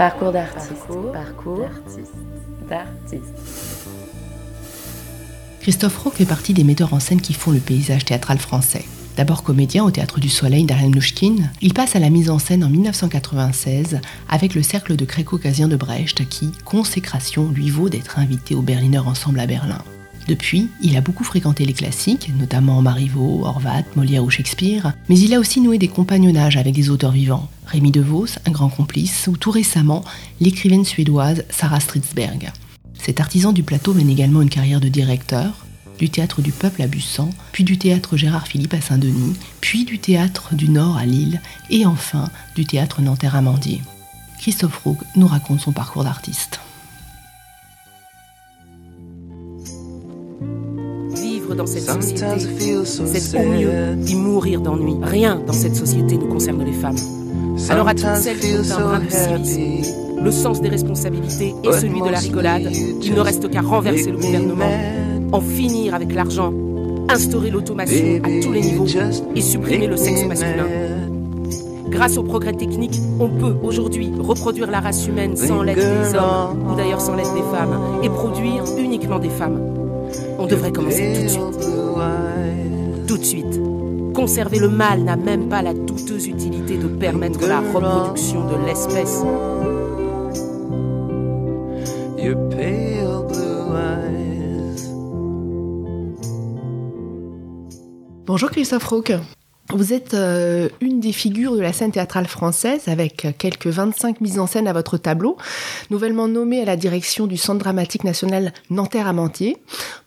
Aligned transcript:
Parcours 0.00 0.32
d'artiste. 0.32 0.86
Parcours, 1.12 1.68
d'artiste. 2.70 3.34
Christophe 5.60 5.98
Roque 5.98 6.14
fait 6.14 6.24
partie 6.24 6.54
des 6.54 6.64
metteurs 6.64 6.94
en 6.94 7.00
scène 7.00 7.20
qui 7.20 7.34
font 7.34 7.50
le 7.50 7.58
paysage 7.58 8.06
théâtral 8.06 8.38
français. 8.38 8.86
D'abord 9.18 9.42
comédien 9.42 9.84
au 9.84 9.90
Théâtre 9.90 10.18
du 10.18 10.30
Soleil 10.30 10.64
d'Ariane 10.64 10.92
Nouchkine, 10.92 11.50
il 11.60 11.74
passe 11.74 11.96
à 11.96 11.98
la 11.98 12.08
mise 12.08 12.30
en 12.30 12.38
scène 12.38 12.64
en 12.64 12.70
1996 12.70 14.00
avec 14.30 14.54
le 14.54 14.62
Cercle 14.62 14.96
de 14.96 15.04
Crécaucasien 15.04 15.68
de 15.68 15.76
Brecht 15.76 16.26
qui, 16.30 16.50
consécration, 16.64 17.50
lui 17.50 17.68
vaut 17.68 17.90
d'être 17.90 18.18
invité 18.18 18.54
au 18.54 18.62
Berliner 18.62 19.00
Ensemble 19.00 19.38
à 19.38 19.46
Berlin. 19.46 19.84
Depuis, 20.30 20.68
il 20.80 20.96
a 20.96 21.00
beaucoup 21.00 21.24
fréquenté 21.24 21.64
les 21.64 21.72
classiques, 21.72 22.30
notamment 22.38 22.80
Marivaux, 22.82 23.44
Horvath, 23.44 23.96
Molière 23.96 24.22
ou 24.22 24.30
Shakespeare, 24.30 24.92
mais 25.08 25.18
il 25.18 25.34
a 25.34 25.40
aussi 25.40 25.60
noué 25.60 25.76
des 25.76 25.88
compagnonnages 25.88 26.56
avec 26.56 26.72
des 26.72 26.88
auteurs 26.88 27.10
vivants. 27.10 27.48
Rémi 27.66 27.90
DeVos, 27.90 28.38
un 28.46 28.52
grand 28.52 28.68
complice, 28.68 29.26
ou 29.26 29.36
tout 29.36 29.50
récemment, 29.50 30.04
l'écrivaine 30.40 30.84
suédoise 30.84 31.42
Sarah 31.50 31.80
Stridsberg. 31.80 32.52
Cet 32.94 33.18
artisan 33.18 33.50
du 33.50 33.64
plateau 33.64 33.92
mène 33.92 34.08
également 34.08 34.40
une 34.40 34.50
carrière 34.50 34.78
de 34.78 34.88
directeur, 34.88 35.66
du 35.98 36.10
théâtre 36.10 36.42
du 36.42 36.52
Peuple 36.52 36.82
à 36.82 36.86
Bussan, 36.86 37.30
puis 37.50 37.64
du 37.64 37.76
théâtre 37.76 38.16
Gérard 38.16 38.46
Philippe 38.46 38.74
à 38.74 38.80
Saint-Denis, 38.80 39.34
puis 39.60 39.84
du 39.84 39.98
théâtre 39.98 40.54
du 40.54 40.68
Nord 40.68 40.96
à 40.96 41.06
Lille, 41.06 41.40
et 41.70 41.86
enfin 41.86 42.30
du 42.54 42.64
théâtre 42.64 43.02
Nanterre 43.02 43.34
à 43.34 43.42
Mandier. 43.42 43.82
Christophe 44.38 44.78
Roux 44.84 44.98
nous 45.16 45.26
raconte 45.26 45.60
son 45.60 45.72
parcours 45.72 46.04
d'artiste. 46.04 46.60
Vivre 51.50 51.56
dans 51.56 51.66
cette 51.66 51.90
société, 51.90 52.84
c'est 52.84 53.36
au 53.36 53.48
mieux 53.48 53.98
y 54.06 54.14
mourir 54.14 54.60
d'ennui. 54.60 54.96
Rien 55.02 55.42
dans 55.44 55.52
cette 55.52 55.74
société 55.74 56.16
ne 56.16 56.26
concerne 56.26 56.64
les 56.64 56.72
femmes. 56.72 56.94
Alors 57.68 57.88
à 57.88 57.94
toutes 57.94 58.14
celles 58.14 58.38
qui 58.38 58.54
ont 58.54 58.72
un 58.72 58.80
brin 58.80 59.00
de 59.00 59.44
civisme, 59.44 59.94
le 60.22 60.30
sens 60.30 60.60
des 60.60 60.68
responsabilités 60.68 61.54
et 61.64 61.72
celui 61.72 62.02
de 62.02 62.08
la 62.08 62.18
rigolade, 62.18 62.70
il 63.02 63.14
ne 63.14 63.20
reste 63.20 63.50
qu'à 63.50 63.62
renverser 63.62 64.12
le 64.12 64.18
gouvernement, 64.18 64.70
en 65.32 65.40
finir 65.40 65.94
avec 65.94 66.14
l'argent, 66.14 66.52
instaurer 67.08 67.50
l'automation 67.50 68.20
à 68.22 68.28
tous 68.40 68.52
les 68.52 68.60
niveaux 68.60 68.86
et 69.34 69.40
supprimer 69.40 69.88
le 69.88 69.96
sexe 69.96 70.24
masculin. 70.26 70.68
Grâce 71.88 72.16
au 72.16 72.22
progrès 72.22 72.52
technique, 72.52 73.00
on 73.18 73.28
peut 73.28 73.56
aujourd'hui 73.64 74.12
reproduire 74.20 74.70
la 74.70 74.78
race 74.78 75.04
humaine 75.08 75.36
sans 75.36 75.62
l'aide 75.62 75.78
des 75.78 76.16
hommes, 76.16 76.70
ou 76.70 76.76
d'ailleurs 76.76 77.00
sans 77.00 77.16
l'aide 77.16 77.34
des 77.34 77.42
femmes, 77.50 77.76
et 78.04 78.08
produire 78.08 78.62
uniquement 78.78 79.18
des 79.18 79.30
femmes. 79.30 79.79
On 80.38 80.46
devrait 80.46 80.72
commencer 80.72 81.12
tout 81.14 81.22
de 81.22 81.28
suite. 81.28 83.06
Tout 83.06 83.18
de 83.18 83.24
suite. 83.24 83.60
Conserver 84.14 84.58
le 84.58 84.68
mâle 84.68 85.02
n'a 85.02 85.16
même 85.16 85.48
pas 85.48 85.62
la 85.62 85.74
douteuse 85.74 86.26
utilité 86.26 86.76
de 86.76 86.88
permettre 86.88 87.46
la 87.46 87.60
reproduction 87.60 88.46
de 88.46 88.66
l'espèce. 88.66 89.22
Bonjour 98.26 98.50
Christophe 98.50 98.84
Roque. 98.84 99.12
Vous 99.72 99.92
êtes 99.92 100.14
euh, 100.14 100.68
une 100.80 100.98
des 101.00 101.12
figures 101.12 101.54
de 101.54 101.60
la 101.60 101.72
scène 101.72 101.92
théâtrale 101.92 102.26
française 102.26 102.88
avec 102.88 103.28
quelques 103.38 103.68
25 103.68 104.20
mises 104.20 104.38
en 104.38 104.46
scène 104.46 104.66
à 104.66 104.72
votre 104.72 104.98
tableau, 104.98 105.36
nouvellement 105.90 106.26
nommée 106.26 106.60
à 106.60 106.64
la 106.64 106.76
direction 106.76 107.26
du 107.26 107.36
Centre 107.36 107.60
dramatique 107.60 108.04
national 108.04 108.52
Nanterre-Amantier. 108.70 109.58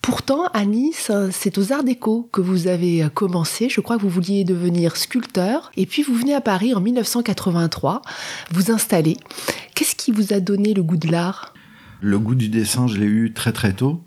Pourtant, 0.02 0.44
à 0.52 0.64
Nice, 0.66 1.10
c'est 1.30 1.56
aux 1.56 1.72
Arts 1.72 1.84
Déco 1.84 2.28
que 2.30 2.42
vous 2.42 2.66
avez 2.66 3.06
commencé. 3.14 3.68
Je 3.70 3.80
crois 3.80 3.96
que 3.96 4.02
vous 4.02 4.10
vouliez 4.10 4.44
devenir 4.44 4.96
sculpteur. 4.96 5.70
Et 5.76 5.86
puis 5.86 6.02
vous 6.02 6.14
venez 6.14 6.34
à 6.34 6.40
Paris 6.40 6.74
en 6.74 6.80
1983, 6.80 8.02
vous 8.52 8.70
installer. 8.70 9.16
Qu'est-ce 9.74 9.96
qui 9.96 10.12
vous 10.12 10.32
a 10.32 10.40
donné 10.40 10.74
le 10.74 10.82
goût 10.82 10.98
de 10.98 11.10
l'art? 11.10 11.54
Le 12.00 12.18
goût 12.18 12.34
du 12.34 12.48
dessin, 12.50 12.86
je 12.86 12.98
l'ai 12.98 13.06
eu 13.06 13.32
très 13.32 13.52
très 13.52 13.72
tôt. 13.72 14.02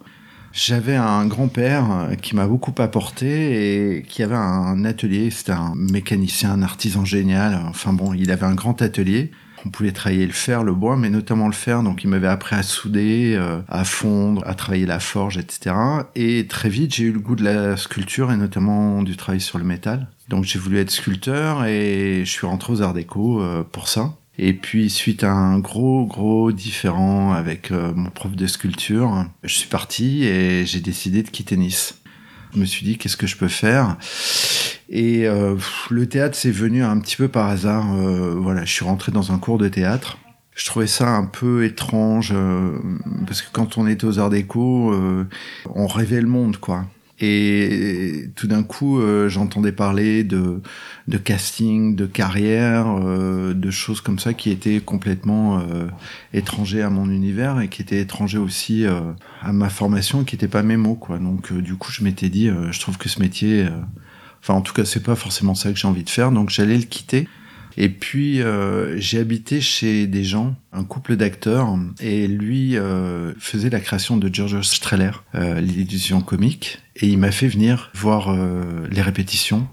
J'avais 0.54 0.96
un 0.96 1.26
grand-père 1.28 2.10
qui 2.22 2.36
m'a 2.36 2.48
beaucoup 2.48 2.74
apporté 2.80 3.98
et 3.98 4.04
qui 4.04 4.24
avait 4.24 4.36
un 4.36 4.86
atelier. 4.86 5.30
C'était 5.30 5.52
un 5.52 5.74
mécanicien, 5.76 6.52
un 6.52 6.64
artisan 6.64 7.06
génial. 7.06 7.62
Enfin 7.68 7.94
bon, 7.94 8.14
il 8.14 8.32
avait 8.32 8.46
un 8.46 8.56
grand 8.56 8.82
atelier. 8.82 9.32
On 9.66 9.70
pouvait 9.70 9.92
travailler 9.92 10.26
le 10.26 10.34
fer, 10.34 10.64
le 10.64 10.74
bois, 10.74 10.98
mais 10.98 11.10
notamment 11.10 11.48
le 11.48 11.54
fer. 11.54 11.84
Donc 11.84 12.04
il 12.04 12.10
m'avait 12.10 12.28
appris 12.28 12.56
à 12.56 12.64
souder, 12.64 13.34
euh, 13.36 13.60
à 13.68 13.84
fondre, 13.84 14.44
à 14.46 14.54
travailler 14.54 14.86
la 14.86 15.00
forge, 15.00 15.38
etc. 15.38 15.76
Et 16.16 16.48
très 16.48 16.70
vite, 16.70 16.96
j'ai 16.96 17.06
eu 17.06 17.12
le 17.12 17.20
goût 17.20 17.36
de 17.36 17.44
la 17.44 17.76
sculpture 17.78 18.32
et 18.32 18.38
notamment 18.38 19.04
du 19.04 19.18
travail 19.18 19.42
sur 19.42 19.58
le 19.58 19.66
métal. 19.66 20.08
Donc 20.30 20.44
j'ai 20.44 20.60
voulu 20.60 20.80
être 20.80 20.92
sculpteur 20.92 21.66
et 21.66 22.22
je 22.24 22.32
suis 22.32 22.48
rentré 22.48 22.74
aux 22.74 22.82
Arts 22.82 22.94
Déco 22.94 23.42
euh, 23.42 23.64
pour 23.64 23.88
ça. 23.90 24.14
Et 24.40 24.54
puis, 24.54 24.90
suite 24.90 25.24
à 25.24 25.32
un 25.32 25.58
gros, 25.60 26.06
gros 26.06 26.52
différent 26.52 27.34
avec 27.34 27.72
euh, 27.72 27.92
mon 27.96 28.12
prof 28.12 28.36
de 28.36 28.46
sculpture, 28.46 29.26
je 29.44 29.54
suis 29.54 29.68
parti 29.68 30.26
et 30.26 30.66
j'ai 30.66 30.80
décidé 30.80 31.24
de 31.24 31.30
quitter 31.30 31.58
Nice. 31.58 32.00
Je 32.54 32.60
me 32.60 32.66
suis 32.66 32.86
dit, 32.86 32.98
qu'est-ce 32.98 33.18
que 33.18 33.26
je 33.26 33.36
peux 33.36 33.48
faire? 33.48 33.98
Et 34.90 35.28
euh, 35.28 35.56
le 35.90 36.08
théâtre, 36.08 36.38
c'est 36.38 36.52
venu 36.52 36.84
un 36.84 37.00
petit 37.00 37.16
peu 37.16 37.28
par 37.28 37.48
hasard. 37.48 37.94
Euh, 37.96 38.36
voilà, 38.36 38.64
je 38.64 38.72
suis 38.72 38.86
rentré 38.86 39.12
dans 39.12 39.32
un 39.32 39.40
cours 39.40 39.58
de 39.58 39.70
théâtre. 39.70 40.20
Je 40.56 40.66
trouvais 40.66 40.88
ça 40.88 41.10
un 41.10 41.26
peu 41.26 41.66
étrange, 41.66 42.34
parce 43.28 43.44
que 43.44 43.50
quand 43.52 43.78
on 43.78 43.86
est 43.86 44.04
aux 44.04 44.18
arts 44.18 44.32
déco, 44.32 44.92
on 45.66 45.86
rêvait 45.86 46.20
le 46.20 46.28
monde, 46.28 46.58
quoi. 46.58 46.88
Et 47.20 48.30
tout 48.36 48.46
d'un 48.46 48.62
coup, 48.62 49.00
euh, 49.00 49.28
j'entendais 49.28 49.72
parler 49.72 50.24
de, 50.24 50.62
de 51.08 51.18
casting, 51.18 51.96
de 51.96 52.06
carrière, 52.06 52.86
euh, 52.88 53.56
de 53.56 53.72
choses 53.72 54.02
comme 54.02 54.20
ça 54.20 54.34
qui 54.34 54.52
étaient 54.52 54.80
complètement 54.80 55.60
euh, 55.60 55.88
étrangers 56.34 56.84
à 56.84 56.92
mon 56.92 57.10
univers 57.10 57.60
et 57.60 57.70
qui 57.70 57.82
étaient 57.82 58.00
étrangers 58.00 58.38
aussi 58.38 58.86
à 58.86 59.52
ma 59.52 59.70
formation, 59.70 60.24
qui 60.24 60.36
n'étaient 60.36 60.48
pas 60.48 60.64
mes 60.64 60.78
mots, 60.78 60.96
quoi. 60.96 61.18
Donc, 61.18 61.52
du 61.54 61.76
coup, 61.76 61.92
je 61.92 62.04
m'étais 62.04 62.30
dit, 62.30 62.50
je 62.72 62.80
trouve 62.80 62.98
que 62.98 63.10
ce 63.10 63.20
métier, 63.20 63.68
enfin, 64.42 64.54
en 64.54 64.62
tout 64.62 64.74
cas, 64.74 64.86
c'est 64.86 65.04
pas 65.04 65.16
forcément 65.16 65.56
ça 65.56 65.72
que 65.72 65.80
j'ai 65.80 65.88
envie 65.88 66.04
de 66.04 66.10
faire, 66.10 66.32
donc 66.32 66.50
j'allais 66.50 66.78
le 66.78 66.84
quitter. 66.84 67.28
Et 67.78 67.90
puis 67.90 68.42
euh, 68.42 69.00
j'ai 69.00 69.20
habité 69.20 69.62
chez 69.62 70.08
des 70.08 70.24
gens, 70.24 70.56
un 70.74 70.84
couple 70.84 71.16
d'acteurs, 71.16 71.78
et 72.00 72.28
lui 72.28 72.76
euh, 72.76 73.34
faisait 73.38 73.70
la 73.70 73.80
création 73.80 74.18
de 74.18 74.34
George 74.34 74.60
Streller, 74.62 75.12
euh, 75.36 75.62
l'illusion 75.62 76.22
comique, 76.22 76.80
et 76.98 77.08
il 77.08 77.18
m'a 77.18 77.32
fait 77.32 77.48
venir 77.48 77.92
voir 77.94 78.30
euh, 78.30 78.88
les 78.90 79.02
répétitions. 79.02 79.68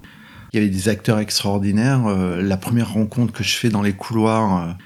Il 0.52 0.56
y 0.56 0.62
avait 0.62 0.70
des 0.70 0.88
acteurs 0.88 1.18
extraordinaires. 1.18 2.06
Euh, 2.06 2.40
la 2.40 2.56
première 2.56 2.92
rencontre 2.92 3.32
que 3.32 3.42
je 3.42 3.56
fais 3.56 3.70
dans 3.70 3.82
les 3.82 3.92
couloirs, 3.92 4.76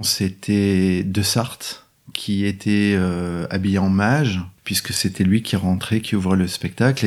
c'était 0.00 1.02
De 1.04 1.22
Sarthe, 1.22 1.84
qui 2.14 2.46
était 2.46 2.98
habillé 3.50 3.78
en 3.78 3.90
mage, 3.90 4.40
puisque 4.64 4.92
c'était 4.92 5.24
lui 5.24 5.42
qui 5.42 5.56
rentrait, 5.56 6.00
qui 6.00 6.16
ouvrait 6.16 6.36
le 6.36 6.46
spectacle, 6.46 7.04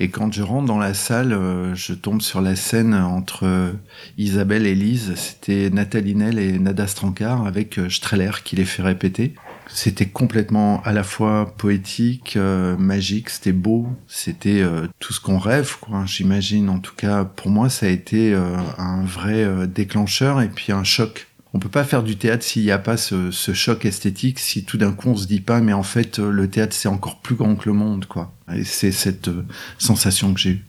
et 0.00 0.08
quand 0.08 0.32
je 0.32 0.42
rentre 0.42 0.66
dans 0.66 0.78
la 0.78 0.94
salle, 0.94 1.32
euh, 1.32 1.74
je 1.74 1.92
tombe 1.92 2.22
sur 2.22 2.40
la 2.40 2.56
scène 2.56 2.94
entre 2.94 3.72
Isabelle 4.16 4.66
et 4.66 4.74
Lise. 4.74 5.14
C'était 5.16 5.70
Nathalie 5.70 6.14
Nel 6.14 6.38
et 6.38 6.58
Nada 6.58 6.86
Strankar 6.86 7.46
avec 7.46 7.78
euh, 7.78 7.88
Streller 7.88 8.30
qui 8.44 8.56
les 8.56 8.64
fait 8.64 8.82
répéter. 8.82 9.34
C'était 9.68 10.06
complètement 10.06 10.82
à 10.82 10.92
la 10.92 11.04
fois 11.04 11.54
poétique, 11.56 12.34
euh, 12.36 12.76
magique, 12.76 13.30
c'était 13.30 13.52
beau, 13.52 13.88
c'était 14.06 14.64
tout 14.98 15.12
ce 15.12 15.20
qu'on 15.20 15.38
rêve, 15.38 15.76
quoi. 15.80 16.04
J'imagine, 16.06 16.68
en 16.68 16.78
tout 16.78 16.94
cas, 16.96 17.24
pour 17.24 17.50
moi, 17.50 17.68
ça 17.68 17.86
a 17.86 17.88
été 17.90 18.34
un 18.34 19.04
vrai 19.04 19.66
déclencheur 19.66 20.40
et 20.40 20.48
puis 20.48 20.72
un 20.72 20.84
choc 20.84 21.28
on 21.54 21.58
peut 21.58 21.68
pas 21.68 21.84
faire 21.84 22.02
du 22.02 22.16
théâtre 22.16 22.44
s'il 22.44 22.62
n'y 22.62 22.70
a 22.70 22.78
pas 22.78 22.96
ce, 22.96 23.30
choc 23.32 23.84
esthétique, 23.84 24.38
si 24.38 24.64
tout 24.64 24.76
d'un 24.76 24.92
coup 24.92 25.08
on 25.08 25.16
se 25.16 25.26
dit 25.26 25.40
pas, 25.40 25.60
mais 25.60 25.72
en 25.72 25.82
fait 25.82 26.18
le 26.18 26.48
théâtre 26.48 26.74
c'est 26.74 26.88
encore 26.88 27.20
plus 27.20 27.34
grand 27.34 27.56
que 27.56 27.68
le 27.68 27.74
monde, 27.74 28.06
quoi. 28.06 28.32
Et 28.54 28.64
c'est 28.64 28.92
cette 28.92 29.28
euh, 29.28 29.44
sensation 29.78 30.32
que 30.34 30.40
j'ai 30.40 30.50
eue. 30.50 30.64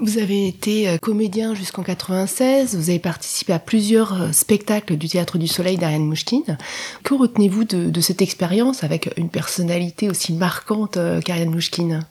Vous 0.00 0.18
avez 0.18 0.46
été 0.48 0.88
euh, 0.88 0.98
comédien 0.98 1.54
jusqu'en 1.54 1.82
96, 1.82 2.76
vous 2.76 2.90
avez 2.90 2.98
participé 2.98 3.52
à 3.52 3.58
plusieurs 3.58 4.22
euh, 4.22 4.32
spectacles 4.32 4.96
du 4.96 5.08
Théâtre 5.08 5.38
du 5.38 5.48
Soleil 5.48 5.76
d'Ariane 5.76 6.06
Mouchkine. 6.06 6.58
Que 7.02 7.14
retenez-vous 7.14 7.64
de, 7.64 8.00
cette 8.00 8.22
expérience 8.22 8.84
avec 8.84 9.10
une 9.16 9.28
personnalité 9.28 10.08
aussi 10.08 10.32
marquante 10.32 10.98
qu'Ariane 11.24 11.50
Mouchkine? 11.50 12.04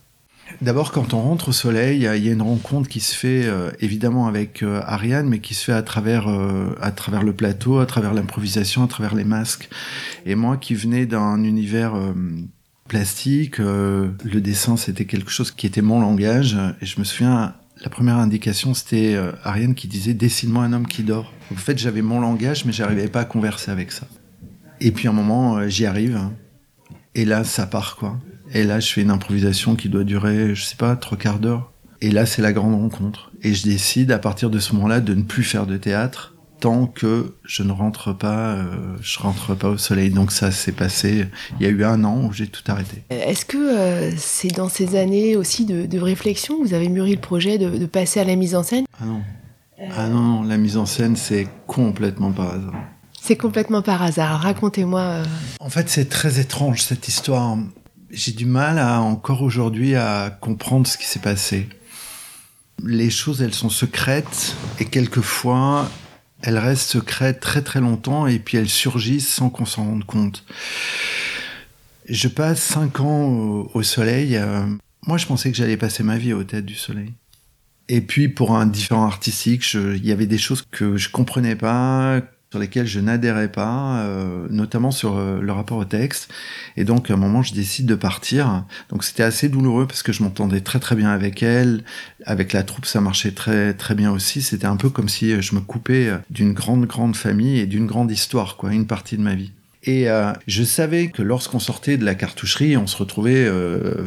D'abord, 0.62 0.92
quand 0.92 1.13
on 1.13 1.22
rentre 1.22 1.50
au 1.50 1.51
soleil, 1.51 1.98
il 1.98 2.04
y, 2.04 2.30
a 2.30 2.34
une 2.34 2.42
rencontre 2.42 2.89
qui 2.89 3.00
se 3.00 3.16
fait 3.16 3.45
euh, 3.45 3.72
évidemment 3.80 4.28
avec 4.28 4.62
euh, 4.62 4.81
Ariane, 4.86 5.28
mais 5.28 5.39
qui 5.39 5.54
se 5.54 5.66
fait 5.66 5.74
à 5.74 5.84
travers, 5.84 6.28
euh, 6.28 6.75
à 6.81 6.92
travers 6.92 7.24
le 7.24 7.34
plateau, 7.34 7.80
à 7.80 7.86
travers 7.86 8.13
l'improvisation, 8.13 8.84
à 8.84 8.88
travers 8.88 9.16
les 9.16 9.24
masques. 9.24 9.69
Et 10.25 10.36
moi 10.36 10.57
qui 10.57 10.74
venais 10.74 11.06
d'un 11.06 11.44
univers 11.44 11.94
plastique, 12.89 13.59
le 13.59 14.39
dessin 14.41 14.75
c'était 14.75 15.06
quelque 15.06 15.31
chose 15.31 15.51
qui 15.51 15.65
était 15.65 15.81
mon 15.81 16.01
langage. 16.01 16.57
Et 16.81 16.86
je 16.86 17.00
me 17.00 17.06
souviens, 17.06 17.56
la 17.81 17.89
première 17.89 18.18
indication 18.18 18.74
c'était 18.74 19.18
Ariane 19.45 19.75
qui 19.75 19.88
disait 19.88 20.13
dessine-moi 20.13 20.63
un 20.65 20.74
homme 20.74 20.88
qui 20.88 21.03
dort. 21.03 21.31
En 21.53 21.56
fait, 21.56 21.77
j'avais 21.77 22.01
mon 22.01 22.19
langage, 22.19 22.65
mais 22.65 22.74
j'arrivais 22.74 23.07
pas 23.07 23.21
à 23.21 23.25
converser 23.25 23.71
avec 23.71 23.94
ça. 23.94 24.06
Et 24.81 24.91
puis 24.91 25.07
un 25.07 25.13
moment, 25.13 25.68
j'y 25.69 25.86
arrive. 25.86 26.19
Et 27.15 27.24
là, 27.24 27.45
ça 27.45 27.65
part 27.65 27.95
quoi. 27.95 28.19
Et 28.53 28.63
là, 28.63 28.80
je 28.80 28.91
fais 28.91 29.01
une 29.01 29.12
improvisation 29.12 29.75
qui 29.75 29.89
doit 29.89 30.03
durer, 30.03 30.56
je 30.56 30.63
sais 30.63 30.75
pas, 30.75 30.95
trois 30.95 31.18
quarts 31.18 31.39
d'heure. 31.39 31.71
Et 32.01 32.12
là, 32.12 32.25
c'est 32.25 32.41
la 32.41 32.53
grande 32.53 32.74
rencontre. 32.74 33.31
Et 33.44 33.53
je 33.53 33.63
décide, 33.63 34.12
à 34.12 34.19
partir 34.19 34.50
de 34.50 34.59
ce 34.59 34.74
moment-là, 34.74 35.01
de 35.01 35.13
ne 35.13 35.24
plus 35.24 35.44
faire 35.44 35.65
de 35.65 35.77
théâtre 35.77 36.36
tant 36.60 36.88
que 36.88 37.36
je 37.44 37.64
ne 37.64 37.72
rentre 37.72 38.14
pas, 38.14 38.54
euh, 38.54 38.96
je 39.02 39.20
rentre 39.20 39.56
pas 39.56 39.70
au 39.70 39.78
soleil. 39.78 40.10
Donc 40.10 40.32
ça 40.32 40.52
s'est 40.52 40.72
passé. 40.72 41.28
Il 41.60 41.66
y 41.66 41.70
a 41.70 41.70
eu 41.70 41.84
un 41.84 42.04
an 42.04 42.26
où 42.26 42.34
j'ai 42.34 42.48
tout 42.48 42.64
arrêté. 42.68 43.04
Est-ce 43.10 43.46
que 43.46 43.58
euh, 43.58 44.12
c'est 44.18 44.50
dans 44.50 44.70
ces 44.70 44.96
années 44.96 45.36
aussi 45.36 45.66
de, 45.66 46.00
réflexion 46.00 46.58
que 46.58 46.68
vous 46.68 46.74
avez 46.74 46.90
mûri 46.90 47.16
le 47.16 47.22
projet 47.22 47.58
de, 47.58 47.86
passer 47.86 48.20
à 48.20 48.24
la 48.24 48.36
mise 48.36 48.56
en 48.56 48.64
scène? 48.64 48.86
Ah 49.02 49.06
non, 49.06 49.22
ah 49.98 50.08
non, 50.08 50.44
la 50.44 50.58
mise 50.58 50.78
en 50.78 50.86
scène 50.86 51.16
c'est 51.16 51.48
complètement 51.68 52.32
par 52.32 52.54
hasard. 52.54 52.74
C'est 53.22 53.36
complètement 53.36 53.82
par 53.82 54.02
hasard. 54.02 54.42
Racontez-moi. 54.42 55.02
Euh. 55.02 55.26
En 55.60 55.70
fait, 55.70 55.90
c'est 55.90 56.10
très 56.10 56.40
étrange 56.40 56.82
cette 56.82 57.08
histoire. 57.08 57.58
J'ai 58.12 58.32
du 58.32 58.46
mal 58.46 58.80
à 58.80 59.02
encore 59.02 59.42
aujourd'hui 59.42 59.96
à 59.96 60.36
comprendre 60.42 60.88
ce 60.88 60.98
qui 60.98 61.06
s'est 61.06 61.20
passé. 61.20 61.68
Les 62.84 63.10
choses, 63.10 63.42
elles 63.42 63.54
sont 63.54 63.70
secrètes 63.70 64.56
et 64.80 64.86
quelquefois 64.86 65.90
elles 66.41 66.57
restent 66.57 66.89
secrètes 66.89 67.39
très 67.39 67.62
très 67.62 67.81
longtemps 67.81 68.27
et 68.27 68.39
puis 68.39 68.57
elles 68.57 68.69
surgissent 68.69 69.30
sans 69.30 69.50
qu'on 69.50 69.65
s'en 69.65 69.86
rende 69.86 70.06
compte. 70.06 70.45
Je 72.07 72.27
passe 72.27 72.62
cinq 72.62 73.00
ans 73.01 73.68
au, 73.74 73.83
soleil. 73.83 74.36
Euh, 74.36 74.65
moi, 75.06 75.18
je 75.18 75.27
pensais 75.27 75.51
que 75.51 75.57
j'allais 75.57 75.77
passer 75.77 76.01
ma 76.03 76.18
vie 76.18 76.33
aux 76.33 76.44
têtes 76.44 76.65
du 76.65 76.75
soleil. 76.75 77.13
Et 77.88 78.01
puis, 78.01 78.30
pour 78.30 78.56
un 78.56 78.65
différent 78.65 79.06
artistique, 79.06 79.63
il 79.74 80.06
y 80.06 80.12
avait 80.12 80.25
des 80.25 80.38
choses 80.38 80.63
que 80.71 80.97
je 80.97 81.09
comprenais 81.09 81.56
pas, 81.56 82.21
sur 82.51 82.60
lesquelles 82.60 82.88
je 82.88 83.00
n'adhérais 83.00 83.51
pas, 83.51 84.00
euh, 84.00 84.48
notamment 84.50 84.90
sur 84.90 85.18
euh, 85.18 85.40
le 85.40 85.51
rapport 85.51 85.78
au 85.78 85.86
texte. 85.86 86.31
Et 86.78 86.84
donc, 86.84 87.12
à 87.12 87.13
un 87.13 87.18
moment, 87.18 87.44
je 87.44 87.54
décide 87.54 87.86
de 87.86 87.94
partir. 87.94 88.66
Donc, 88.90 89.04
c'était 89.04 89.22
assez 89.22 89.50
douloureux 89.50 89.86
parce 89.86 90.01
que 90.01 90.12
je 90.12 90.24
m'entendais 90.24 90.62
très 90.62 90.80
très 90.80 90.96
bien 90.96 91.12
avec 91.12 91.44
elle. 91.44 91.84
Avec 92.25 92.54
la 92.54 92.63
troupe, 92.63 92.86
ça 92.86 93.01
marchait 93.01 93.31
très 93.31 93.75
très 93.75 93.94
bien 93.94 94.12
aussi. 94.12 94.42
C'était 94.42 94.66
un 94.66 94.78
peu 94.78 94.90
comme 94.90 95.10
si 95.10 95.40
je 95.42 95.54
me 95.54 95.60
coupais 95.60 96.12
d'une 96.31 96.54
grande 96.54 96.86
grande 96.86 97.16
famille 97.16 97.60
et 97.60 97.68
d'une 97.68 97.86
grande 97.86 98.10
histoire, 98.10 98.57
quoi, 98.57 98.74
une 98.74 98.88
partie 98.88 99.18
de 99.18 99.22
ma 99.22 99.36
vie. 99.36 99.51
Et 99.84 100.10
euh, 100.10 100.34
je 100.48 100.63
savais 100.63 101.10
que 101.10 101.22
lorsqu'on 101.22 101.60
sortait 101.60 101.98
de 101.98 102.06
la 102.06 102.16
cartoucherie, 102.16 102.78
on 102.78 102.88
se 102.88 102.98
retrouvait 102.98 103.48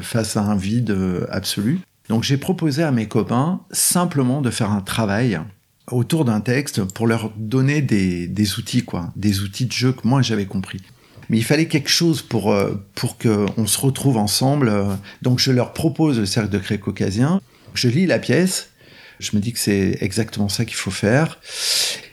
face 0.02 0.36
à 0.36 0.42
un 0.42 0.56
vide 0.56 0.96
absolu. 1.30 1.80
Donc 2.08 2.24
j'ai 2.24 2.36
proposé 2.36 2.82
à 2.82 2.90
mes 2.90 3.06
copains 3.06 3.60
simplement 3.70 4.40
de 4.40 4.50
faire 4.50 4.72
un 4.72 4.80
travail 4.80 5.40
autour 5.90 6.24
d'un 6.24 6.40
texte 6.40 6.84
pour 6.84 7.06
leur 7.06 7.30
donner 7.36 7.82
des, 7.82 8.58
outils, 8.58 8.84
quoi, 8.84 9.12
des 9.16 9.40
outils 9.40 9.66
de 9.66 9.72
jeu 9.72 9.92
que 9.92 10.06
moi 10.06 10.22
j'avais 10.22 10.46
compris. 10.46 10.80
Mais 11.28 11.38
il 11.38 11.44
fallait 11.44 11.66
quelque 11.66 11.88
chose 11.88 12.22
pour, 12.22 12.52
euh, 12.52 12.74
pour 12.94 13.16
qu'on 13.16 13.66
se 13.66 13.80
retrouve 13.80 14.16
ensemble. 14.16 14.68
Euh. 14.68 14.94
Donc 15.22 15.38
je 15.38 15.50
leur 15.50 15.72
propose 15.72 16.18
le 16.18 16.26
cercle 16.26 16.50
de 16.50 16.58
Cré 16.58 16.78
caucasien. 16.78 17.40
Je 17.74 17.88
lis 17.88 18.06
la 18.06 18.18
pièce. 18.18 18.70
Je 19.18 19.36
me 19.36 19.40
dis 19.40 19.52
que 19.52 19.58
c'est 19.58 19.98
exactement 20.00 20.48
ça 20.48 20.64
qu'il 20.64 20.76
faut 20.76 20.90
faire. 20.90 21.38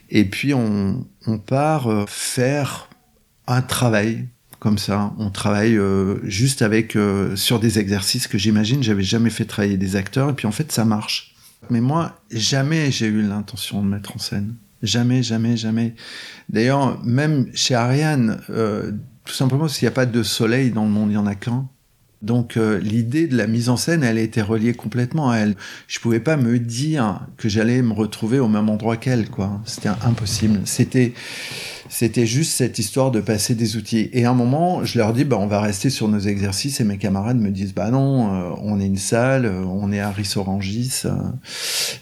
Et 0.10 0.25
puis 0.25 0.54
on, 0.54 1.06
on 1.25 1.38
part 1.38 1.88
euh, 1.88 2.06
faire 2.07 2.89
un 3.48 3.62
travail 3.62 4.27
comme 4.60 4.77
ça. 4.77 5.13
On 5.18 5.30
travaille 5.30 5.80
juste 6.24 6.62
avec 6.62 6.98
sur 7.36 7.60
des 7.62 7.80
exercices 7.80 8.27
que 8.27 8.38
j'imagine 8.38 8.83
j'avais 8.83 9.04
jamais 9.04 9.30
fait 9.30 9.45
travailler 9.45 9.77
des 9.77 9.95
acteurs. 9.95 10.30
Et 10.30 10.33
puis 10.33 10.48
en 10.48 10.51
fait 10.51 10.69
ça 10.71 10.83
marche. 10.83 11.29
Mais 11.70 11.82
moi, 11.82 12.20
jamais 12.32 12.92
j'ai 12.92 13.08
eu 13.08 13.22
l'intention 13.22 13.84
de 13.84 13.88
mettre 13.88 14.16
en 14.16 14.20
scène. 14.20 14.56
Jamais, 14.82 15.24
jamais, 15.24 15.58
jamais. 15.58 15.94
D'ailleurs, 16.48 17.04
même 17.04 17.48
chez 17.54 17.76
Ariane, 17.76 18.42
euh, 18.50 18.92
tout 19.26 19.34
simplement 19.34 19.68
s'il 19.68 19.86
n'y 19.86 19.90
a 19.90 19.96
pas 19.96 20.06
de 20.06 20.24
soleil 20.24 20.72
dans 20.72 20.86
le 20.86 20.90
monde, 20.90 21.10
il 21.10 21.14
n'y 21.14 21.18
en 21.18 21.28
a 21.28 21.36
qu'un. 21.36 21.68
Donc 22.22 22.58
euh, 22.58 22.80
l'idée 22.80 23.28
de 23.28 23.38
la 23.38 23.48
mise 23.48 23.70
en 23.70 23.78
scène, 23.78 24.04
elle 24.04 24.18
était 24.18 24.42
reliée 24.42 24.74
complètement 24.74 25.32
à 25.32 25.38
elle. 25.38 25.56
Je 25.88 26.00
pouvais 26.00 26.20
pas 26.20 26.38
me 26.38 26.60
dire 26.60 27.22
que 27.38 27.48
j'allais 27.48 27.82
me 27.82 27.94
retrouver 27.94 28.40
au 28.40 28.48
même 28.48 28.70
endroit 28.70 28.98
qu'elle, 28.98 29.30
quoi. 29.30 29.62
C'était 29.66 29.90
impossible. 29.90 30.62
C'était 30.66 31.14
c'était 31.90 32.28
juste 32.28 32.52
cette 32.52 32.78
histoire 32.78 33.10
de 33.10 33.20
passer 33.20 33.56
des 33.56 33.76
outils. 33.76 34.10
Et 34.14 34.26
à 34.26 34.30
un 34.30 34.36
moment, 34.36 34.84
je 34.86 35.00
leur 35.00 35.12
dis, 35.12 35.26
bah, 35.26 35.38
on 35.40 35.48
va 35.48 35.60
rester 35.60 35.90
sur 35.90 36.08
nos 36.08 36.20
exercices. 36.20 36.80
Et 36.80 36.84
mes 36.84 37.00
camarades 37.00 37.40
me 37.40 37.50
disent, 37.50 37.74
bah 37.74 37.90
non, 37.90 38.34
euh, 38.34 38.56
on 38.62 38.80
est 38.80 38.86
une 38.86 38.98
salle, 38.98 39.46
euh, 39.46 39.64
on 39.66 39.92
est 39.92 40.00
à 40.00 40.12
Rissorangis. 40.12 41.02
Euh, 41.06 41.10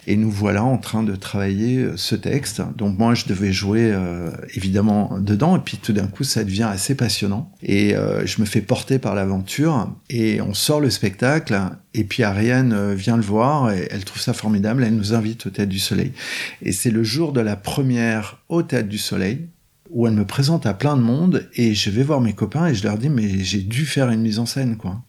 et 0.05 0.17
nous 0.17 0.29
voilà 0.29 0.65
en 0.65 0.77
train 0.77 1.03
de 1.03 1.15
travailler 1.15 1.87
ce 1.95 2.15
texte. 2.15 2.61
Donc 2.75 2.99
moi, 2.99 3.15
je 3.15 3.25
devais 3.25 3.53
jouer 3.53 3.93
évidemment 4.55 5.17
dedans. 5.19 5.55
Et 5.55 5.59
puis 5.59 5.77
tout 5.77 5.93
d'un 5.93 6.07
coup, 6.07 6.23
ça 6.23 6.43
devient 6.43 6.63
assez 6.69 6.95
passionnant. 6.95 7.51
Et 7.63 7.95
je 8.25 8.41
me 8.41 8.45
fais 8.45 8.61
porter 8.61 8.99
par 8.99 9.15
l'aventure. 9.15 9.93
Et 10.09 10.41
on 10.41 10.53
sort 10.53 10.79
le 10.79 10.89
spectacle. 10.89 11.59
Et 11.93 12.03
puis 12.03 12.23
Ariane 12.23 12.93
vient 12.93 13.17
le 13.17 13.23
voir 13.23 13.71
et 13.71 13.87
elle 13.91 14.05
trouve 14.05 14.21
ça 14.21 14.33
formidable. 14.33 14.83
Elle 14.83 14.95
nous 14.95 15.13
invite 15.13 15.45
au 15.47 15.49
Théâtre 15.49 15.69
du 15.69 15.79
Soleil. 15.79 16.13
Et 16.61 16.71
c'est 16.71 16.91
le 16.91 17.03
jour 17.03 17.33
de 17.33 17.41
la 17.41 17.55
première 17.55 18.39
au 18.49 18.63
Théâtre 18.63 18.89
du 18.89 18.97
Soleil 18.97 19.47
où 19.89 20.07
elle 20.07 20.13
me 20.13 20.25
présente 20.25 20.65
à 20.65 20.73
plein 20.73 20.97
de 20.97 21.01
monde 21.01 21.49
et 21.55 21.73
je 21.73 21.89
vais 21.89 22.03
voir 22.03 22.21
mes 22.21 22.33
copains 22.33 22.67
et 22.67 22.75
je 22.75 22.83
leur 22.83 22.97
dis 22.97 23.09
mais 23.09 23.43
j'ai 23.43 23.61
dû 23.61 23.85
faire 23.85 24.09
une 24.09 24.21
mise 24.21 24.39
en 24.39 24.45
scène 24.45 24.77
quoi. 24.77 25.01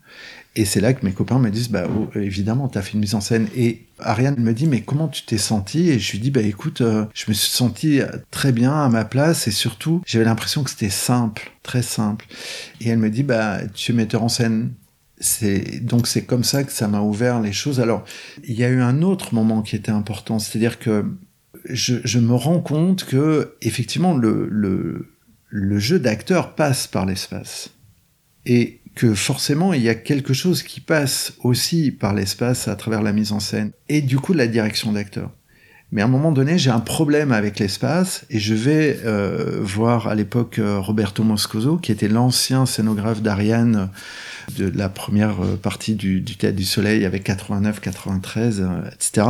Et 0.56 0.64
c'est 0.64 0.80
là 0.80 0.92
que 0.92 1.04
mes 1.04 1.12
copains 1.12 1.38
me 1.38 1.50
disent 1.50 1.70
bah 1.70 1.86
oh, 1.88 2.08
évidemment 2.18 2.68
tu 2.68 2.78
as 2.78 2.82
fait 2.82 2.94
une 2.94 3.00
mise 3.00 3.14
en 3.14 3.20
scène. 3.20 3.48
Et 3.56 3.86
Ariane 4.00 4.40
me 4.40 4.52
dit 4.52 4.66
mais 4.66 4.80
comment 4.80 5.08
tu 5.08 5.22
t'es 5.22 5.38
senti 5.38 5.90
et 5.90 5.98
je 5.98 6.12
lui 6.12 6.18
dis 6.18 6.30
bah 6.30 6.42
écoute 6.42 6.80
euh, 6.80 7.04
je 7.14 7.26
me 7.28 7.34
suis 7.34 7.50
senti 7.50 8.00
très 8.30 8.52
bien 8.52 8.72
à 8.72 8.88
ma 8.88 9.04
place 9.04 9.46
et 9.46 9.52
surtout 9.52 10.02
j'avais 10.06 10.24
l'impression 10.24 10.64
que 10.64 10.70
c'était 10.70 10.90
simple 10.90 11.52
très 11.62 11.82
simple. 11.82 12.26
Et 12.80 12.88
elle 12.88 12.98
me 12.98 13.10
dit 13.10 13.22
bah 13.22 13.58
tu 13.74 13.92
es 13.92 13.94
metteur 13.94 14.22
en 14.22 14.28
scène. 14.28 14.72
C'est 15.20 15.80
donc 15.84 16.06
c'est 16.06 16.22
comme 16.22 16.44
ça 16.44 16.64
que 16.64 16.72
ça 16.72 16.88
m'a 16.88 17.00
ouvert 17.00 17.40
les 17.40 17.52
choses. 17.52 17.80
Alors 17.80 18.04
il 18.44 18.54
y 18.54 18.64
a 18.64 18.68
eu 18.68 18.80
un 18.80 19.02
autre 19.02 19.34
moment 19.34 19.62
qui 19.62 19.76
était 19.76 19.92
important. 19.92 20.38
C'est-à-dire 20.38 20.78
que 20.78 21.04
je, 21.70 22.18
me 22.18 22.34
rends 22.34 22.60
compte 22.60 23.04
que 23.04 23.54
effectivement 23.62 24.16
le, 24.16 25.06
jeu 25.50 25.98
d'acteur 25.98 26.54
passe 26.54 26.86
par 26.86 27.06
l'espace 27.06 27.70
et 28.46 28.80
que 28.94 29.14
forcément 29.14 29.72
il 29.72 29.82
y 29.82 29.88
a 29.88 29.94
quelque 29.94 30.32
chose 30.32 30.62
qui 30.62 30.80
passe 30.80 31.34
aussi 31.42 31.90
par 31.90 32.14
l'espace 32.14 32.68
à 32.68 32.76
travers 32.76 33.02
la 33.02 33.12
mise 33.12 33.32
en 33.32 33.40
scène 33.40 33.72
et 33.88 34.00
du 34.00 34.18
coup 34.18 34.32
la 34.32 34.46
direction 34.46 34.92
d'acteur. 34.92 35.30
Mais 35.90 36.02
à 36.02 36.04
un 36.04 36.08
moment 36.08 36.32
donné, 36.32 36.58
j'ai 36.58 36.68
un 36.68 36.80
problème 36.80 37.32
avec 37.32 37.58
l'espace 37.58 38.26
et 38.28 38.38
je 38.38 38.52
vais 38.52 39.00
euh, 39.06 39.60
voir 39.62 40.06
à 40.06 40.14
l'époque 40.14 40.58
euh, 40.58 40.78
Roberto 40.80 41.24
Moscoso, 41.24 41.78
qui 41.78 41.92
était 41.92 42.08
l'ancien 42.08 42.66
scénographe 42.66 43.22
d'Ariane 43.22 43.88
de 44.58 44.70
la 44.76 44.90
première 44.90 45.42
euh, 45.42 45.56
partie 45.56 45.94
du, 45.94 46.20
du 46.20 46.36
Théâtre 46.36 46.56
du 46.56 46.66
Soleil 46.66 47.06
avec 47.06 47.24
89, 47.24 47.80
93, 47.80 48.66
etc 48.92 49.28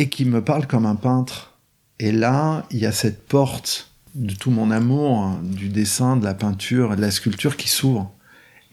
et 0.00 0.08
qui 0.08 0.24
me 0.24 0.42
parle 0.42 0.66
comme 0.66 0.86
un 0.86 0.94
peintre. 0.94 1.58
Et 1.98 2.10
là, 2.10 2.64
il 2.70 2.78
y 2.78 2.86
a 2.86 2.92
cette 2.92 3.26
porte 3.26 3.90
de 4.14 4.32
tout 4.34 4.50
mon 4.50 4.70
amour 4.70 5.18
hein, 5.18 5.40
du 5.42 5.68
dessin, 5.68 6.16
de 6.16 6.24
la 6.24 6.32
peinture, 6.32 6.96
de 6.96 7.02
la 7.02 7.10
sculpture 7.10 7.58
qui 7.58 7.68
s'ouvre. 7.68 8.10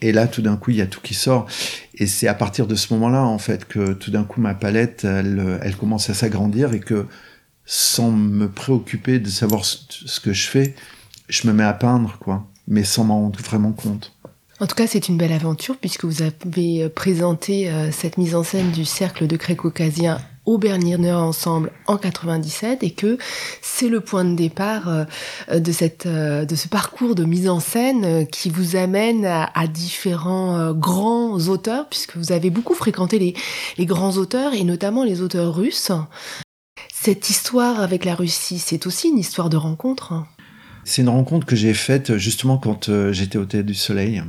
Et 0.01 0.13
là, 0.13 0.27
tout 0.27 0.41
d'un 0.41 0.55
coup, 0.55 0.71
il 0.71 0.77
y 0.77 0.81
a 0.81 0.87
tout 0.87 1.01
qui 1.01 1.13
sort. 1.13 1.45
Et 1.95 2.07
c'est 2.07 2.29
à 2.29 2.33
partir 2.33 2.65
de 2.65 2.75
ce 2.75 2.93
moment-là, 2.93 3.25
en 3.25 3.39
fait, 3.39 3.65
que 3.65 3.91
tout 3.91 4.09
d'un 4.09 4.23
coup, 4.23 4.39
ma 4.39 4.53
palette, 4.53 5.03
elle, 5.03 5.75
commence 5.77 6.09
à 6.09 6.13
s'agrandir 6.13 6.71
et 6.71 6.79
que, 6.79 7.07
sans 7.65 8.09
me 8.11 8.47
préoccuper 8.47 9.19
de 9.19 9.27
savoir 9.27 9.65
ce 9.65 10.19
que 10.21 10.31
je 10.31 10.47
fais, 10.47 10.75
je 11.27 11.45
me 11.45 11.51
mets 11.51 11.65
à 11.65 11.73
peindre, 11.73 12.17
quoi. 12.19 12.47
Mais 12.69 12.85
sans 12.85 13.03
m'en 13.03 13.19
rendre 13.19 13.39
vraiment 13.41 13.73
compte. 13.73 14.13
En 14.61 14.65
tout 14.67 14.75
cas, 14.75 14.87
c'est 14.87 15.09
une 15.09 15.17
belle 15.17 15.33
aventure 15.33 15.75
puisque 15.75 16.05
vous 16.05 16.21
avez 16.21 16.87
présenté 16.87 17.69
euh, 17.69 17.91
cette 17.91 18.17
mise 18.17 18.33
en 18.33 18.43
scène 18.43 18.71
du 18.71 18.85
cercle 18.85 19.27
de 19.27 19.35
caucasien 19.35 20.19
au 20.47 20.57
Berliner 20.57 21.11
Ensemble 21.11 21.71
en 21.85 21.97
97 21.97 22.81
et 22.81 22.91
que 22.91 23.19
c'est 23.61 23.89
le 23.89 23.99
point 23.99 24.23
de 24.23 24.33
départ 24.33 24.87
euh, 24.87 25.59
de, 25.59 25.71
cette, 25.71 26.05
euh, 26.07 26.45
de 26.45 26.55
ce 26.55 26.69
parcours 26.69 27.13
de 27.15 27.25
mise 27.25 27.49
en 27.49 27.59
scène 27.59 28.05
euh, 28.05 28.23
qui 28.23 28.49
vous 28.49 28.77
amène 28.77 29.25
à, 29.25 29.67
différents 29.67 30.71
grands 30.71 31.37
auteurs, 31.49 31.89
puisque 31.89 32.15
vous 32.15 32.31
avez 32.31 32.49
beaucoup 32.49 32.73
fréquenté 32.73 33.19
les, 33.19 33.33
les 33.77 33.85
grands 33.85 34.15
auteurs 34.15 34.53
et 34.53 34.63
notamment 34.63 35.03
les 35.03 35.21
auteurs 35.21 35.53
russes. 35.53 35.91
Cette 36.93 37.29
histoire 37.29 37.81
avec 37.81 38.05
la 38.05 38.15
Russie, 38.15 38.59
c'est 38.59 38.87
aussi 38.87 39.09
une 39.09 39.17
histoire 39.17 39.49
de 39.49 39.57
rencontre. 39.57 40.25
C'est 40.85 41.01
une 41.01 41.09
rencontre 41.09 41.45
que 41.45 41.57
j'ai 41.57 41.73
faite 41.73 42.15
justement 42.15 42.57
quand 42.57 42.89
j'étais 43.11 43.37
au 43.37 43.43
Théâtre 43.43 43.67
du 43.67 43.73
Soleil. 43.73 44.23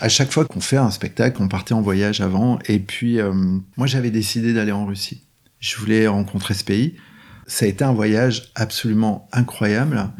À 0.00 0.08
chaque 0.08 0.32
fois 0.32 0.46
qu'on 0.46 0.60
fait 0.60 0.78
un 0.78 0.90
spectacle, 0.90 1.42
on 1.42 1.48
partait 1.48 1.74
en 1.74 1.82
voyage 1.82 2.22
avant, 2.22 2.58
et 2.66 2.78
puis 2.78 3.18
moi 3.76 3.86
j'avais 3.86 4.10
décidé 4.10 4.54
d'aller 4.54 4.72
en 4.72 4.86
Russie. 4.86 5.27
Je 5.60 5.76
voulais 5.76 6.06
rencontrer 6.06 6.54
ce 6.54 6.64
pays. 6.64 6.96
Ça 7.46 7.64
a 7.64 7.68
été 7.68 7.82
un 7.82 7.92
voyage 7.92 8.50
absolument 8.54 9.28
incroyable 9.32 10.10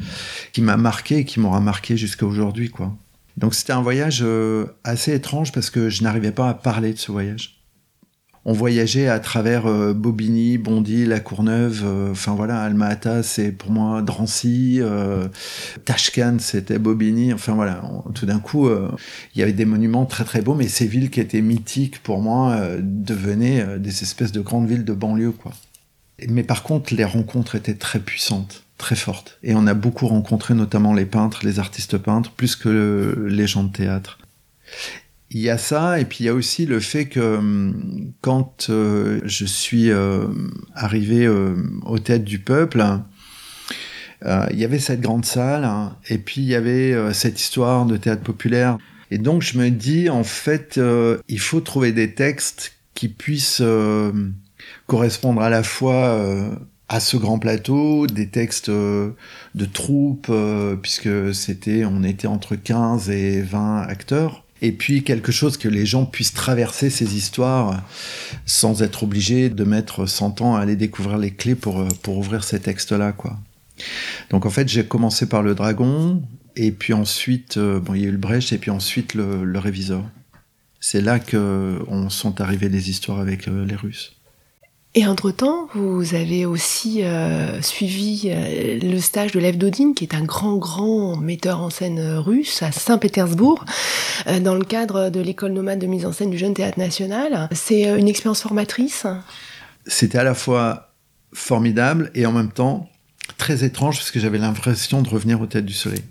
qui 0.52 0.62
m'a 0.62 0.76
marqué 0.76 1.18
et 1.18 1.25
qui 1.25 1.40
m'aura 1.40 1.61
marqué 1.61 1.97
jusqu'à 1.97 2.26
aujourd'hui, 2.26 2.71
quoi. 2.71 2.97
Donc 3.37 3.54
c'était 3.54 3.73
un 3.73 3.83
voyage 3.83 4.21
euh, 4.23 4.66
assez 4.83 5.14
étrange 5.14 5.52
parce 5.52 5.71
que 5.71 5.90
je 5.90 6.02
n'arrivais 6.02 6.33
pas 6.33 6.49
à 6.49 6.54
parler 6.54 6.92
de 6.92 6.99
ce 6.99 7.12
voyage 7.12 7.58
on 8.49 8.52
voyageait 8.52 9.09
à 9.09 9.21
travers 9.21 9.67
euh, 9.67 9.93
Bobigny, 9.93 10.57
Bondy, 10.57 11.05
La 11.05 11.21
Courneuve, 11.21 11.83
euh, 11.85 12.12
enfin 12.12 12.35
voilà, 12.35 12.71
c'est 13.23 13.52
pour 13.52 13.71
moi 13.71 14.00
Drancy, 14.00 14.78
euh, 14.81 15.28
Tashkent, 15.85 16.38
c'était 16.38 16.78
Bobigny, 16.78 17.35
enfin 17.35 17.52
voilà, 17.52 17.83
tout 18.14 18.25
d'un 18.25 18.38
coup, 18.38 18.71
il 18.71 19.38
y 19.38 19.43
avait 19.43 19.52
des 19.52 19.67
monuments 19.67 20.07
très 20.07 20.25
très 20.25 20.40
beaux, 20.40 20.55
mais 20.55 20.67
ces 20.67 20.87
villes 20.87 21.11
qui 21.11 21.21
étaient 21.21 21.43
mythiques 21.43 22.02
pour 22.02 22.23
moi 22.23 22.59
devenaient 22.78 23.78
des 23.78 24.02
espèces 24.02 24.33
de 24.33 24.40
grandes 24.40 24.67
villes 24.67 24.85
de 24.87 24.95
banlieue, 24.95 25.33
quoi. 25.33 25.52
Mais 26.26 26.43
par 26.43 26.62
contre, 26.62 26.95
les 26.95 27.05
rencontres 27.05 27.55
étaient 27.55 27.75
très 27.75 27.99
puissantes, 27.99 28.64
très 28.78 28.97
forte. 28.97 29.38
Et 29.43 29.55
on 29.55 29.67
a 29.67 29.75
beaucoup 29.75 30.07
rencontré 30.07 30.55
notamment 30.55 30.95
les 30.95 31.05
peintres, 31.05 31.40
les 31.45 31.59
artistes 31.59 31.99
peintres, 31.99 32.31
plus 32.31 32.57
que 32.57 33.26
les 33.28 33.47
gens 33.47 33.64
de 33.64 33.73
théâtre. 33.73 34.19
Il 35.31 35.41
y 35.41 35.51
a 35.51 35.59
ça, 35.59 36.01
et 36.01 36.05
puis 36.05 36.19
il 36.21 36.27
y 36.27 36.29
a 36.31 36.35
aussi 36.35 36.65
le 36.65 36.81
fait 36.81 37.07
que 37.07 37.37
hum, 37.37 38.13
quand 38.21 38.69
euh, 38.71 39.21
je 39.25 39.45
suis 39.45 39.91
euh, 39.91 40.27
arrivé 40.75 41.27
euh, 41.27 41.55
au 41.85 41.99
Théâtre 41.99 42.25
du 42.25 42.39
Peuple, 42.39 42.85
il 44.25 44.59
y 44.59 44.65
avait 44.65 44.81
cette 44.81 45.01
grande 45.01 45.25
salle, 45.25 45.65
hein, 45.65 45.97
et 46.09 46.19
puis 46.19 46.41
il 46.41 46.49
y 46.49 46.57
avait 46.57 47.15
cette 47.15 47.41
histoire 47.41 47.87
de 47.87 47.97
théâtre 47.97 48.23
populaire. 48.23 48.77
Et 49.13 49.19
donc 49.19 49.43
je 49.43 49.57
me 49.57 49.71
dis, 49.71 50.11
en 50.11 50.25
fait, 50.25 50.81
il 51.29 51.39
faut 51.39 51.61
trouver 51.61 51.93
des 51.93 52.15
textes 52.15 52.73
qui 52.95 53.09
puissent 53.09 53.63
correspondre 54.89 55.41
à 55.41 55.51
la 55.51 55.63
fois 55.63 56.59
à 56.89 57.01
ce 57.01 57.17
grand 57.17 57.39
plateau, 57.39 58.07
des 58.07 58.29
textes 58.29 58.71
euh, 58.71 59.11
de 59.55 59.67
troupes, 59.67 60.29
euh, 60.31 60.77
puisque 60.77 61.35
c'était, 61.35 61.85
on 61.85 62.03
était 62.03 62.27
entre 62.27 62.57
15 62.57 63.11
et 63.11 63.43
20 63.43 63.83
acteurs. 63.83 64.45
Et 64.61 64.73
puis 64.73 65.05
quelque 65.05 65.33
chose 65.33 65.57
que 65.57 65.69
les 65.69 65.87
gens 65.87 66.05
puissent 66.05 66.35
traverser 66.35 66.91
ces 66.91 67.17
histoires 67.17 67.83
sans 68.47 68.83
être 68.83 69.05
obligés 69.05 69.50
de 69.50 69.65
mettre 69.65 70.07
100 70.07 70.41
ans 70.41 70.57
à 70.57 70.61
aller 70.61 70.77
découvrir 70.77 71.19
les 71.19 71.31
clés 71.31 71.55
pour, 71.55 71.81
euh, 71.81 71.88
pour 72.03 72.19
ouvrir 72.19 72.45
ces 72.45 72.61
textes-là, 72.61 73.12
quoi. 73.12 73.38
Donc 74.31 74.45
en 74.45 74.50
fait, 74.50 74.69
j'ai 74.69 74.85
commencé 74.85 75.29
par 75.29 75.43
le 75.43 75.55
dragon, 75.55 76.23
et 76.57 76.73
puis 76.73 76.93
ensuite, 76.93 77.59
bon, 77.59 77.95
il 77.95 78.03
y 78.03 78.05
a 78.05 78.09
eu 78.09 78.12
le 78.12 78.19
Brecht, 78.19 78.53
et 78.53 78.59
puis 78.59 78.73
ensuite 78.73 79.15
le, 79.15 79.45
le 79.45 79.59
réviseur. 79.61 80.05
C'est 80.81 81.00
là 81.00 81.21
que 81.21 81.79
on 81.87 82.11
sont 82.11 82.41
arrivées 82.41 82.69
les 82.69 82.91
histoires 82.91 83.21
avec 83.21 83.47
les 83.47 83.77
Russes. 83.77 84.18
Et 84.95 85.07
entre-temps, 85.07 85.68
vous 85.75 86.14
avez 86.14 86.47
aussi 86.47 87.04
euh, 87.04 87.61
suivi 87.61 88.23
euh, 88.26 88.78
le 88.80 88.99
stage 88.99 89.33
de 89.33 89.38
Lev 89.38 89.59
Dodin, 89.59 89.92
qui 89.92 90.04
est 90.04 90.14
un 90.14 90.25
grand, 90.25 90.57
grand 90.57 91.16
metteur 91.16 91.61
en 91.61 91.68
scène 91.68 92.00
russe 92.16 92.62
à 92.62 92.73
Saint-Pétersbourg, 92.73 93.64
euh, 94.26 94.40
dans 94.40 94.54
le 94.54 94.64
cadre 94.64 95.11
de 95.11 95.21
l'école 95.21 95.52
nomade 95.52 95.78
de 95.78 95.87
mise 95.87 96.07
en 96.07 96.12
scène 96.12 96.30
du 96.30 96.38
Jeune 96.38 96.54
Théâtre 96.54 96.78
National. 96.78 97.50
C'est 97.52 97.83
une 97.99 98.09
expérience 98.09 98.40
formatrice 98.40 99.07
C'était 99.87 100.18
à 100.18 100.25
la 100.25 100.35
fois 100.35 100.95
formidable 101.35 102.11
et 102.14 102.25
en 102.25 102.33
même 102.33 102.50
temps 102.50 102.88
très 103.37 103.64
étrange, 103.64 103.99
parce 103.99 104.11
que 104.11 104.18
j'avais 104.18 104.38
l'impression 104.38 105.02
de 105.02 105.09
revenir 105.11 105.38
au 105.40 105.47
Théâtre 105.47 105.66
du 105.66 105.75
Soleil. 105.75 106.02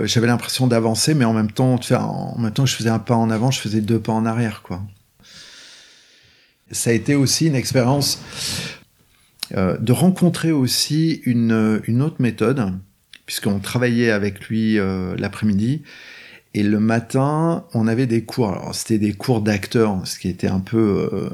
J'avais 0.00 0.26
l'impression 0.26 0.66
d'avancer, 0.66 1.14
mais 1.14 1.24
en 1.24 1.32
même 1.32 1.52
temps, 1.52 1.78
en 1.92 2.38
même 2.38 2.52
temps, 2.52 2.66
je 2.66 2.74
faisais 2.74 2.90
un 2.90 2.98
pas 2.98 3.14
en 3.14 3.30
avant, 3.30 3.52
je 3.52 3.60
faisais 3.60 3.80
deux 3.80 4.00
pas 4.00 4.12
en 4.12 4.26
arrière, 4.26 4.62
quoi 4.62 4.82
ça 6.72 6.90
a 6.90 6.92
été 6.94 7.14
aussi 7.14 7.46
une 7.46 7.54
expérience 7.54 8.20
euh, 9.54 9.76
de 9.78 9.92
rencontrer 9.92 10.50
aussi 10.50 11.20
une, 11.26 11.52
autre 12.00 12.16
méthode, 12.20 12.72
puisqu'on 13.26 13.58
travaillait 13.58 14.10
avec 14.10 14.48
lui 14.48 14.78
euh, 14.78 15.14
l'après-midi. 15.18 15.82
Et 16.54 16.62
le 16.62 16.80
matin, 16.80 17.64
on 17.72 17.86
avait 17.86 18.06
des 18.06 18.24
cours. 18.24 18.50
Alors, 18.50 18.74
c'était 18.74 18.98
des 18.98 19.14
cours 19.14 19.40
d'acteurs, 19.40 20.02
ce 20.04 20.18
qui 20.18 20.28
était 20.28 20.48
un 20.48 20.60
peu. 20.60 21.08
Euh, 21.10 21.30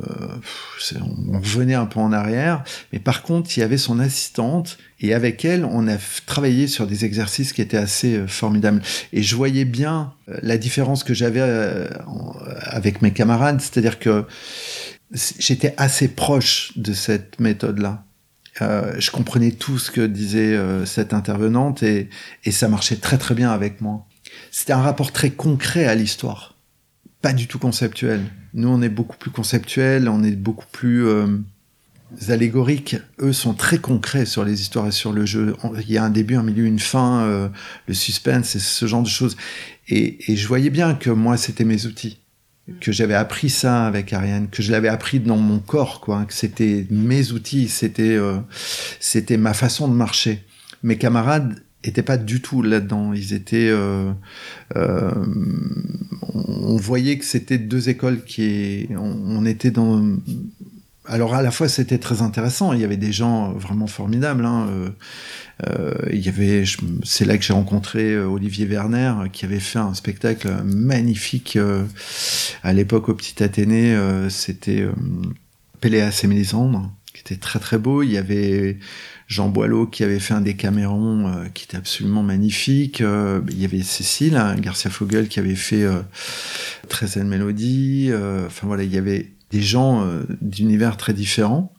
on 1.32 1.38
revenait 1.40 1.74
un 1.74 1.86
peu 1.86 1.98
en 1.98 2.12
arrière. 2.12 2.62
Mais 2.92 3.00
par 3.00 3.22
contre, 3.22 3.56
il 3.56 3.60
y 3.60 3.62
avait 3.64 3.78
son 3.78 3.98
assistante. 3.98 4.78
Et 5.00 5.14
avec 5.14 5.44
elle, 5.44 5.64
on 5.64 5.88
a 5.88 5.96
travaillé 6.26 6.68
sur 6.68 6.86
des 6.86 7.04
exercices 7.04 7.52
qui 7.52 7.62
étaient 7.62 7.76
assez 7.76 8.28
formidables. 8.28 8.80
Et 9.12 9.24
je 9.24 9.34
voyais 9.34 9.64
bien 9.64 10.12
la 10.28 10.56
différence 10.56 11.02
que 11.02 11.14
j'avais 11.14 11.40
avec 12.60 13.02
mes 13.02 13.12
camarades. 13.12 13.60
C'est-à-dire 13.60 13.98
que 13.98 14.24
j'étais 15.12 15.74
assez 15.76 16.08
proche 16.08 16.72
de 16.76 16.92
cette 16.92 17.40
méthode-là. 17.40 18.04
Euh, 18.60 18.94
je 18.98 19.10
comprenais 19.10 19.52
tout 19.52 19.78
ce 19.78 19.90
que 19.90 20.04
disait 20.04 20.56
euh, 20.56 20.84
cette 20.84 21.14
intervenante 21.14 21.82
et, 21.82 22.08
ça 22.50 22.68
marchait 22.68 22.96
très 22.96 23.18
très 23.18 23.34
bien 23.34 23.50
avec 23.50 23.80
moi. 23.80 24.06
C'était 24.50 24.72
un 24.72 24.82
rapport 24.82 25.12
très 25.12 25.30
concret 25.30 25.86
à 25.86 25.94
l'histoire, 25.94 26.56
pas 27.22 27.32
du 27.32 27.46
tout 27.46 27.58
conceptuel. 27.58 28.22
Nous, 28.54 28.68
on 28.68 28.82
est 28.82 28.88
beaucoup 28.88 29.16
plus 29.16 29.30
conceptuel, 29.30 30.08
on 30.08 30.22
est 30.24 30.32
beaucoup 30.32 30.66
plus 30.72 31.06
euh, 31.06 31.38
allégorique. 32.28 32.96
Eux 33.20 33.32
sont 33.32 33.54
très 33.54 33.78
concrets 33.78 34.26
sur 34.26 34.44
les 34.44 34.60
histoires 34.60 34.88
et 34.88 34.92
sur 34.92 35.12
le 35.12 35.24
jeu. 35.24 35.54
Il 35.80 35.90
y 35.90 35.98
a 35.98 36.04
un 36.04 36.10
début, 36.10 36.34
un 36.34 36.42
milieu, 36.42 36.64
une 36.64 36.80
fin, 36.80 37.20
euh, 37.20 37.48
le 37.86 37.94
suspense 37.94 38.56
et 38.56 38.60
ce 38.60 38.86
genre 38.86 39.02
de 39.02 39.08
choses. 39.08 39.36
Et 39.90 40.36
je 40.36 40.46
voyais 40.46 40.68
bien 40.68 40.94
que 40.94 41.08
moi, 41.08 41.38
c'était 41.38 41.64
mes 41.64 41.86
outils 41.86 42.18
que 42.80 42.92
j'avais 42.92 43.14
appris 43.14 43.50
ça 43.50 43.86
avec 43.86 44.12
Ariane, 44.12 44.48
que 44.48 44.62
je 44.62 44.70
l'avais 44.70 44.88
appris 44.88 45.20
dans 45.20 45.36
mon 45.36 45.58
corps, 45.58 46.00
quoi, 46.00 46.24
que 46.24 46.34
c'était 46.34 46.86
mes 46.90 47.32
outils, 47.32 47.68
c'était 47.68 48.16
euh, 48.16 48.38
c'était 49.00 49.36
ma 49.36 49.54
façon 49.54 49.88
de 49.88 49.94
marcher. 49.94 50.44
Mes 50.82 50.96
camarades 50.96 51.62
étaient 51.84 52.02
pas 52.02 52.16
du 52.16 52.40
tout 52.40 52.62
là-dedans. 52.62 53.12
Ils 53.12 53.32
étaient, 53.32 53.68
euh, 53.70 54.12
euh, 54.76 55.10
on 56.22 56.76
voyait 56.76 57.18
que 57.18 57.24
c'était 57.24 57.58
deux 57.58 57.88
écoles 57.88 58.24
qui, 58.24 58.88
on, 58.90 59.16
on 59.26 59.46
était 59.46 59.70
dans 59.70 60.02
alors 61.08 61.34
à 61.34 61.42
la 61.42 61.50
fois 61.50 61.68
c'était 61.68 61.98
très 61.98 62.22
intéressant, 62.22 62.72
il 62.72 62.80
y 62.80 62.84
avait 62.84 62.96
des 62.96 63.12
gens 63.12 63.52
vraiment 63.52 63.86
formidables. 63.86 64.44
Hein. 64.44 64.68
Euh, 64.70 64.88
euh, 65.66 65.94
il 66.12 66.20
y 66.20 66.28
avait, 66.28 66.64
c'est 67.02 67.24
là 67.24 67.36
que 67.36 67.44
j'ai 67.44 67.52
rencontré 67.52 68.12
euh, 68.12 68.26
Olivier 68.26 68.66
Werner 68.66 69.14
qui 69.32 69.44
avait 69.44 69.58
fait 69.58 69.78
un 69.78 69.94
spectacle 69.94 70.48
magnifique 70.64 71.58
à 72.62 72.72
l'époque 72.72 73.08
au 73.08 73.14
Petit 73.14 73.42
Athénée. 73.42 73.96
c'était 74.28 74.86
Péléas 75.80 76.20
et 76.22 76.26
Mélisandre, 76.26 76.92
qui 77.14 77.20
était 77.20 77.36
très 77.36 77.58
très 77.58 77.78
beau. 77.78 78.02
Il 78.02 78.10
y 78.10 78.18
avait 78.18 78.78
Jean 79.26 79.48
Boileau 79.48 79.86
qui 79.86 80.04
avait 80.04 80.20
fait 80.20 80.34
un 80.34 80.40
Décaméron 80.40 81.44
qui 81.54 81.64
était 81.64 81.76
absolument 81.76 82.22
magnifique. 82.22 83.00
il 83.00 83.60
y 83.60 83.64
avait 83.64 83.82
Cécile 83.82 84.36
hein, 84.36 84.56
Garcia 84.56 84.90
Fogel 84.90 85.28
qui 85.28 85.38
avait 85.38 85.54
fait 85.54 85.84
euh, 85.84 86.00
13 86.88 87.18
Mélodie. 87.18 88.10
Enfin 88.46 88.66
voilà, 88.66 88.82
il 88.82 88.92
y 88.92 88.98
avait 88.98 89.32
des 89.50 89.62
gens 89.62 90.06
d'univers 90.40 90.96
très 90.96 91.14
différents. 91.14 91.72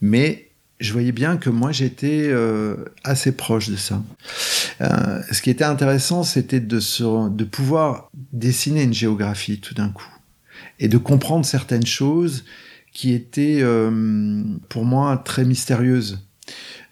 Mais 0.00 0.48
je 0.80 0.92
voyais 0.92 1.12
bien 1.12 1.36
que 1.36 1.50
moi 1.50 1.72
j'étais 1.72 2.28
euh, 2.28 2.76
assez 3.04 3.32
proche 3.32 3.68
de 3.68 3.76
ça. 3.76 4.02
Euh, 4.80 5.20
ce 5.30 5.42
qui 5.42 5.50
était 5.50 5.64
intéressant, 5.64 6.22
c'était 6.22 6.60
de, 6.60 7.28
de 7.28 7.44
pouvoir 7.44 8.10
dessiner 8.32 8.82
une 8.82 8.94
géographie 8.94 9.60
tout 9.60 9.74
d'un 9.74 9.90
coup 9.90 10.08
et 10.78 10.88
de 10.88 10.98
comprendre 10.98 11.44
certaines 11.44 11.86
choses 11.86 12.44
qui 12.92 13.12
étaient 13.12 13.58
euh, 13.60 14.42
pour 14.68 14.84
moi 14.84 15.20
très 15.24 15.44
mystérieuses. 15.44 16.24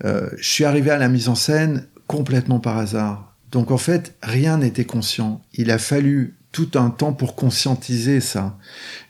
je 0.03 0.29
suis 0.41 0.65
arrivé 0.65 0.91
à 0.91 0.99
la 0.99 1.09
mise 1.09 1.29
en 1.29 1.35
scène 1.35 1.87
complètement 2.07 2.61
par 2.61 2.79
hasard. 2.79 3.35
Donc 3.53 3.71
en 3.71 3.79
fait, 3.79 4.17
rien 4.23 4.59
n'était 4.59 4.85
conscient. 4.85 5.43
Il 5.55 5.71
a 5.71 5.79
fallu 5.79 6.37
tout 6.57 6.79
un 6.79 6.89
temps 6.89 7.13
pour 7.13 7.35
conscientiser 7.35 8.21
ça. 8.21 8.57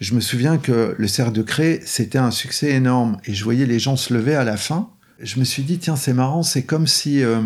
Je 0.00 0.15
me 0.15 0.21
souviens 0.21 0.59
que 0.59 0.97
le 0.99 1.07
cercle 1.07 1.33
de 1.33 1.43
Cré, 1.43 1.81
c'était 1.85 2.19
un 2.19 2.33
succès 2.33 2.73
énorme 2.73 3.19
et 3.25 3.35
je 3.35 3.45
voyais 3.45 3.67
les 3.67 3.79
gens 3.79 3.95
se 3.95 4.12
lever 4.12 4.35
à 4.35 4.43
la 4.43 4.57
fin. 4.57 4.91
Je 5.21 5.38
me 5.38 5.45
suis 5.45 5.62
dit, 5.62 5.79
tiens, 5.79 5.95
c'est 5.95 6.12
marrant, 6.12 6.43
c'est 6.43 6.65
comme 6.65 6.88
si 6.88 7.23
euh, 7.23 7.41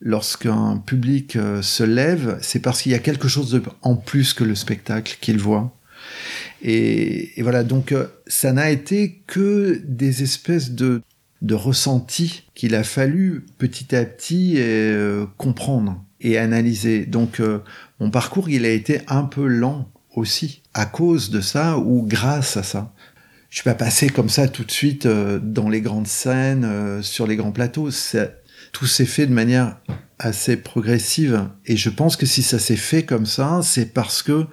lorsqu'un 0.00 0.82
public 0.84 1.36
euh, 1.36 1.62
se 1.62 1.84
lève, 1.84 2.40
c'est 2.42 2.58
parce 2.58 2.82
qu'il 2.82 2.90
y 2.90 2.96
a 2.96 2.98
quelque 2.98 3.28
chose 3.28 3.52
de, 3.52 3.62
en 3.82 3.94
plus 3.94 4.34
que 4.34 4.42
le 4.42 4.56
spectacle 4.56 5.16
qu'il 5.20 5.38
voit. 5.38 5.78
Et, 6.60 7.32
voilà, 7.38 7.62
donc 7.62 7.92
euh, 7.92 8.08
ça 8.26 8.52
n'a 8.52 8.68
été 8.68 9.22
que 9.28 9.80
des 9.84 10.24
espèces 10.24 10.72
de, 10.72 11.02
de 11.40 11.54
ressentis 11.54 12.48
qu'il 12.56 12.74
a 12.74 12.82
fallu 12.82 13.46
petit 13.58 13.94
à 13.94 14.04
petit 14.04 14.58
comprendre 15.36 16.04
et 16.20 16.38
analyser. 16.38 17.06
Donc 17.06 17.40
mon 17.98 18.10
parcours, 18.10 18.48
il 18.48 18.64
a 18.64 18.70
été 18.70 19.00
un 19.08 19.24
peu 19.24 19.46
lent 19.46 19.90
aussi, 20.14 20.62
à 20.74 20.86
cause 20.86 21.30
de 21.30 21.40
ça 21.40 21.78
ou 21.78 22.02
grâce 22.06 22.56
à 22.56 22.62
ça. 22.62 22.92
Je 23.50 23.56
suis 23.56 23.64
pas 23.64 23.74
passé 23.74 24.08
comme 24.08 24.28
ça 24.28 24.46
tout 24.46 24.64
de 24.64 24.70
suite 24.70 25.06
euh, 25.06 25.40
dans 25.42 25.68
les 25.68 25.80
grandes 25.80 26.06
scènes, 26.06 26.64
euh, 26.64 27.02
sur 27.02 27.26
les 27.26 27.34
grands 27.34 27.50
plateaux. 27.50 27.90
Tout 28.72 28.86
s'est 28.86 29.06
fait 29.06 29.26
de 29.26 29.32
manière 29.32 29.76
assez 30.20 30.56
progressive. 30.56 31.48
Et 31.66 31.76
je 31.76 31.90
pense 31.90 32.16
que 32.16 32.26
si 32.26 32.42
ça 32.42 32.60
s'est 32.60 32.76
fait 32.76 33.02
comme 33.02 33.26
ça, 33.26 33.60
c'est 33.64 33.92
parce 33.92 34.22
que 34.22 34.46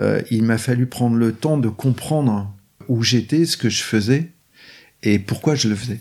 euh, 0.00 0.20
il 0.30 0.42
m'a 0.42 0.58
fallu 0.58 0.86
prendre 0.86 1.16
le 1.16 1.32
temps 1.32 1.56
de 1.56 1.68
comprendre 1.68 2.52
où 2.88 3.02
j'étais, 3.02 3.44
ce 3.44 3.56
que 3.56 3.68
je 3.68 3.82
faisais 3.82 4.32
et 5.04 5.20
pourquoi 5.20 5.54
je 5.54 5.68
le 5.68 5.76
faisais 5.76 6.00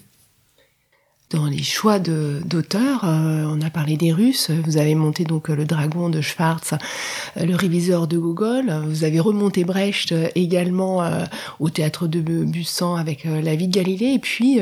dans 1.31 1.45
les 1.45 1.63
choix 1.63 1.99
d'auteurs. 1.99 3.05
Euh, 3.05 3.45
on 3.47 3.61
a 3.61 3.69
parlé 3.69 3.97
des 3.97 4.11
Russes. 4.11 4.51
Vous 4.65 4.77
avez 4.77 4.95
monté 4.95 5.23
donc 5.23 5.47
le 5.47 5.65
Dragon 5.65 6.09
de 6.09 6.21
Schwartz, 6.21 6.73
euh, 6.73 7.45
le 7.45 7.55
Réviseur 7.55 8.07
de 8.07 8.17
Gogol. 8.17 8.71
Vous 8.87 9.03
avez 9.03 9.19
remonté 9.19 9.63
Brecht 9.63 10.13
également 10.35 11.03
euh, 11.03 11.23
au 11.59 11.69
théâtre 11.69 12.07
de 12.07 12.19
Bussan 12.19 12.95
avec 12.95 13.23
La 13.25 13.55
vie 13.55 13.67
de 13.67 13.73
Galilée. 13.73 14.13
Et 14.13 14.19
puis 14.19 14.59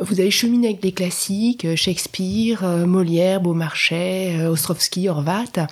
vous 0.00 0.20
avez 0.20 0.30
cheminé 0.30 0.68
avec 0.68 0.82
des 0.82 0.92
classiques 0.92 1.74
Shakespeare, 1.76 2.62
Molière, 2.86 3.40
Beaumarchais, 3.40 4.46
Ostrovsky, 4.46 5.08
Horvat. 5.08 5.68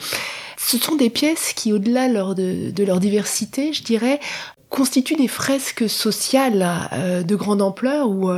Ce 0.56 0.78
sont 0.78 0.96
des 0.96 1.10
pièces 1.10 1.52
qui, 1.54 1.72
au-delà 1.72 2.08
de, 2.08 2.70
de 2.70 2.84
leur 2.84 3.00
diversité, 3.00 3.72
je 3.72 3.82
dirais, 3.82 4.18
constituent 4.70 5.16
des 5.16 5.28
fresques 5.28 5.88
sociales 5.88 7.24
de 7.26 7.36
grande 7.36 7.62
ampleur 7.62 8.08
où 8.08 8.30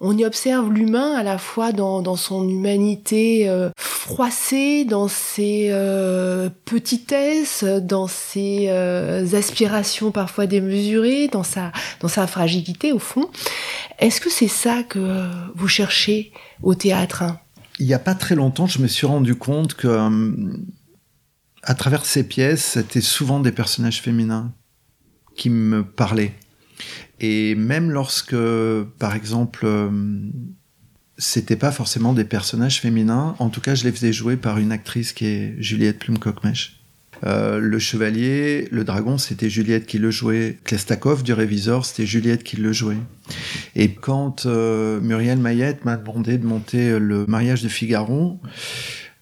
on 0.00 0.16
y 0.16 0.24
observe 0.24 0.72
l'humain 0.72 1.14
à 1.14 1.22
la 1.22 1.38
fois 1.38 1.72
dans, 1.72 2.16
son 2.16 2.48
humanité 2.48 3.48
euh, 3.48 3.70
froissée, 3.76 4.84
dans 4.84 5.08
ses 5.08 5.68
euh, 5.70 6.50
petitesses, 6.64 7.64
dans 7.64 8.06
ses 8.06 8.66
euh, 8.68 9.26
aspirations 9.34 10.10
parfois 10.10 10.46
démesurées, 10.46 11.28
dans 11.28 11.42
sa, 11.42 11.72
dans 12.00 12.08
sa 12.08 12.26
fragilité 12.26 12.92
au 12.92 12.98
fond. 12.98 13.30
Est-ce 13.98 14.20
que 14.20 14.30
c'est 14.30 14.48
ça 14.48 14.82
que 14.82 15.28
vous 15.54 15.68
cherchez 15.68 16.32
au 16.62 16.74
théâtre 16.74 17.24
Il 17.78 17.86
n'y 17.86 17.94
a 17.94 17.98
pas 17.98 18.14
très 18.14 18.34
longtemps, 18.34 18.66
je 18.66 18.80
me 18.80 18.88
suis 18.88 19.06
rendu 19.06 19.34
compte 19.34 19.74
que 19.74 19.88
à 21.62 21.74
travers 21.74 22.04
ces 22.04 22.22
pièces, 22.22 22.64
c'était 22.64 23.00
souvent 23.00 23.40
des 23.40 23.50
personnages 23.50 24.00
féminins 24.00 24.52
qui 25.36 25.50
me 25.50 25.84
parlaient. 25.84 26.34
Et 27.20 27.54
même 27.54 27.90
lorsque, 27.90 28.36
par 28.98 29.14
exemple, 29.14 29.64
euh, 29.64 29.90
c'était 31.18 31.56
pas 31.56 31.72
forcément 31.72 32.12
des 32.12 32.24
personnages 32.24 32.80
féminins, 32.80 33.34
en 33.38 33.48
tout 33.48 33.60
cas, 33.60 33.74
je 33.74 33.84
les 33.84 33.92
faisais 33.92 34.12
jouer 34.12 34.36
par 34.36 34.58
une 34.58 34.72
actrice 34.72 35.12
qui 35.12 35.26
est 35.26 35.54
Juliette 35.58 35.98
Plume-Coquemèche. 35.98 36.80
Euh, 37.24 37.58
le 37.58 37.78
chevalier, 37.78 38.68
le 38.70 38.84
dragon, 38.84 39.16
c'était 39.16 39.48
Juliette 39.48 39.86
qui 39.86 39.98
le 39.98 40.10
jouait. 40.10 40.58
Klestakov 40.64 41.22
du 41.22 41.32
réviseur, 41.32 41.86
c'était 41.86 42.04
Juliette 42.04 42.44
qui 42.44 42.56
le 42.56 42.72
jouait. 42.74 42.98
Et 43.74 43.94
quand 43.94 44.44
euh, 44.44 45.00
Muriel 45.00 45.38
Mayette 45.38 45.86
m'a 45.86 45.96
demandé 45.96 46.36
de 46.36 46.46
monter 46.46 46.98
le 46.98 47.24
mariage 47.26 47.62
de 47.62 47.68
Figaro, 47.68 48.38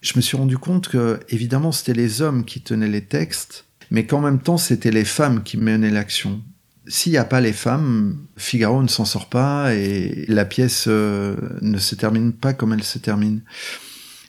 je 0.01 0.11
me 0.17 0.21
suis 0.21 0.35
rendu 0.35 0.57
compte 0.57 0.89
que, 0.89 1.21
évidemment, 1.29 1.71
c'était 1.71 1.93
les 1.93 2.21
hommes 2.21 2.43
qui 2.43 2.59
tenaient 2.61 2.89
les 2.89 3.05
textes, 3.05 3.63
mais 3.91 4.05
qu'en 4.05 4.19
même 4.19 4.39
temps, 4.39 4.57
c'était 4.57 4.91
les 4.91 5.05
femmes 5.05 5.41
qui 5.43 5.55
menaient 5.55 5.89
l'action 5.89 6.41
s'il 6.87 7.11
n'y 7.11 7.17
a 7.17 7.25
pas 7.25 7.41
les 7.41 7.53
femmes, 7.53 8.17
Figaro 8.37 8.81
ne 8.83 8.87
s'en 8.87 9.05
sort 9.05 9.29
pas 9.29 9.73
et 9.73 10.25
la 10.27 10.45
pièce 10.45 10.85
euh, 10.87 11.35
ne 11.61 11.77
se 11.77 11.95
termine 11.95 12.33
pas 12.33 12.53
comme 12.53 12.73
elle 12.73 12.83
se 12.83 12.99
termine. 12.99 13.41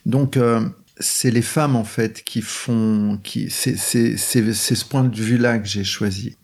Donc 0.05 0.37
euh, 0.37 0.67
c'est 0.99 1.31
les 1.31 1.41
femmes 1.41 1.75
en 1.75 1.83
fait 1.83 2.23
qui 2.23 2.41
font, 2.41 3.19
qui 3.23 3.49
c'est 3.49 3.75
ce 3.77 4.85
point 4.85 5.03
de 5.03 5.15
vue 5.15 5.37
là 5.37 5.59
que 5.59 5.67
j'ai 5.67 5.83
choisi. 5.83 6.37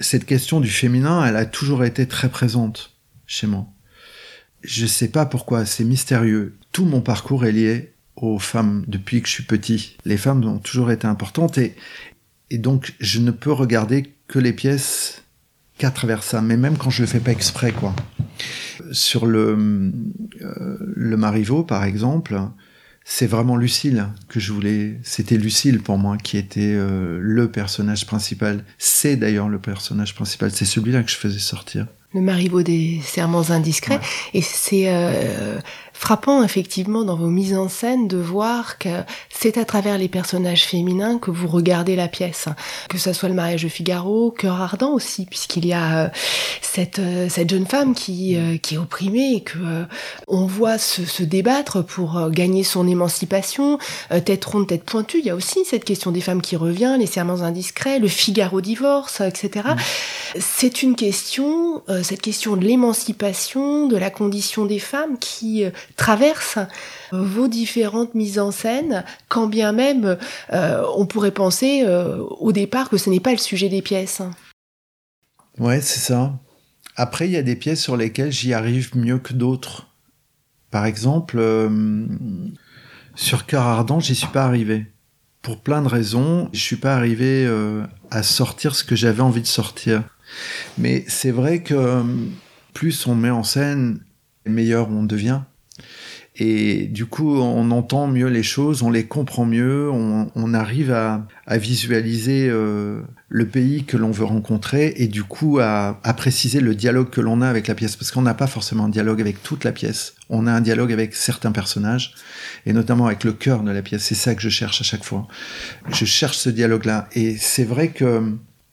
Cette 0.00 0.26
question 0.26 0.60
du 0.60 0.70
féminin, 0.70 1.24
elle 1.24 1.36
a 1.36 1.46
toujours 1.46 1.84
été 1.84 2.06
très 2.06 2.28
présente 2.28 2.96
chez 3.26 3.46
moi. 3.46 3.66
Je 4.62 4.82
ne 4.82 4.88
sais 4.88 5.08
pas 5.08 5.26
pourquoi, 5.26 5.64
c'est 5.64 5.84
mystérieux. 5.84 6.56
Tout 6.72 6.84
mon 6.84 7.00
parcours 7.00 7.44
est 7.44 7.52
lié 7.52 7.94
aux 8.16 8.38
femmes 8.38 8.84
depuis 8.88 9.22
que 9.22 9.28
je 9.28 9.34
suis 9.34 9.44
petit. 9.44 9.96
Les 10.04 10.16
femmes 10.16 10.44
ont 10.44 10.58
toujours 10.58 10.90
été 10.90 11.06
importantes 11.06 11.58
et, 11.58 11.76
et 12.50 12.58
donc 12.58 12.94
je 12.98 13.20
ne 13.20 13.30
peux 13.30 13.52
regarder 13.52 14.14
que 14.26 14.38
les 14.38 14.52
pièces 14.52 15.22
qu'à 15.78 15.90
travers 15.90 16.22
ça, 16.22 16.42
mais 16.42 16.56
même 16.56 16.76
quand 16.76 16.90
je 16.90 17.02
le 17.02 17.08
fais 17.08 17.20
pas 17.20 17.30
exprès, 17.30 17.72
quoi. 17.72 17.94
Sur 18.92 19.26
le, 19.26 19.92
euh, 20.42 20.76
le 20.80 21.16
Marivaux, 21.16 21.62
par 21.62 21.84
exemple, 21.84 22.40
c'est 23.04 23.26
vraiment 23.26 23.56
Lucille 23.56 24.06
que 24.28 24.38
je 24.38 24.52
voulais. 24.52 24.98
C'était 25.02 25.38
Lucille 25.38 25.80
pour 25.80 25.96
moi 25.96 26.18
qui 26.18 26.36
était 26.36 26.74
euh, 26.74 27.18
le 27.22 27.50
personnage 27.50 28.06
principal. 28.06 28.64
C'est 28.76 29.16
d'ailleurs 29.16 29.48
le 29.48 29.58
personnage 29.58 30.14
principal. 30.14 30.50
C'est 30.50 30.66
celui-là 30.66 31.02
que 31.02 31.10
je 31.10 31.16
faisais 31.16 31.38
sortir. 31.38 31.86
Le 32.14 32.20
Marivaux 32.20 32.62
des 32.62 33.00
serments 33.04 33.50
indiscrets. 33.50 34.00
Et 34.32 34.40
c'est 34.40 34.84
euh, 34.86 35.58
frappant 35.98 36.44
effectivement 36.44 37.02
dans 37.02 37.16
vos 37.16 37.26
mises 37.26 37.56
en 37.56 37.68
scène 37.68 38.06
de 38.06 38.18
voir 38.18 38.78
que 38.78 39.02
c'est 39.30 39.58
à 39.58 39.64
travers 39.64 39.98
les 39.98 40.06
personnages 40.06 40.64
féminins 40.64 41.18
que 41.18 41.32
vous 41.32 41.48
regardez 41.48 41.96
la 41.96 42.06
pièce. 42.06 42.46
Que 42.88 42.98
ce 42.98 43.12
soit 43.12 43.28
le 43.28 43.34
mariage 43.34 43.64
de 43.64 43.68
Figaro, 43.68 44.30
Cœur 44.30 44.60
ardent 44.60 44.92
aussi, 44.92 45.26
puisqu'il 45.26 45.66
y 45.66 45.72
a 45.72 46.04
euh, 46.04 46.08
cette, 46.62 47.00
euh, 47.00 47.28
cette 47.28 47.50
jeune 47.50 47.66
femme 47.66 47.94
qui, 47.94 48.36
euh, 48.36 48.58
qui 48.58 48.76
est 48.76 48.78
opprimée 48.78 49.34
et 49.34 49.40
que 49.40 49.58
on 50.28 50.46
voit 50.46 50.78
se, 50.78 51.04
se, 51.04 51.24
débattre 51.24 51.84
pour 51.84 52.30
gagner 52.30 52.62
son 52.62 52.86
émancipation, 52.86 53.78
tête 54.24 54.44
ronde, 54.44 54.68
tête 54.68 54.84
pointue. 54.84 55.18
Il 55.18 55.26
y 55.26 55.30
a 55.30 55.34
aussi 55.34 55.64
cette 55.64 55.84
question 55.84 56.12
des 56.12 56.20
femmes 56.20 56.42
qui 56.42 56.54
revient, 56.54 56.96
les 56.98 57.06
serments 57.06 57.42
indiscrets, 57.42 57.98
le 57.98 58.08
Figaro 58.08 58.60
divorce, 58.60 59.20
etc. 59.20 59.70
Mm. 59.70 60.38
C'est 60.38 60.82
une 60.82 60.94
question, 60.94 61.82
cette 62.08 62.22
question 62.22 62.56
de 62.56 62.64
l'émancipation, 62.64 63.86
de 63.86 63.96
la 63.98 64.08
condition 64.08 64.64
des 64.64 64.78
femmes 64.78 65.18
qui 65.18 65.64
traverse 65.96 66.58
vos 67.12 67.48
différentes 67.48 68.14
mises 68.14 68.38
en 68.38 68.50
scène, 68.50 69.04
quand 69.28 69.46
bien 69.46 69.72
même 69.72 70.16
euh, 70.52 70.82
on 70.96 71.04
pourrait 71.04 71.32
penser 71.32 71.82
euh, 71.84 72.22
au 72.40 72.52
départ 72.52 72.88
que 72.88 72.96
ce 72.96 73.10
n'est 73.10 73.20
pas 73.20 73.32
le 73.32 73.38
sujet 73.38 73.68
des 73.68 73.82
pièces. 73.82 74.22
Ouais, 75.58 75.82
c'est 75.82 76.00
ça. 76.00 76.38
Après, 76.96 77.28
il 77.28 77.32
y 77.32 77.36
a 77.36 77.42
des 77.42 77.56
pièces 77.56 77.82
sur 77.82 77.96
lesquelles 77.96 78.32
j'y 78.32 78.54
arrive 78.54 78.96
mieux 78.96 79.18
que 79.18 79.34
d'autres. 79.34 79.88
Par 80.70 80.86
exemple, 80.86 81.36
euh, 81.38 82.06
sur 83.16 83.44
Cœur 83.44 83.64
ardent, 83.64 84.00
j'y 84.00 84.14
suis 84.14 84.28
pas 84.28 84.44
arrivé. 84.44 84.86
Pour 85.42 85.60
plein 85.60 85.82
de 85.82 85.88
raisons, 85.88 86.48
je 86.54 86.60
suis 86.60 86.76
pas 86.76 86.94
arrivé 86.94 87.48
à 88.10 88.22
sortir 88.22 88.74
ce 88.74 88.82
que 88.82 88.96
j'avais 88.96 89.22
envie 89.22 89.40
de 89.40 89.46
sortir. 89.46 90.02
Mais 90.76 91.04
c'est 91.08 91.30
vrai 91.30 91.62
que 91.62 92.02
plus 92.74 93.06
on 93.06 93.14
met 93.14 93.30
en 93.30 93.42
scène, 93.42 94.00
meilleur 94.46 94.88
on 94.90 95.02
devient. 95.02 95.40
Et 96.40 96.86
du 96.86 97.06
coup, 97.06 97.36
on 97.36 97.70
entend 97.72 98.06
mieux 98.06 98.28
les 98.28 98.44
choses, 98.44 98.84
on 98.84 98.90
les 98.90 99.06
comprend 99.06 99.44
mieux, 99.44 99.90
on, 99.90 100.54
arrive 100.54 100.92
à, 100.92 101.26
visualiser 101.58 102.48
euh, 102.48 103.00
le 103.28 103.46
pays 103.48 103.84
que 103.84 103.96
l'on 103.96 104.12
veut 104.12 104.24
rencontrer 104.24 104.94
et 104.96 105.08
du 105.08 105.24
coup 105.24 105.58
à, 105.58 106.00
préciser 106.16 106.60
le 106.60 106.76
dialogue 106.76 107.10
que 107.10 107.20
l'on 107.20 107.42
a 107.42 107.48
avec 107.48 107.66
la 107.66 107.74
pièce. 107.74 107.96
Parce 107.96 108.12
qu'on 108.12 108.22
n'a 108.22 108.34
pas 108.34 108.46
forcément 108.46 108.84
un 108.84 108.88
dialogue 108.88 109.20
avec 109.20 109.42
toute 109.42 109.64
la 109.64 109.72
pièce, 109.72 110.14
on 110.28 110.46
a 110.46 110.52
un 110.52 110.60
dialogue 110.60 110.92
avec 110.92 111.16
certains 111.16 111.50
personnages 111.50 112.14
et 112.66 112.72
notamment 112.72 113.06
avec 113.06 113.24
le 113.24 113.32
cœur 113.32 113.64
de 113.64 113.72
la 113.72 113.82
pièce. 113.82 114.04
C'est 114.04 114.14
ça 114.14 114.36
que 114.36 114.40
je 114.42 114.48
cherche 114.48 114.80
à 114.80 114.84
chaque 114.84 115.04
fois. 115.04 115.26
Je 115.90 116.04
cherche 116.04 116.38
ce 116.38 116.50
dialogue-là. 116.50 117.08
Et 117.14 117.36
c'est 117.36 117.64
vrai 117.64 117.88
que 117.88 118.22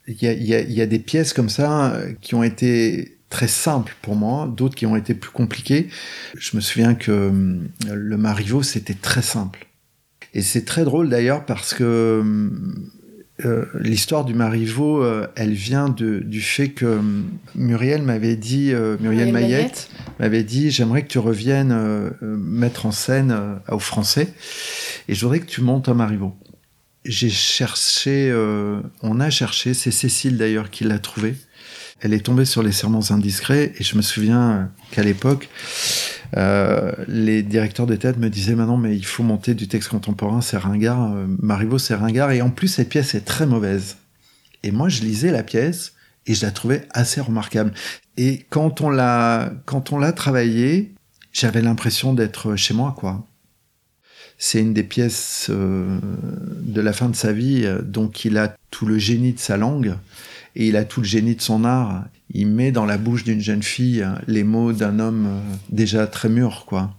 il 0.08 0.44
y 0.44 0.82
a 0.82 0.86
des 0.86 1.00
pièces 1.00 1.34
comme 1.34 1.50
ça 1.50 1.98
qui 2.22 2.36
ont 2.36 2.44
été 2.44 3.16
très 3.30 3.48
simples 3.50 3.96
pour 4.02 4.16
moi, 4.16 4.52
d'autres 4.56 4.76
qui 4.76 4.86
ont 4.86 4.96
été 4.96 5.14
plus 5.14 5.32
compliqués. 5.32 5.90
Je 6.38 6.56
me 6.56 6.62
souviens 6.62 6.96
que 6.96 7.12
euh, 7.12 7.60
le 7.94 8.18
Marivaux, 8.18 8.64
c'était 8.64 8.94
très 8.94 9.22
simple. 9.22 9.68
Et 10.34 10.42
c'est 10.42 10.64
très 10.64 10.86
drôle 10.86 11.10
d'ailleurs 11.10 11.46
parce 11.46 11.74
que 11.74 11.84
euh, 11.84 12.50
euh, 13.46 13.66
l'histoire 13.78 14.24
du 14.24 14.34
Marivaux, 14.34 15.04
elle 15.36 15.52
vient 15.52 15.90
du 15.90 16.42
fait 16.42 16.70
que 16.70 17.02
Muriel 17.56 18.04
m'avait 18.04 18.38
dit, 18.38 18.74
Muriel, 19.02 19.34
Mayette, 19.34 19.90
m'avait 20.20 20.44
dit, 20.44 20.72
j'aimerais 20.72 21.02
que 21.02 21.10
tu 21.10 21.20
reviennes 21.20 21.76
mettre 22.22 22.86
en 22.86 22.92
scène 22.92 23.38
au 23.70 23.80
Français, 23.80 24.30
et 25.10 25.16
je 25.16 25.22
voudrais 25.26 25.42
que 25.42 25.48
tu 25.48 25.60
montes 25.60 25.90
un 25.90 25.94
Marivaux. 25.94 26.34
J'ai 27.06 27.30
cherché, 27.30 28.34
on 29.02 29.20
a 29.20 29.30
cherché, 29.30 29.74
c'est 29.74 29.92
Cécile 29.92 30.38
d'ailleurs 30.38 30.70
qui 30.70 30.84
l'a 30.84 31.00
trouvé 31.00 31.36
elle 32.02 32.14
est 32.14 32.26
tombée 32.26 32.46
sur 32.46 32.62
les 32.62 32.72
serments 32.72 33.12
indiscrets 33.12 33.74
et 33.78 33.84
je 33.84 33.96
me 33.96 34.02
souviens 34.02 34.72
qu'à 34.92 35.04
l'époque, 35.04 35.50
euh, 36.36 36.92
les 37.08 37.42
directeurs 37.42 37.88
de 37.88 37.96
théâtre 37.96 38.20
me 38.20 38.30
disaient 38.30 38.56
maintenant 38.56 38.78
mais 38.78 38.96
il 38.96 39.06
faut 39.06 39.24
monter 39.24 39.54
du 39.54 39.68
texte 39.68 39.90
contemporain, 39.90 40.42
c'est 40.42 40.58
ringard, 40.58 41.14
euh, 41.14 41.26
Marivaux 41.40 41.78
c'est 41.78 41.96
ringard 41.96 42.32
et 42.32 42.42
en 42.42 42.50
plus 42.50 42.68
cette 42.68 42.90
pièce 42.90 43.16
est 43.16 43.26
très 43.26 43.46
mauvaise. 43.46 43.98
Et 44.64 44.72
moi 44.72 44.90
je 44.90 45.02
lisais 45.02 45.32
la 45.32 45.44
pièce 45.44 45.94
et 46.28 46.34
je 46.34 46.46
la 46.46 46.52
trouvais 46.52 46.88
assez 46.92 47.22
remarquable. 47.22 47.74
Et 48.18 48.46
quand 48.50 48.82
on 48.82 48.90
l'a 48.90 49.54
quand 49.66 49.94
on 49.94 49.98
l'a 49.98 50.12
travaillée, 50.12 50.94
j'avais 51.32 51.62
l'impression 51.62 52.14
d'être 52.14 52.56
chez 52.56 52.74
moi 52.74 52.94
quoi. 52.98 53.26
C'est 54.38 54.60
une 54.60 54.74
des 54.74 54.84
pièces 54.84 55.48
euh, 55.50 56.00
de 56.62 56.82
la 56.82 56.94
fin 56.94 57.10
de 57.10 57.16
sa 57.16 57.32
vie, 57.32 57.68
donc 57.84 58.26
il 58.26 58.38
a 58.38 58.56
tout 58.70 58.86
le 58.86 58.98
génie 58.98 59.34
de 59.34 59.40
sa 59.40 59.58
langue 59.58 59.96
et 60.56 60.68
il 60.68 60.78
a 60.78 60.86
tout 60.86 61.02
le 61.02 61.08
génie 61.08 61.36
de 61.36 61.42
son 61.42 61.64
art. 61.66 62.06
Il 62.34 62.48
met 62.48 62.72
dans 62.72 62.86
la 62.86 62.98
bouche 62.98 63.24
d'une 63.24 63.42
jeune 63.42 63.64
fille 63.64 64.02
euh, 64.02 64.14
les 64.28 64.44
mots 64.44 64.74
d'un 64.74 65.00
homme 65.00 65.28
euh, 65.28 65.56
déjà 65.70 66.08
très 66.08 66.30
mûr, 66.30 66.66
quoi. 66.66 66.96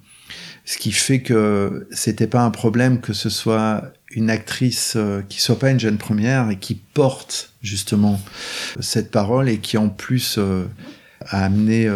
Ce 0.64 0.78
qui 0.78 0.90
fait 0.90 1.20
que 1.20 1.86
c'était 1.92 2.26
pas 2.26 2.42
un 2.42 2.50
problème 2.50 3.00
que 3.00 3.12
ce 3.12 3.30
soit 3.30 3.92
une 4.10 4.30
actrice 4.30 4.94
euh, 4.96 5.22
qui 5.28 5.40
soit 5.40 5.58
pas 5.58 5.70
une 5.70 5.78
jeune 5.78 5.98
première 5.98 6.50
et 6.50 6.58
qui 6.58 6.74
porte 6.74 7.52
justement 7.62 8.20
cette 8.80 9.10
parole 9.10 9.48
et 9.48 9.58
qui 9.58 9.78
en 9.78 9.88
plus 9.88 10.38
a 11.20 11.44
amené 11.44 11.88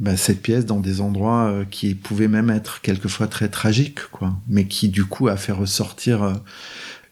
bah, 0.00 0.16
cette 0.16 0.42
pièce 0.42 0.66
dans 0.66 0.80
des 0.80 1.00
endroits 1.00 1.64
qui 1.70 1.94
pouvaient 1.94 2.28
même 2.28 2.50
être 2.50 2.80
quelquefois 2.80 3.28
très 3.28 3.48
tragiques, 3.48 4.00
quoi, 4.10 4.34
mais 4.48 4.66
qui 4.66 4.88
du 4.88 5.04
coup 5.04 5.28
a 5.28 5.36
fait 5.36 5.52
ressortir 5.52 6.40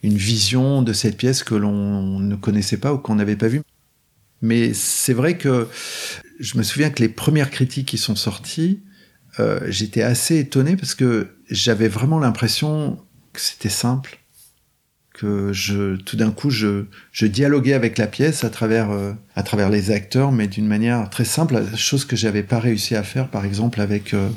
une 0.03 0.17
vision 0.17 0.83
de 0.83 0.93
cette 0.93 1.17
pièce 1.17 1.43
que 1.43 1.55
l'on 1.55 2.19
ne 2.19 2.37
connaissait 2.37 2.77
pas 2.77 2.93
ou 2.93 2.99
qu'on 2.99 3.17
n'avait 3.17 3.37
pas 3.37 3.49
vue. 3.49 3.63
Mais 4.43 4.73
c'est 4.75 5.13
vrai 5.13 5.37
que 5.37 5.69
je 6.39 6.57
me 6.59 6.63
souviens 6.63 6.91
que 6.91 7.03
les 7.03 7.09
premières 7.09 7.51
critiques 7.51 7.89
qui 7.89 7.99
sont 7.99 8.17
sorties, 8.17 8.81
euh, 9.41 9.61
j'étais 9.69 10.03
assez 10.03 10.39
étonné 10.39 10.77
parce 10.77 10.95
que 10.95 11.29
j'avais 11.51 11.89
vraiment 11.89 12.19
l'impression 12.19 12.99
que 13.33 13.41
c'était 13.41 13.69
simple, 13.69 14.18
que 15.19 15.53
je, 15.53 15.97
tout 15.97 16.17
d'un 16.17 16.31
coup, 16.31 16.49
je, 16.49 16.85
je, 17.11 17.27
dialoguais 17.27 17.73
avec 17.73 17.99
la 17.99 18.07
pièce 18.07 18.45
à 18.45 18.51
travers, 18.51 18.91
euh, 18.91 19.13
à 19.35 19.43
travers 19.43 19.69
les 19.69 19.91
acteurs, 19.91 20.31
mais 20.31 20.47
d'une 20.47 20.67
manière 20.67 21.11
très 21.11 21.25
simple, 21.25 21.61
chose 21.77 22.05
que 22.05 22.15
j'avais 22.15 22.45
pas 22.45 22.61
réussi 22.61 22.95
à 22.95 23.03
faire, 23.03 23.29
par 23.29 23.45
exemple, 23.45 23.81
avec, 23.81 24.15
euh, 24.15 24.29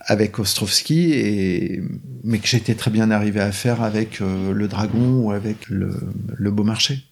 avec 0.00 0.40
Ostrovski, 0.40 1.12
et, 1.12 1.80
mais 2.24 2.38
que 2.38 2.48
j'étais 2.48 2.74
très 2.74 2.90
bien 2.90 3.12
arrivé 3.12 3.40
à 3.40 3.52
faire 3.52 3.82
avec 3.82 4.20
euh, 4.20 4.52
Le 4.52 4.66
Dragon 4.66 5.20
ou 5.20 5.30
avec 5.30 5.68
Le, 5.68 5.94
le 6.36 6.50
Beau 6.50 6.64
Marché. 6.64 7.04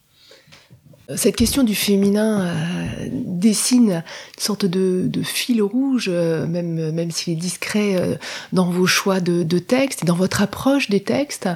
Cette 1.16 1.34
question 1.34 1.64
du 1.64 1.74
féminin 1.74 2.42
euh, 2.42 3.08
dessine 3.10 3.90
une 4.36 4.42
sorte 4.42 4.64
de, 4.64 5.10
fil 5.24 5.62
rouge, 5.62 6.08
euh, 6.12 6.46
même, 6.46 6.92
même 6.92 7.10
s'il 7.10 7.32
est 7.32 7.36
discret 7.36 7.96
euh, 7.96 8.14
dans 8.52 8.70
vos 8.70 8.86
choix 8.86 9.20
de, 9.20 9.58
textes 9.58 10.02
et 10.02 10.06
dans 10.06 10.14
votre 10.14 10.42
approche 10.42 10.88
des 10.88 11.00
textes. 11.00 11.48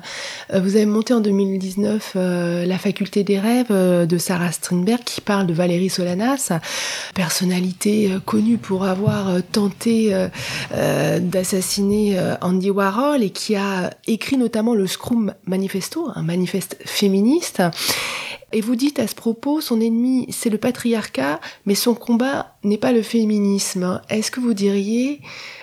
vous 0.52 0.76
avez 0.76 0.86
monté 0.86 1.14
en 1.14 1.20
2019 1.20 2.12
La 2.14 2.78
faculté 2.78 3.24
des 3.24 3.38
rêves 3.38 3.72
de 3.72 4.18
Sarah 4.18 4.52
Strindberg 4.52 5.02
qui 5.04 5.20
parle 5.20 5.46
de 5.46 5.54
Valérie 5.54 5.88
Solanas, 5.88 6.52
personnalité 7.14 8.10
connue 8.26 8.58
pour 8.58 8.84
avoir 8.84 9.42
tenté 9.52 10.14
d'assassiner 10.70 12.18
Andy 12.42 12.70
Warhol 12.70 13.22
et 13.22 13.30
qui 13.30 13.56
a 13.56 13.90
écrit 14.06 14.36
notamment 14.36 14.74
le 14.74 14.86
Scrum 14.86 15.32
Manifesto, 15.46 16.10
un 16.14 16.22
manifeste 16.22 16.76
féministe. 16.84 17.62
Et 18.54 18.60
vous 18.60 18.76
dites 18.76 19.00
à 19.00 19.08
ce 19.08 19.16
propos, 19.16 19.60
son 19.60 19.80
ennemi, 19.80 20.28
c'est 20.30 20.48
le 20.48 20.58
patriarcat, 20.58 21.40
mais 21.66 21.74
son 21.74 21.92
combat 21.92 22.56
n'est 22.62 22.78
pas 22.78 22.92
le 22.92 23.02
féminisme. 23.02 24.00
Est-ce 24.08 24.30
que 24.30 24.38
vous 24.38 24.54
diriez 24.54 25.20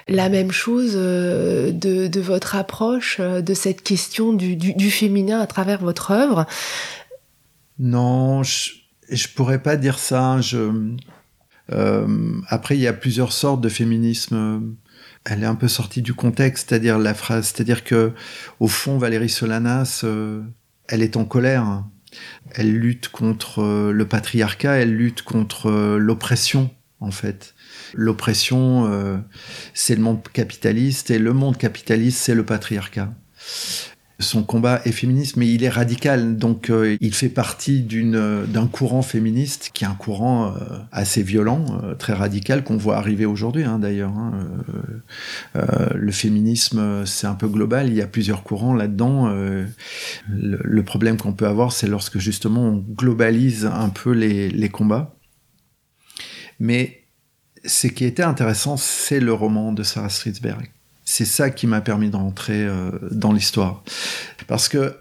la 0.09 0.27
même 0.27 0.51
chose 0.51 0.91
euh, 0.95 1.71
de, 1.71 2.19
votre 2.19 2.57
approche 2.57 3.15
euh, 3.21 3.39
de 3.39 3.53
cette 3.53 3.81
question 3.81 4.33
du, 4.33 4.91
féminin 4.91 5.39
à 5.39 5.47
travers 5.47 5.79
votre 5.79 6.11
œuvre? 6.11 6.45
Non, 7.79 8.43
je, 8.43 8.71
je 9.09 9.29
pourrais 9.29 9.63
pas 9.63 9.77
dire 9.77 9.97
ça. 9.97 10.41
Euh, 11.71 12.41
après, 12.49 12.75
il 12.75 12.81
y 12.81 12.87
a 12.87 12.93
plusieurs 12.93 13.31
sortes 13.31 13.61
de 13.61 13.69
féminisme. 13.69 14.75
Elle 15.23 15.43
est 15.43 15.47
un 15.47 15.55
peu 15.55 15.69
sortie 15.69 16.01
du 16.01 16.13
contexte, 16.13 16.67
c'est-à-dire 16.67 16.99
la 16.99 17.13
phrase, 17.13 17.53
c'est-à-dire 17.53 17.85
que 17.85 18.11
au 18.59 18.67
fond, 18.67 18.97
Valérie 18.97 19.29
Solanas, 19.29 20.03
elle 20.89 21.01
est 21.01 21.15
en 21.15 21.23
colère 21.23 21.85
elle 22.51 22.73
lutte 22.77 23.09
contre 23.09 23.61
euh, 23.61 23.91
le 23.91 24.07
patriarcat, 24.07 24.73
elle 24.73 24.95
lutte 24.95 25.21
contre 25.21 25.69
euh, 25.69 25.97
l'oppression, 25.97 26.71
en 26.99 27.11
fait. 27.11 27.55
L'oppression, 27.93 28.91
euh, 28.91 29.17
c'est 29.73 29.95
le 29.95 30.01
monde 30.01 30.21
capitaliste, 30.31 31.11
et 31.11 31.19
le 31.19 31.33
monde 31.33 31.57
capitaliste, 31.57 32.19
c'est 32.19 32.35
le 32.35 32.45
patriarcat 32.45 33.13
son 34.21 34.43
combat 34.43 34.81
est 34.85 34.91
féministe, 34.91 35.35
mais 35.35 35.47
il 35.47 35.63
est 35.63 35.69
radical. 35.69 36.37
Donc, 36.37 36.69
euh, 36.69 36.95
il 37.01 37.13
fait 37.13 37.29
partie 37.29 37.81
d'une, 37.81 38.45
d'un 38.45 38.67
courant 38.67 39.01
féministe 39.01 39.71
qui 39.73 39.83
est 39.83 39.87
un 39.87 39.95
courant 39.95 40.47
euh, 40.47 40.77
assez 40.91 41.23
violent, 41.23 41.65
euh, 41.83 41.95
très 41.95 42.13
radical, 42.13 42.63
qu'on 42.63 42.77
voit 42.77 42.97
arriver 42.97 43.25
aujourd'hui, 43.25 43.63
hein, 43.63 43.79
d'ailleurs. 43.79 44.11
Hein. 44.11 44.31
le 45.53 46.11
féminisme, 46.11 47.05
c'est 47.05 47.27
un 47.27 47.35
peu 47.35 47.47
global. 47.47 47.89
Il 47.89 47.95
y 47.95 48.01
a 48.01 48.07
plusieurs 48.07 48.43
courants 48.43 48.73
là-dedans. 48.73 49.29
Le, 49.29 49.67
le, 50.29 50.83
problème 50.83 51.17
qu'on 51.17 51.33
peut 51.33 51.47
avoir, 51.47 51.71
c'est 51.71 51.87
lorsque 51.87 52.17
justement 52.17 52.61
on 52.61 52.77
globalise 52.77 53.65
un 53.65 53.89
peu 53.89 54.11
les, 54.11 54.49
les 54.49 54.69
combats. 54.69 55.15
Mais 56.59 57.01
ce 57.65 57.87
qui 57.87 58.05
était 58.05 58.23
intéressant, 58.23 58.77
c'est 58.77 59.19
le 59.19 59.33
roman 59.33 59.73
de 59.73 59.83
Sarah 59.83 60.09
Stridsberg 60.09 60.71
c'est 61.11 61.25
ça 61.25 61.49
qui 61.49 61.67
m'a 61.67 61.81
permis 61.81 62.09
d'entrer 62.09 62.63
euh, 62.63 62.89
dans 63.11 63.33
l'histoire. 63.33 63.83
Parce 64.47 64.69
que 64.69 64.95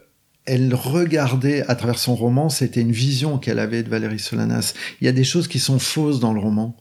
elle 0.44 0.74
regardait 0.74 1.62
à 1.68 1.76
travers 1.76 2.00
son 2.00 2.16
roman, 2.16 2.48
c'était 2.48 2.80
une 2.80 2.90
vision 2.90 3.38
qu'elle 3.38 3.60
avait 3.60 3.84
de 3.84 3.88
Valérie 3.88 4.18
Solanas. 4.18 4.74
Il 5.00 5.04
y 5.04 5.08
a 5.08 5.12
des 5.12 5.22
choses 5.22 5.46
qui 5.46 5.60
sont 5.60 5.78
fausses 5.78 6.18
dans 6.18 6.32
le 6.32 6.40
roman. 6.40 6.76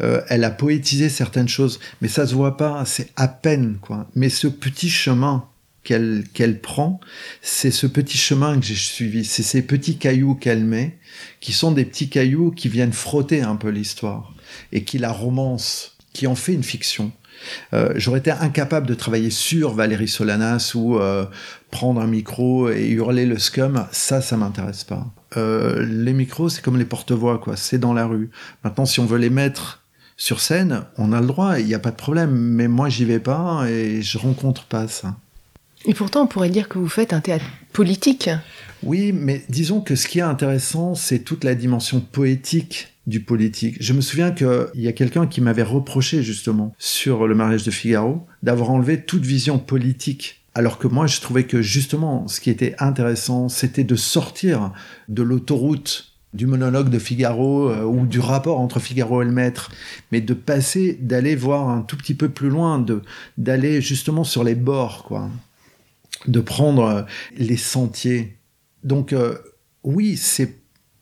Euh, 0.00 0.22
elle 0.28 0.42
a 0.42 0.50
poétisé 0.50 1.10
certaines 1.10 1.46
choses, 1.48 1.78
mais 2.00 2.08
ça 2.08 2.26
se 2.26 2.34
voit 2.34 2.56
pas, 2.56 2.84
c'est 2.84 3.12
à 3.14 3.28
peine 3.28 3.78
quoi. 3.80 4.08
Mais 4.16 4.28
ce 4.28 4.48
petit 4.48 4.90
chemin 4.90 5.46
qu'elle 5.84 6.24
qu'elle 6.32 6.60
prend, 6.60 6.98
c'est 7.40 7.70
ce 7.70 7.86
petit 7.86 8.18
chemin 8.18 8.58
que 8.58 8.66
j'ai 8.66 8.74
suivi, 8.74 9.24
c'est 9.24 9.44
ces 9.44 9.62
petits 9.62 9.96
cailloux 9.96 10.34
qu'elle 10.34 10.64
met, 10.64 10.98
qui 11.40 11.52
sont 11.52 11.70
des 11.70 11.84
petits 11.84 12.08
cailloux 12.08 12.50
qui 12.50 12.68
viennent 12.68 12.92
frotter 12.92 13.42
un 13.42 13.54
peu 13.54 13.68
l'histoire 13.68 14.34
et 14.72 14.82
qui 14.82 14.98
la 14.98 15.12
romance, 15.12 15.98
qui 16.12 16.26
en 16.26 16.34
fait 16.34 16.54
une 16.54 16.64
fiction. 16.64 17.12
Euh, 17.72 17.92
j'aurais 17.96 18.20
été 18.20 18.30
incapable 18.30 18.86
de 18.86 18.94
travailler 18.94 19.30
sur 19.30 19.74
Valérie 19.74 20.08
Solanas 20.08 20.72
ou 20.74 20.98
euh, 20.98 21.24
prendre 21.70 22.00
un 22.00 22.06
micro 22.06 22.70
et 22.70 22.88
hurler 22.88 23.26
le 23.26 23.38
scum. 23.38 23.86
Ça, 23.92 24.20
ça 24.20 24.36
m'intéresse 24.36 24.84
pas. 24.84 25.06
Euh, 25.36 25.84
les 25.88 26.12
micros, 26.12 26.48
c'est 26.48 26.62
comme 26.62 26.78
les 26.78 26.84
porte-voix, 26.84 27.38
quoi. 27.38 27.56
C'est 27.56 27.78
dans 27.78 27.94
la 27.94 28.06
rue. 28.06 28.30
Maintenant, 28.64 28.86
si 28.86 29.00
on 29.00 29.06
veut 29.06 29.18
les 29.18 29.30
mettre 29.30 29.82
sur 30.16 30.40
scène, 30.40 30.84
on 30.98 31.12
a 31.12 31.20
le 31.20 31.26
droit, 31.26 31.58
il 31.58 31.66
n'y 31.66 31.74
a 31.74 31.78
pas 31.78 31.90
de 31.90 31.96
problème. 31.96 32.30
Mais 32.30 32.68
moi, 32.68 32.88
j'y 32.88 33.04
vais 33.04 33.20
pas 33.20 33.64
et 33.68 34.02
je 34.02 34.18
rencontre 34.18 34.64
pas 34.64 34.88
ça. 34.88 35.16
Et 35.84 35.94
pourtant, 35.94 36.22
on 36.22 36.26
pourrait 36.26 36.50
dire 36.50 36.68
que 36.68 36.78
vous 36.78 36.88
faites 36.88 37.12
un 37.12 37.20
théâtre 37.20 37.44
politique. 37.72 38.30
Oui, 38.82 39.12
mais 39.12 39.44
disons 39.48 39.80
que 39.80 39.96
ce 39.96 40.06
qui 40.06 40.18
est 40.18 40.22
intéressant, 40.22 40.94
c'est 40.94 41.20
toute 41.20 41.44
la 41.44 41.54
dimension 41.54 42.00
poétique 42.00 42.91
du 43.06 43.20
politique. 43.20 43.76
Je 43.80 43.92
me 43.92 44.00
souviens 44.00 44.30
qu'il 44.30 44.68
y 44.74 44.88
a 44.88 44.92
quelqu'un 44.92 45.26
qui 45.26 45.40
m'avait 45.40 45.62
reproché 45.62 46.22
justement 46.22 46.72
sur 46.78 47.26
le 47.26 47.34
mariage 47.34 47.64
de 47.64 47.70
Figaro 47.70 48.26
d'avoir 48.42 48.70
enlevé 48.70 49.02
toute 49.02 49.24
vision 49.24 49.58
politique. 49.58 50.44
Alors 50.54 50.78
que 50.78 50.86
moi, 50.86 51.06
je 51.06 51.20
trouvais 51.20 51.44
que 51.44 51.62
justement, 51.62 52.28
ce 52.28 52.40
qui 52.40 52.50
était 52.50 52.74
intéressant, 52.78 53.48
c'était 53.48 53.84
de 53.84 53.96
sortir 53.96 54.72
de 55.08 55.22
l'autoroute 55.22 56.12
du 56.34 56.46
monologue 56.46 56.88
de 56.88 56.98
Figaro 56.98 57.68
euh, 57.68 57.84
ou 57.84 58.06
du 58.06 58.20
rapport 58.20 58.58
entre 58.58 58.80
Figaro 58.80 59.22
et 59.22 59.24
le 59.24 59.32
maître, 59.32 59.70
mais 60.10 60.20
de 60.20 60.34
passer, 60.34 60.94
d'aller 61.00 61.36
voir 61.36 61.68
un 61.68 61.82
tout 61.82 61.96
petit 61.96 62.14
peu 62.14 62.28
plus 62.28 62.48
loin, 62.48 62.78
de 62.78 63.02
d'aller 63.36 63.80
justement 63.80 64.24
sur 64.24 64.42
les 64.44 64.54
bords, 64.54 65.04
quoi, 65.04 65.28
de 66.26 66.40
prendre 66.40 66.84
euh, 66.84 67.02
les 67.36 67.58
sentiers. 67.58 68.38
Donc 68.82 69.12
euh, 69.12 69.36
oui, 69.84 70.16
c'est 70.16 70.56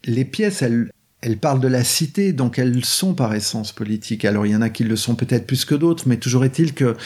les 0.05 0.25
pièces, 0.25 0.63
elles, 0.63 0.91
elles 1.23 1.39
parlent 1.39 1.61
de 1.61 1.69
la 1.69 1.85
cité, 1.85 2.33
donc 2.33 2.59
elles 2.59 2.85
sont 2.85 3.15
par 3.15 3.35
essence 3.35 3.73
politiques. 3.73 4.25
Alors 4.25 4.47
il 4.47 4.53
y 4.53 4.57
en 4.57 4.63
a 4.63 4.71
qui 4.71 4.85
le 4.85 4.97
sont 4.97 5.15
peut-être 5.15 5.47
plus 5.47 5.65
que 5.65 5.75
d'autres, 5.75 6.05
mais 6.07 6.17
toujours 6.17 6.45
est-il 6.45 6.73
que 6.75 6.97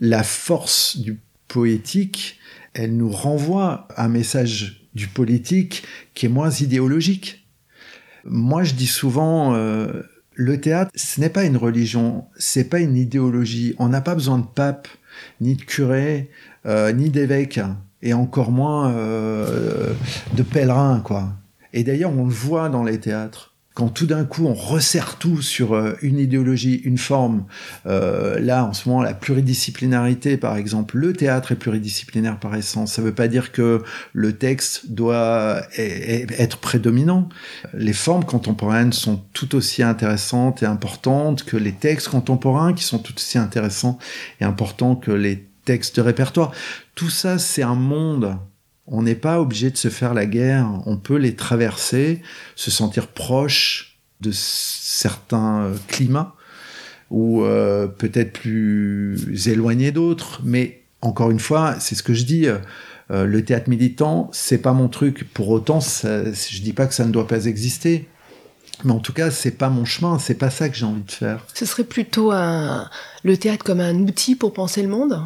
la 0.00 0.22
force 0.22 0.96
du 0.96 1.20
poétique, 1.48 2.38
elle 2.74 2.96
nous 2.96 3.10
renvoie 3.10 3.88
un 3.96 4.08
message 4.08 4.86
du 4.94 5.08
politique 5.08 5.84
qui 6.14 6.26
est 6.26 6.30
moins 6.30 6.50
idéologique. 6.50 7.46
Moi, 8.24 8.62
je 8.64 8.74
dis 8.74 8.86
souvent, 8.86 9.54
euh, 9.54 10.02
le 10.34 10.60
théâtre, 10.60 10.90
ce 10.94 11.20
n'est 11.20 11.30
pas 11.30 11.44
une 11.44 11.56
religion, 11.56 12.24
c'est 12.36 12.68
pas 12.68 12.80
une 12.80 12.96
idéologie. 12.96 13.74
On 13.78 13.88
n'a 13.88 14.00
pas 14.00 14.14
besoin 14.14 14.38
de 14.38 14.46
pape, 14.46 14.88
ni 15.40 15.56
de 15.56 15.62
curé, 15.62 16.30
euh, 16.66 16.92
ni 16.92 17.10
d'évêque, 17.10 17.60
et 18.02 18.12
encore 18.12 18.50
moins 18.50 18.92
euh, 18.92 19.92
de 20.34 20.42
pèlerins, 20.42 21.00
quoi. 21.00 21.32
Et 21.72 21.84
d'ailleurs, 21.84 22.12
on 22.16 22.24
le 22.24 22.32
voit 22.32 22.68
dans 22.68 22.84
les 22.84 22.98
théâtres 22.98 23.54
quand 23.78 23.90
tout 23.90 24.06
d'un 24.06 24.24
coup 24.24 24.44
on 24.44 24.54
resserre 24.54 25.18
tout 25.18 25.40
sur 25.40 25.72
euh, 25.72 25.92
une 26.02 26.18
idéologie, 26.18 26.80
une 26.82 26.98
forme, 26.98 27.44
euh, 27.86 28.40
là 28.40 28.64
en 28.64 28.72
ce 28.72 28.88
moment 28.88 29.02
la 29.02 29.14
pluridisciplinarité 29.14 30.36
par 30.36 30.56
exemple, 30.56 30.98
le 30.98 31.12
théâtre 31.12 31.52
est 31.52 31.54
pluridisciplinaire 31.54 32.40
par 32.40 32.56
essence, 32.56 32.94
ça 32.94 33.02
ne 33.02 33.06
veut 33.06 33.14
pas 33.14 33.28
dire 33.28 33.52
que 33.52 33.84
le 34.14 34.32
texte 34.32 34.90
doit 34.90 35.62
être 35.76 36.58
prédominant. 36.58 37.28
Les 37.72 37.92
formes 37.92 38.24
contemporaines 38.24 38.92
sont 38.92 39.22
tout 39.32 39.54
aussi 39.54 39.84
intéressantes 39.84 40.64
et 40.64 40.66
importantes 40.66 41.44
que 41.44 41.56
les 41.56 41.72
textes 41.72 42.08
contemporains 42.08 42.72
qui 42.72 42.82
sont 42.82 42.98
tout 42.98 43.14
aussi 43.14 43.38
intéressants 43.38 44.00
et 44.40 44.44
importants 44.44 44.96
que 44.96 45.12
les 45.12 45.46
textes 45.64 45.94
de 45.94 46.00
répertoire. 46.00 46.50
Tout 46.96 47.10
ça 47.10 47.38
c'est 47.38 47.62
un 47.62 47.76
monde 47.76 48.38
on 48.90 49.02
n'est 49.02 49.14
pas 49.14 49.40
obligé 49.40 49.70
de 49.70 49.76
se 49.76 49.88
faire 49.88 50.14
la 50.14 50.26
guerre, 50.26 50.68
on 50.86 50.96
peut 50.96 51.16
les 51.16 51.34
traverser, 51.34 52.22
se 52.56 52.70
sentir 52.70 53.08
proche 53.08 53.98
de 54.20 54.30
certains 54.32 55.62
euh, 55.62 55.76
climats 55.86 56.34
ou 57.10 57.42
euh, 57.42 57.86
peut-être 57.86 58.32
plus 58.32 59.48
éloigné 59.48 59.92
d'autres, 59.92 60.40
mais 60.44 60.82
encore 61.00 61.30
une 61.30 61.38
fois, 61.38 61.76
c'est 61.78 61.94
ce 61.94 62.02
que 62.02 62.12
je 62.12 62.24
dis, 62.24 62.46
euh, 62.46 63.24
le 63.24 63.44
théâtre 63.44 63.70
militant, 63.70 64.28
c'est 64.32 64.58
pas 64.58 64.72
mon 64.72 64.88
truc. 64.88 65.32
Pour 65.32 65.48
autant, 65.48 65.80
ça, 65.80 66.24
je 66.24 66.60
dis 66.60 66.72
pas 66.72 66.86
que 66.86 66.94
ça 66.94 67.06
ne 67.06 67.12
doit 67.12 67.26
pas 67.26 67.46
exister. 67.46 68.08
Mais 68.84 68.92
en 68.92 68.98
tout 68.98 69.12
cas, 69.12 69.30
c'est 69.30 69.52
pas 69.52 69.70
mon 69.70 69.84
chemin, 69.84 70.18
c'est 70.18 70.34
pas 70.34 70.50
ça 70.50 70.68
que 70.68 70.76
j'ai 70.76 70.84
envie 70.84 71.02
de 71.02 71.10
faire. 71.10 71.46
Ce 71.54 71.64
serait 71.64 71.84
plutôt 71.84 72.32
le 72.32 73.36
théâtre 73.36 73.64
comme 73.64 73.80
un 73.80 73.96
outil 74.00 74.34
pour 74.34 74.52
penser 74.52 74.82
le 74.82 74.88
monde? 74.88 75.22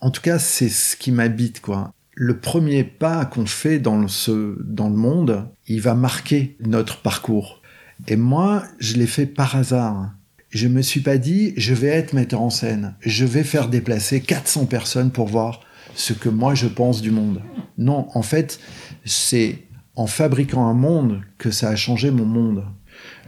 En 0.00 0.10
tout 0.10 0.20
cas, 0.20 0.38
c'est 0.38 0.68
ce 0.68 0.96
qui 0.96 1.12
m'habite, 1.12 1.60
quoi 1.60 1.92
le 2.14 2.38
premier 2.38 2.84
pas 2.84 3.24
qu'on 3.24 3.46
fait 3.46 3.78
dans, 3.78 4.06
ce, 4.08 4.56
dans 4.62 4.88
le 4.88 4.96
monde, 4.96 5.48
il 5.66 5.80
va 5.80 5.94
marquer 5.94 6.56
notre 6.60 7.00
parcours. 7.00 7.62
Et 8.08 8.16
moi, 8.16 8.64
je 8.78 8.94
l'ai 8.94 9.06
fait 9.06 9.26
par 9.26 9.56
hasard. 9.56 10.12
Je 10.50 10.68
me 10.68 10.82
suis 10.82 11.00
pas 11.00 11.16
dit, 11.16 11.54
je 11.56 11.72
vais 11.72 11.88
être 11.88 12.12
metteur 12.12 12.42
en 12.42 12.50
scène, 12.50 12.94
je 13.00 13.24
vais 13.24 13.44
faire 13.44 13.68
déplacer 13.68 14.20
400 14.20 14.66
personnes 14.66 15.10
pour 15.10 15.26
voir 15.26 15.60
ce 15.94 16.12
que 16.12 16.28
moi 16.28 16.54
je 16.54 16.66
pense 16.66 17.00
du 17.00 17.10
monde. 17.10 17.40
Non, 17.78 18.08
en 18.14 18.22
fait, 18.22 18.60
c'est 19.04 19.60
en 19.96 20.06
fabriquant 20.06 20.66
un 20.66 20.74
monde 20.74 21.22
que 21.38 21.50
ça 21.50 21.70
a 21.70 21.76
changé 21.76 22.10
mon 22.10 22.26
monde. 22.26 22.64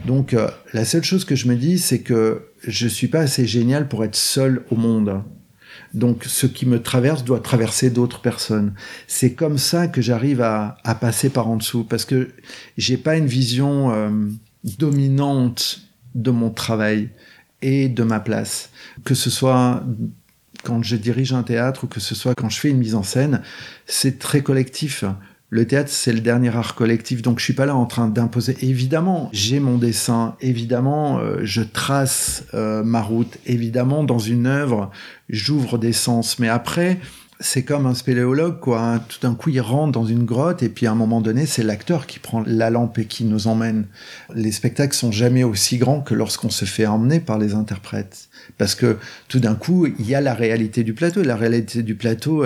Donc, 0.07 0.35
euh, 0.35 0.51
la 0.73 0.85
seule 0.85 1.05
chose 1.05 1.25
que 1.25 1.35
je 1.35 1.49
me 1.49 1.57
dis, 1.57 1.79
c'est 1.79 2.01
que 2.01 2.49
je 2.67 2.87
suis 2.87 3.09
pas 3.09 3.21
assez 3.21 3.47
génial 3.47 3.89
pour 3.89 4.05
être 4.05 4.17
seul 4.17 4.65
au 4.71 4.77
monde. 4.77 5.23
Donc, 5.95 6.25
ce 6.25 6.47
qui 6.47 6.67
me 6.67 6.83
traverse 6.83 7.25
doit 7.25 7.41
traverser 7.41 7.89
d'autres 7.89 8.21
personnes. 8.21 8.75
C'est 9.07 9.33
comme 9.33 9.59
ça 9.59 9.87
que 9.87 10.03
j'arrive 10.03 10.41
à, 10.43 10.77
passer 11.01 11.31
par 11.31 11.49
en 11.49 11.57
dessous, 11.57 11.85
parce 11.85 12.05
que 12.05 12.31
j'ai 12.77 12.97
pas 12.97 13.17
une 13.17 13.27
vision 13.27 13.93
euh, 13.93 14.11
dominante 14.79 15.83
de 16.15 16.31
mon 16.31 16.51
travail 16.51 17.11
et 17.63 17.89
de 17.89 18.03
ma 18.03 18.21
place. 18.21 18.71
Que 19.05 19.15
ce 19.15 19.31
soit 19.31 19.85
quand 20.65 20.83
je 20.83 20.97
dirige 20.97 21.33
un 21.33 21.43
théâtre 21.43 21.85
ou 21.85 21.87
que 21.87 22.01
ce 22.01 22.15
soit 22.15 22.35
quand 22.35 22.49
je 22.49 22.59
fais 22.59 22.71
une 22.71 22.79
mise 22.79 22.95
en 22.95 23.03
scène, 23.03 23.43
c'est 23.87 24.19
très 24.19 24.43
collectif. 24.43 25.05
Le 25.55 25.69
théâtre, 25.69 25.91
c'est 25.93 26.13
le 26.13 26.19
dernier 26.19 26.49
art 26.49 26.75
collectif, 26.75 27.23
donc 27.23 27.39
je 27.39 27.45
suis 27.45 27.53
pas 27.53 27.65
là 27.65 27.77
en 27.77 27.87
train 27.87 28.09
d'imposer. 28.09 28.57
Évidemment, 28.63 29.31
j'ai 29.33 29.61
mon 29.61 29.79
dessin, 29.79 30.35
évidemment, 30.41 31.21
euh, 31.21 31.43
je 31.45 31.63
trace 31.63 32.43
euh, 32.55 32.83
ma 32.83 33.01
route, 33.01 33.39
évidemment, 33.47 34.03
dans 34.03 34.19
une 34.19 34.49
œuvre, 34.49 34.91
j'ouvre 35.29 35.79
des 35.79 35.93
sens. 35.93 36.41
Mais 36.41 36.49
après, 36.49 36.99
c'est 37.39 37.63
comme 37.63 37.87
un 37.87 37.95
spéléologue, 37.95 38.59
quoi. 38.59 38.81
Hein. 38.81 38.99
Tout 39.09 39.19
d'un 39.23 39.37
coup, 39.37 39.51
il 39.51 39.61
rentre 39.61 39.93
dans 39.93 40.05
une 40.05 40.25
grotte 40.25 40.65
et 40.65 40.69
puis 40.69 40.89
à 40.89 40.91
un 40.91 40.97
moment 40.97 41.21
donné, 41.21 41.47
c'est 41.47 41.63
l'acteur 41.63 42.09
qui 42.09 42.19
prend 42.19 42.43
la 42.45 42.71
lampe 42.71 42.99
et 42.99 43.05
qui 43.05 43.25
nous 43.25 43.47
emmène. 43.47 43.87
Les 44.35 44.51
spectacles 44.51 44.97
sont 44.97 45.13
jamais 45.13 45.45
aussi 45.45 45.79
grands 45.79 46.01
que 46.01 46.15
lorsqu'on 46.15 46.51
se 46.51 46.65
fait 46.65 46.87
emmener 46.87 47.21
par 47.21 47.39
les 47.39 47.55
interprètes. 47.55 48.29
Parce 48.59 48.75
que 48.75 48.99
tout 49.29 49.41
d'un 49.41 49.55
coup, 49.55 49.87
il 49.87 50.09
y 50.09 50.15
a 50.15 50.21
la 50.21 50.35
réalité 50.35 50.85
du 50.85 50.95
plateau. 50.95 51.23
La 51.23 51.37
réalité 51.37 51.83
du 51.83 51.95
plateau, 51.95 52.45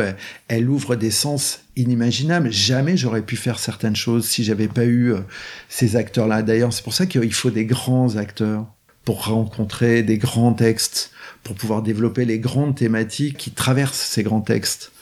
elle, 0.48 0.68
ouvre 0.68 0.96
des 0.96 1.10
sens 1.10 1.60
inimaginables. 1.76 2.50
Jamais 2.50 2.96
j'aurais 2.96 3.22
pu 3.22 3.36
faire 3.36 3.58
certaines 3.58 3.96
choses 3.96 4.26
si 4.26 4.44
j'avais 4.44 4.68
pas 4.68 4.84
eu 4.84 5.12
euh, 5.12 5.20
ces 5.68 5.96
acteurs-là. 5.96 6.42
D'ailleurs, 6.42 6.72
c'est 6.72 6.82
pour 6.82 6.94
ça 6.94 7.06
qu'il 7.06 7.32
faut 7.32 7.50
des 7.50 7.66
grands 7.66 8.16
acteurs 8.16 8.66
pour 9.04 9.26
rencontrer 9.26 10.02
des 10.02 10.18
grands 10.18 10.52
textes 10.52 11.12
pour 11.42 11.54
pouvoir 11.54 11.82
développer 11.82 12.24
les 12.24 12.38
grandes 12.38 12.76
thématiques 12.76 13.36
qui 13.36 13.52
traversent 13.52 13.98
ces 13.98 14.22
grands 14.22 14.40
textes. 14.40 14.92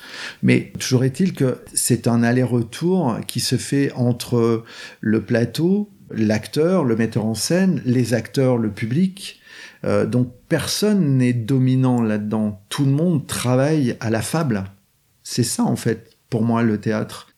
Mais 0.43 0.73
toujours 0.79 1.05
est-il 1.05 1.33
que 1.33 1.59
c'est 1.75 2.07
un 2.07 2.23
aller-retour 2.23 3.19
qui 3.27 3.41
se 3.41 3.57
fait 3.57 3.93
entre 3.93 4.65
le 5.01 5.23
plateau, 5.23 5.91
l'acteur, 6.11 6.85
le 6.85 6.97
metteur 6.97 7.25
en 7.25 7.35
scène, 7.35 7.83
les 7.85 8.14
acteurs, 8.14 8.59
le 8.59 8.71
public. 8.71 9.40
Euh, 9.85 10.07
donc 10.07 10.33
personne 10.49 11.19
n'est 11.19 11.33
dominant 11.33 12.03
là-dedans. 12.03 12.62
Tout 12.69 12.85
le 12.85 12.92
monde 12.92 13.27
travaille 13.27 13.97
à 14.01 14.11
la 14.11 14.23
fable. 14.23 14.64
C'est 15.23 15.42
ça 15.42 15.64
en 15.64 15.77
fait 15.77 16.16
pour 16.31 16.42
moi 16.42 16.62
le 16.62 16.79
théâtre. 16.79 17.29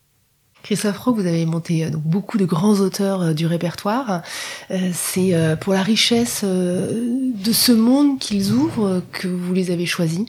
Christophe 0.62 0.98
Roque, 0.98 1.16
vous 1.16 1.26
avez 1.26 1.46
monté 1.46 1.84
euh, 1.84 1.90
donc, 1.90 2.02
beaucoup 2.02 2.36
de 2.36 2.44
grands 2.44 2.74
auteurs 2.80 3.22
euh, 3.22 3.32
du 3.32 3.46
répertoire. 3.46 4.22
Euh, 4.70 4.90
c'est 4.92 5.34
pour 5.60 5.72
la 5.72 5.82
richesse 5.82 6.44
de 6.44 7.52
ce 7.52 7.72
monde 7.72 8.18
qu'ils 8.18 8.52
ouvrent 8.52 9.02
que 9.12 9.28
vous 9.28 9.54
les 9.54 9.70
avez 9.70 9.86
choisis 9.86 10.26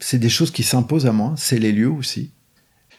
C'est 0.00 0.18
des 0.18 0.28
choses 0.28 0.50
qui 0.50 0.62
s'imposent 0.62 1.06
à 1.06 1.12
moi, 1.12 1.34
c'est 1.36 1.58
les 1.58 1.72
lieux 1.72 1.90
aussi. 1.90 2.30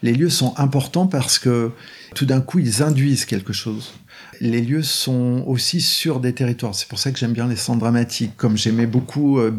Les 0.04 0.14
lieux 0.14 0.30
sont 0.30 0.54
importants 0.58 1.08
parce 1.08 1.40
que 1.40 1.72
tout 2.16 2.26
d'un 2.26 2.42
coup, 2.42 2.60
ils 2.60 2.84
induisent 2.84 3.26
quelque 3.26 3.54
chose 3.54 3.94
les 4.42 4.62
lieux 4.62 4.84
sont 4.84 5.44
aussi 5.48 5.82
sur 5.82 6.20
des 6.20 6.34
territoires. 6.34 6.76
C'est 6.76 6.88
pour 6.88 7.00
ça 7.00 7.12
que 7.12 7.20
j'aime 7.20 7.34
bien 7.34 7.48
les 7.48 7.56
centres 7.56 7.80
dramatiques, 7.80 8.36
comme 8.38 8.58
j'aimais 8.58 8.86
beaucoup 8.86 9.40
euh. 9.40 9.52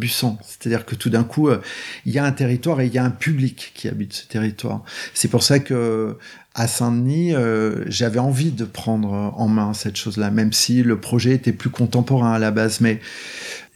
C'est-à-dire 0.47 0.87
que 0.87 0.95
tout 0.95 1.11
d'un 1.11 1.25
coup, 1.25 1.49
euh, 1.49 1.61
il 2.07 2.13
y 2.13 2.19
a 2.19 2.25
un 2.25 2.33
territoire 2.33 2.81
et 2.81 2.87
il 2.87 2.93
y 2.93 2.99
a 2.99 3.05
un 3.05 3.11
public 3.11 3.73
qui 3.75 3.89
habite 3.89 4.13
ce 4.13 4.27
territoire. 4.27 4.83
C'est 5.15 5.29
pour 5.29 5.43
ça 5.43 5.59
que 5.59 6.17
à 6.55 6.67
Saint-Denis, 6.67 7.35
euh, 7.35 7.85
j'avais 7.87 8.19
envie 8.19 8.51
de 8.51 8.65
prendre 8.65 9.33
en 9.37 9.49
main 9.49 9.75
cette 9.75 9.97
chose-là, 9.97 10.31
même 10.31 10.53
si 10.53 10.83
le 10.83 10.99
projet 11.01 11.33
était 11.33 11.53
plus 11.53 11.71
contemporain 11.71 12.33
à 12.33 12.39
la 12.39 12.51
base. 12.51 12.81
Mais 12.81 13.01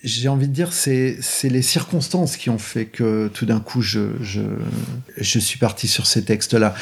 j'ai 0.02 0.28
envie 0.28 0.48
de 0.48 0.52
dire, 0.52 0.72
c'est 0.72 1.18
les 1.44 1.62
circonstances 1.62 2.36
qui 2.36 2.50
ont 2.50 2.58
fait 2.58 2.86
que 2.86 3.30
tout 3.32 3.46
d'un 3.46 3.60
coup, 3.60 3.82
je, 3.82 4.08
je 5.16 5.38
suis 5.38 5.58
parti 5.58 5.86
sur 5.86 6.06
ces 6.06 6.24
textes-là. 6.24 6.74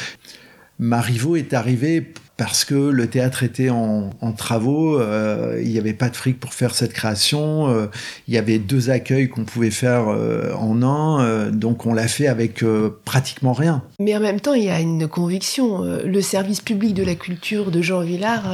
Marivaux 0.79 1.35
est 1.35 1.53
arrivé 1.53 2.11
parce 2.41 2.65
que 2.65 2.73
le 2.73 3.05
théâtre 3.05 3.43
était 3.43 3.69
en, 3.69 4.09
travaux, 4.35 4.99
euh, 4.99 5.61
il 5.61 5.69
n'y 5.69 5.77
avait 5.77 5.93
pas 5.93 6.09
de 6.09 6.15
fric 6.15 6.39
pour 6.39 6.55
faire 6.55 6.73
cette 6.73 6.91
création, 6.91 7.69
euh, 7.69 7.85
il 8.27 8.33
y 8.33 8.37
avait 8.39 8.57
deux 8.57 8.89
accueils 8.89 9.29
qu'on 9.29 9.43
pouvait 9.43 9.69
faire 9.69 10.07
euh, 10.07 10.51
en 10.55 10.81
un, 10.81 11.51
donc 11.51 11.85
on 11.85 11.93
l'a 11.93 12.07
fait 12.07 12.25
avec 12.25 12.65
pratiquement 13.05 13.53
rien. 13.53 13.83
Mais 13.99 14.17
en 14.17 14.19
même 14.19 14.39
temps, 14.39 14.55
il 14.55 14.63
y 14.63 14.71
a 14.71 14.79
une 14.79 15.07
conviction, 15.07 15.83
le 16.03 16.21
service 16.21 16.61
public 16.61 16.95
de 16.95 17.03
la 17.03 17.13
culture 17.13 17.69
de 17.69 17.79
Jean 17.83 18.01
Villard 18.01 18.49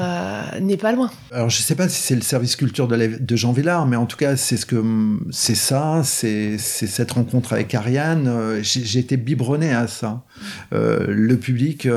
n'est 0.60 0.76
pas 0.76 0.92
loin. 0.92 1.10
Alors 1.32 1.50
je 1.50 1.60
ne 1.60 1.64
sais 1.64 1.76
pas 1.76 1.88
si 1.88 2.02
c'est 2.02 2.16
le 2.16 2.22
service 2.22 2.58
culture 2.58 2.90
de, 2.90 3.36
Jean 3.38 3.54
Villard, 3.54 3.88
mais 3.88 3.96
en 3.96 4.06
tout 4.06 4.18
cas 4.18 4.36
c'est 4.36 4.58
ce 4.58 4.66
que 4.66 4.84
c'est 5.32 5.56
ça, 5.56 6.02
c'est 6.04 6.58
cette 6.58 7.12
rencontre 7.12 7.54
avec 7.54 7.74
Ariane, 7.74 8.60
j'ai 8.62 9.00
été 9.00 9.16
biberonné 9.16 9.74
à 9.74 9.88
ça. 9.88 10.24
le 10.74 11.36
public, 11.38 11.88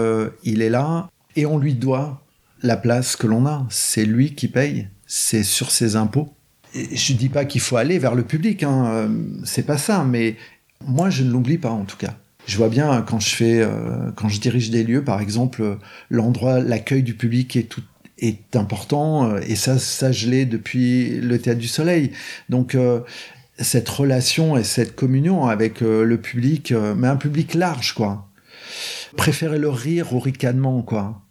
il 0.45 0.63
est 0.63 0.71
là, 0.71 1.09
et 1.37 1.47
on 1.47 1.59
lui 1.59 1.75
doit 1.75 2.23
la 2.63 2.77
place 2.77 3.17
que 3.17 3.27
l'on 3.27 3.47
a. 3.47 3.67
C'est 3.71 4.05
lui 4.05 4.35
qui 4.35 4.49
paye, 4.49 4.89
c'est 5.07 5.43
sur 5.43 5.71
ses 5.71 5.97
impôts. 5.97 6.33
Je 6.75 7.15
dis 7.15 7.29
pas 7.29 7.45
qu'il 7.45 7.61
faut 7.61 7.77
aller 7.77 7.99
vers 7.99 8.15
le 8.15 8.23
public, 8.23 8.63
hein, 8.63 8.87
euh, 8.87 9.09
c'est 9.45 9.67
pas 9.67 9.79
ça, 9.79 10.05
mais 10.05 10.37
moi 10.87 11.11
je 11.11 11.25
ne 11.25 11.31
l'oublie 11.31 11.59
pas 11.59 11.71
en 11.71 11.85
tout 11.85 11.97
cas. 11.97 12.15
Je 12.47 12.57
vois 12.57 12.69
bien 12.69 13.03
quand 13.03 13.21
je 13.21 13.35
fais, 13.35 13.61
euh, 13.61 14.11
quand 14.15 14.29
je 14.29 14.41
dirige 14.41 14.71
des 14.71 14.85
lieux, 14.85 15.05
par 15.05 15.21
exemple, 15.21 15.79
l'endroit, 16.11 16.61
l'accueil 16.61 17.03
du 17.03 17.15
public 17.15 17.57
est 17.57 17.65
tout 17.65 17.83
est 18.19 18.55
important 18.55 19.39
et 19.39 19.57
ça, 19.57 19.79
ça 19.79 20.13
je 20.13 20.29
l'ai 20.29 20.45
depuis 20.45 21.21
le 21.21 21.39
théâtre 21.39 21.59
du 21.59 21.69
Soleil. 21.69 22.13
Donc 22.51 22.77
cette 23.59 23.89
relation 23.89 24.59
et 24.59 24.63
cette 24.63 24.95
communion 24.95 25.47
avec 25.47 25.81
le 25.81 26.17
public, 26.19 26.75
mais 26.99 27.09
un 27.09 27.17
public 27.17 27.55
large 27.55 27.95
quoi. 27.95 28.30
Préférer 29.17 29.59
le 29.59 29.69
rire 29.69 30.15
au 30.15 30.19
ricanement 30.19 30.83
quoi 30.83 31.23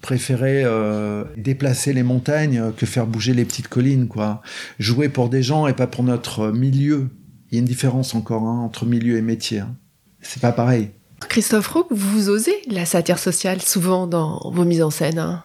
préférer 0.00 0.62
euh, 0.64 1.24
déplacer 1.36 1.92
les 1.92 2.02
montagnes 2.02 2.72
que 2.76 2.86
faire 2.86 3.06
bouger 3.06 3.34
les 3.34 3.44
petites 3.44 3.68
collines, 3.68 4.08
quoi. 4.08 4.42
Jouer 4.78 5.08
pour 5.08 5.28
des 5.28 5.42
gens 5.42 5.66
et 5.66 5.72
pas 5.72 5.86
pour 5.86 6.04
notre 6.04 6.50
milieu. 6.50 7.10
Il 7.50 7.54
y 7.54 7.58
a 7.58 7.60
une 7.60 7.66
différence 7.66 8.14
encore 8.14 8.44
hein, 8.44 8.60
entre 8.60 8.86
milieu 8.86 9.16
et 9.16 9.22
métier. 9.22 9.60
Hein. 9.60 9.76
C'est 10.20 10.40
pas 10.40 10.52
pareil. 10.52 10.90
Christophe 11.28 11.68
Roux, 11.68 11.84
vous 11.90 12.30
osez 12.30 12.56
la 12.68 12.86
satire 12.86 13.18
sociale 13.18 13.60
souvent 13.60 14.06
dans 14.06 14.50
vos 14.52 14.64
mises 14.64 14.82
en 14.82 14.90
scène. 14.90 15.18
Hein? 15.18 15.44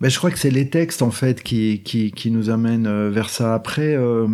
Ben, 0.00 0.10
je 0.10 0.18
crois 0.18 0.30
que 0.30 0.38
c'est 0.38 0.50
les 0.50 0.68
textes 0.68 1.02
en 1.02 1.10
fait 1.10 1.42
qui, 1.42 1.82
qui, 1.82 2.12
qui 2.12 2.30
nous 2.30 2.50
amènent 2.50 2.86
euh, 2.86 3.10
vers 3.10 3.30
ça. 3.30 3.54
Après, 3.54 3.94
euh, 3.94 4.28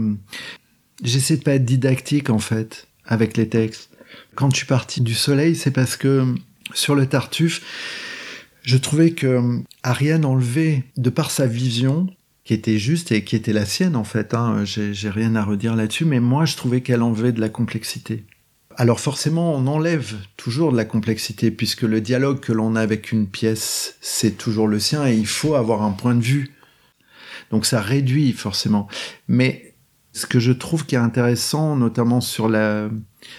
j'essaie 1.02 1.36
de 1.36 1.42
pas 1.42 1.54
être 1.54 1.64
didactique 1.64 2.30
en 2.30 2.38
fait 2.38 2.88
avec 3.06 3.36
les 3.36 3.48
textes. 3.48 3.90
Quand 4.34 4.50
je 4.50 4.56
suis 4.56 4.66
parti 4.66 5.00
du 5.00 5.14
soleil, 5.14 5.54
c'est 5.54 5.70
parce 5.70 5.96
que 5.96 6.34
sur 6.74 6.94
le 6.94 7.06
Tartuffe, 7.06 7.62
je 8.62 8.76
trouvais 8.76 9.10
que 9.12 9.26
euh, 9.26 9.58
Ariane 9.82 10.24
enlevait, 10.24 10.84
de 10.96 11.10
par 11.10 11.30
sa 11.30 11.46
vision, 11.46 12.06
qui 12.44 12.54
était 12.54 12.78
juste 12.78 13.12
et 13.12 13.24
qui 13.24 13.36
était 13.36 13.52
la 13.52 13.66
sienne 13.66 13.94
en 13.96 14.04
fait, 14.04 14.34
hein, 14.34 14.64
j'ai 14.64 15.10
rien 15.10 15.36
à 15.36 15.44
redire 15.44 15.76
là-dessus, 15.76 16.04
mais 16.04 16.20
moi 16.20 16.44
je 16.44 16.56
trouvais 16.56 16.80
qu'elle 16.80 17.02
enlevait 17.02 17.32
de 17.32 17.40
la 17.40 17.48
complexité. 17.48 18.24
Alors 18.76 19.00
forcément, 19.00 19.54
on 19.54 19.66
enlève 19.66 20.14
toujours 20.36 20.72
de 20.72 20.76
la 20.76 20.84
complexité, 20.84 21.50
puisque 21.50 21.82
le 21.82 22.00
dialogue 22.00 22.40
que 22.40 22.52
l'on 22.52 22.74
a 22.74 22.80
avec 22.80 23.12
une 23.12 23.26
pièce, 23.28 23.96
c'est 24.00 24.38
toujours 24.38 24.66
le 24.66 24.80
sien, 24.80 25.06
et 25.06 25.14
il 25.14 25.26
faut 25.26 25.54
avoir 25.54 25.82
un 25.82 25.92
point 25.92 26.14
de 26.14 26.22
vue. 26.22 26.52
Donc 27.50 27.66
ça 27.66 27.80
réduit 27.80 28.32
forcément. 28.32 28.88
Mais 29.28 29.74
ce 30.12 30.26
que 30.26 30.40
je 30.40 30.52
trouve 30.52 30.86
qui 30.86 30.94
est 30.94 30.98
intéressant, 30.98 31.76
notamment 31.76 32.20
sur 32.20 32.48
la, 32.48 32.88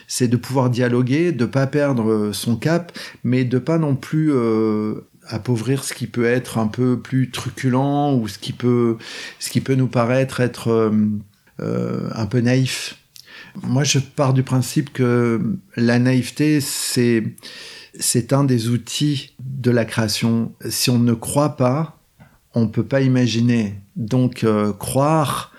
c'est 0.07 0.27
de 0.27 0.37
pouvoir 0.37 0.69
dialoguer, 0.69 1.31
de 1.31 1.45
pas 1.45 1.67
perdre 1.67 2.31
son 2.31 2.55
cap, 2.55 2.91
mais 3.23 3.43
de 3.43 3.59
pas 3.59 3.77
non 3.77 3.95
plus 3.95 4.31
euh, 4.31 5.01
appauvrir 5.27 5.83
ce 5.83 5.93
qui 5.93 6.07
peut 6.07 6.25
être 6.25 6.57
un 6.57 6.67
peu 6.67 6.99
plus 6.99 7.31
truculent 7.31 8.13
ou 8.19 8.27
ce 8.27 8.37
qui 8.37 8.53
peut, 8.53 8.97
ce 9.39 9.49
qui 9.49 9.61
peut 9.61 9.75
nous 9.75 9.87
paraître 9.87 10.39
être 10.39 10.69
euh, 10.69 10.91
euh, 11.61 12.09
un 12.13 12.25
peu 12.25 12.39
naïf. 12.39 12.97
Moi, 13.61 13.83
je 13.83 13.99
pars 13.99 14.33
du 14.33 14.43
principe 14.43 14.91
que 14.91 15.39
la 15.75 15.99
naïveté, 15.99 16.59
c'est, 16.59 17.23
c'est 17.99 18.33
un 18.33 18.43
des 18.43 18.69
outils 18.69 19.35
de 19.39 19.69
la 19.69 19.85
création. 19.85 20.53
Si 20.67 20.89
on 20.89 20.97
ne 20.97 21.13
croit 21.13 21.55
pas, 21.55 21.99
on 22.55 22.67
peut 22.67 22.85
pas 22.85 23.01
imaginer. 23.01 23.75
Donc, 23.95 24.43
euh, 24.43 24.73
croire 24.73 25.51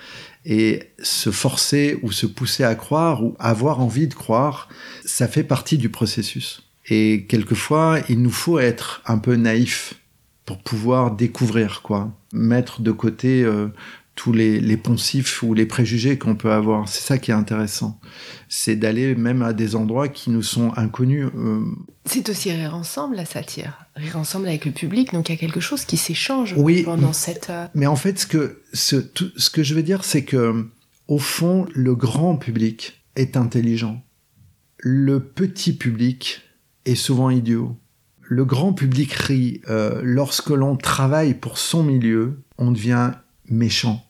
et 0.45 0.91
se 1.03 1.31
forcer 1.31 1.99
ou 2.03 2.13
se 2.13 2.27
pousser 2.27 2.65
à 2.65 2.75
croire 2.75 3.25
ou 3.25 3.35
avoir 3.39 3.81
envie 3.81 4.09
de 4.09 4.15
croire, 4.15 4.69
ça 5.05 5.29
fait 5.29 5.45
partie 5.45 5.79
du 5.79 5.89
processus. 5.89 6.63
Et 6.89 7.27
quelquefois, 7.29 8.01
il 8.09 8.21
nous 8.21 8.31
faut 8.31 8.59
être 8.59 9.03
un 9.07 9.19
peu 9.19 9.37
naïf 9.37 9.95
pour 10.45 10.59
pouvoir 10.59 11.13
découvrir, 11.13 11.81
quoi. 11.83 12.13
Mettre 12.33 12.83
de 12.83 12.91
côté 12.91 13.43
euh, 13.43 13.69
tous 14.15 14.33
les, 14.33 14.77
poncifs 14.77 15.43
ou 15.43 15.55
les 15.55 15.67
préjugés 15.67 16.19
qu'on 16.19 16.37
peut 16.37 16.53
avoir. 16.53 16.89
C'est 16.89 17.03
ça 17.03 17.19
qui 17.19 17.31
est 17.31 17.35
intéressant. 17.35 18.01
C'est 18.49 18.77
d'aller 18.77 19.15
même 19.15 19.43
à 19.43 19.53
des 19.53 19.75
endroits 19.75 20.09
qui 20.09 20.31
nous 20.31 20.43
sont 20.43 20.73
inconnus. 20.77 21.29
Euh. 21.37 21.65
C'est 22.05 22.29
aussi 22.29 22.53
rire 22.53 22.75
ensemble, 22.75 23.17
la 23.17 23.25
satire. 23.25 23.87
Rire 23.97 24.17
ensemble 24.17 24.47
avec 24.47 24.65
le 24.65 24.73
public. 24.73 25.13
Donc 25.13 25.29
il 25.29 25.33
y 25.33 25.35
a 25.35 25.39
quelque 25.39 25.61
chose 25.61 25.85
qui 25.85 25.97
s'échange 25.97 26.55
oui, 26.57 26.83
pendant 26.85 27.13
cette. 27.13 27.51
Euh, 27.51 27.67
mais 27.75 27.87
en 27.87 27.97
fait, 27.97 28.19
ce 28.21 28.27
que, 28.27 28.63
ce, 28.73 28.97
ce 29.37 29.51
que 29.51 29.63
je 29.63 29.75
veux 29.75 29.83
dire, 29.83 30.05
c'est 30.05 30.25
que, 30.25 30.69
au 31.09 31.19
fond, 31.19 31.67
le 31.75 31.95
grand 31.95 32.37
public 32.37 33.05
est 33.17 33.37
intelligent. 33.37 34.03
Le 34.79 35.21
petit 35.21 35.73
public 35.73 36.43
est 36.85 36.95
souvent 36.95 37.31
idiot. 37.31 37.77
Le 38.21 38.45
grand 38.45 38.73
public 38.73 39.13
rit. 39.13 39.61
Euh, 39.69 40.01
lorsque 40.03 40.51
l'on 40.51 40.77
travaille 40.77 41.35
pour 41.35 41.59
son 41.59 41.83
milieu, 41.83 42.43
on 42.59 42.71
devient 42.71 43.13
méchant. 43.49 44.05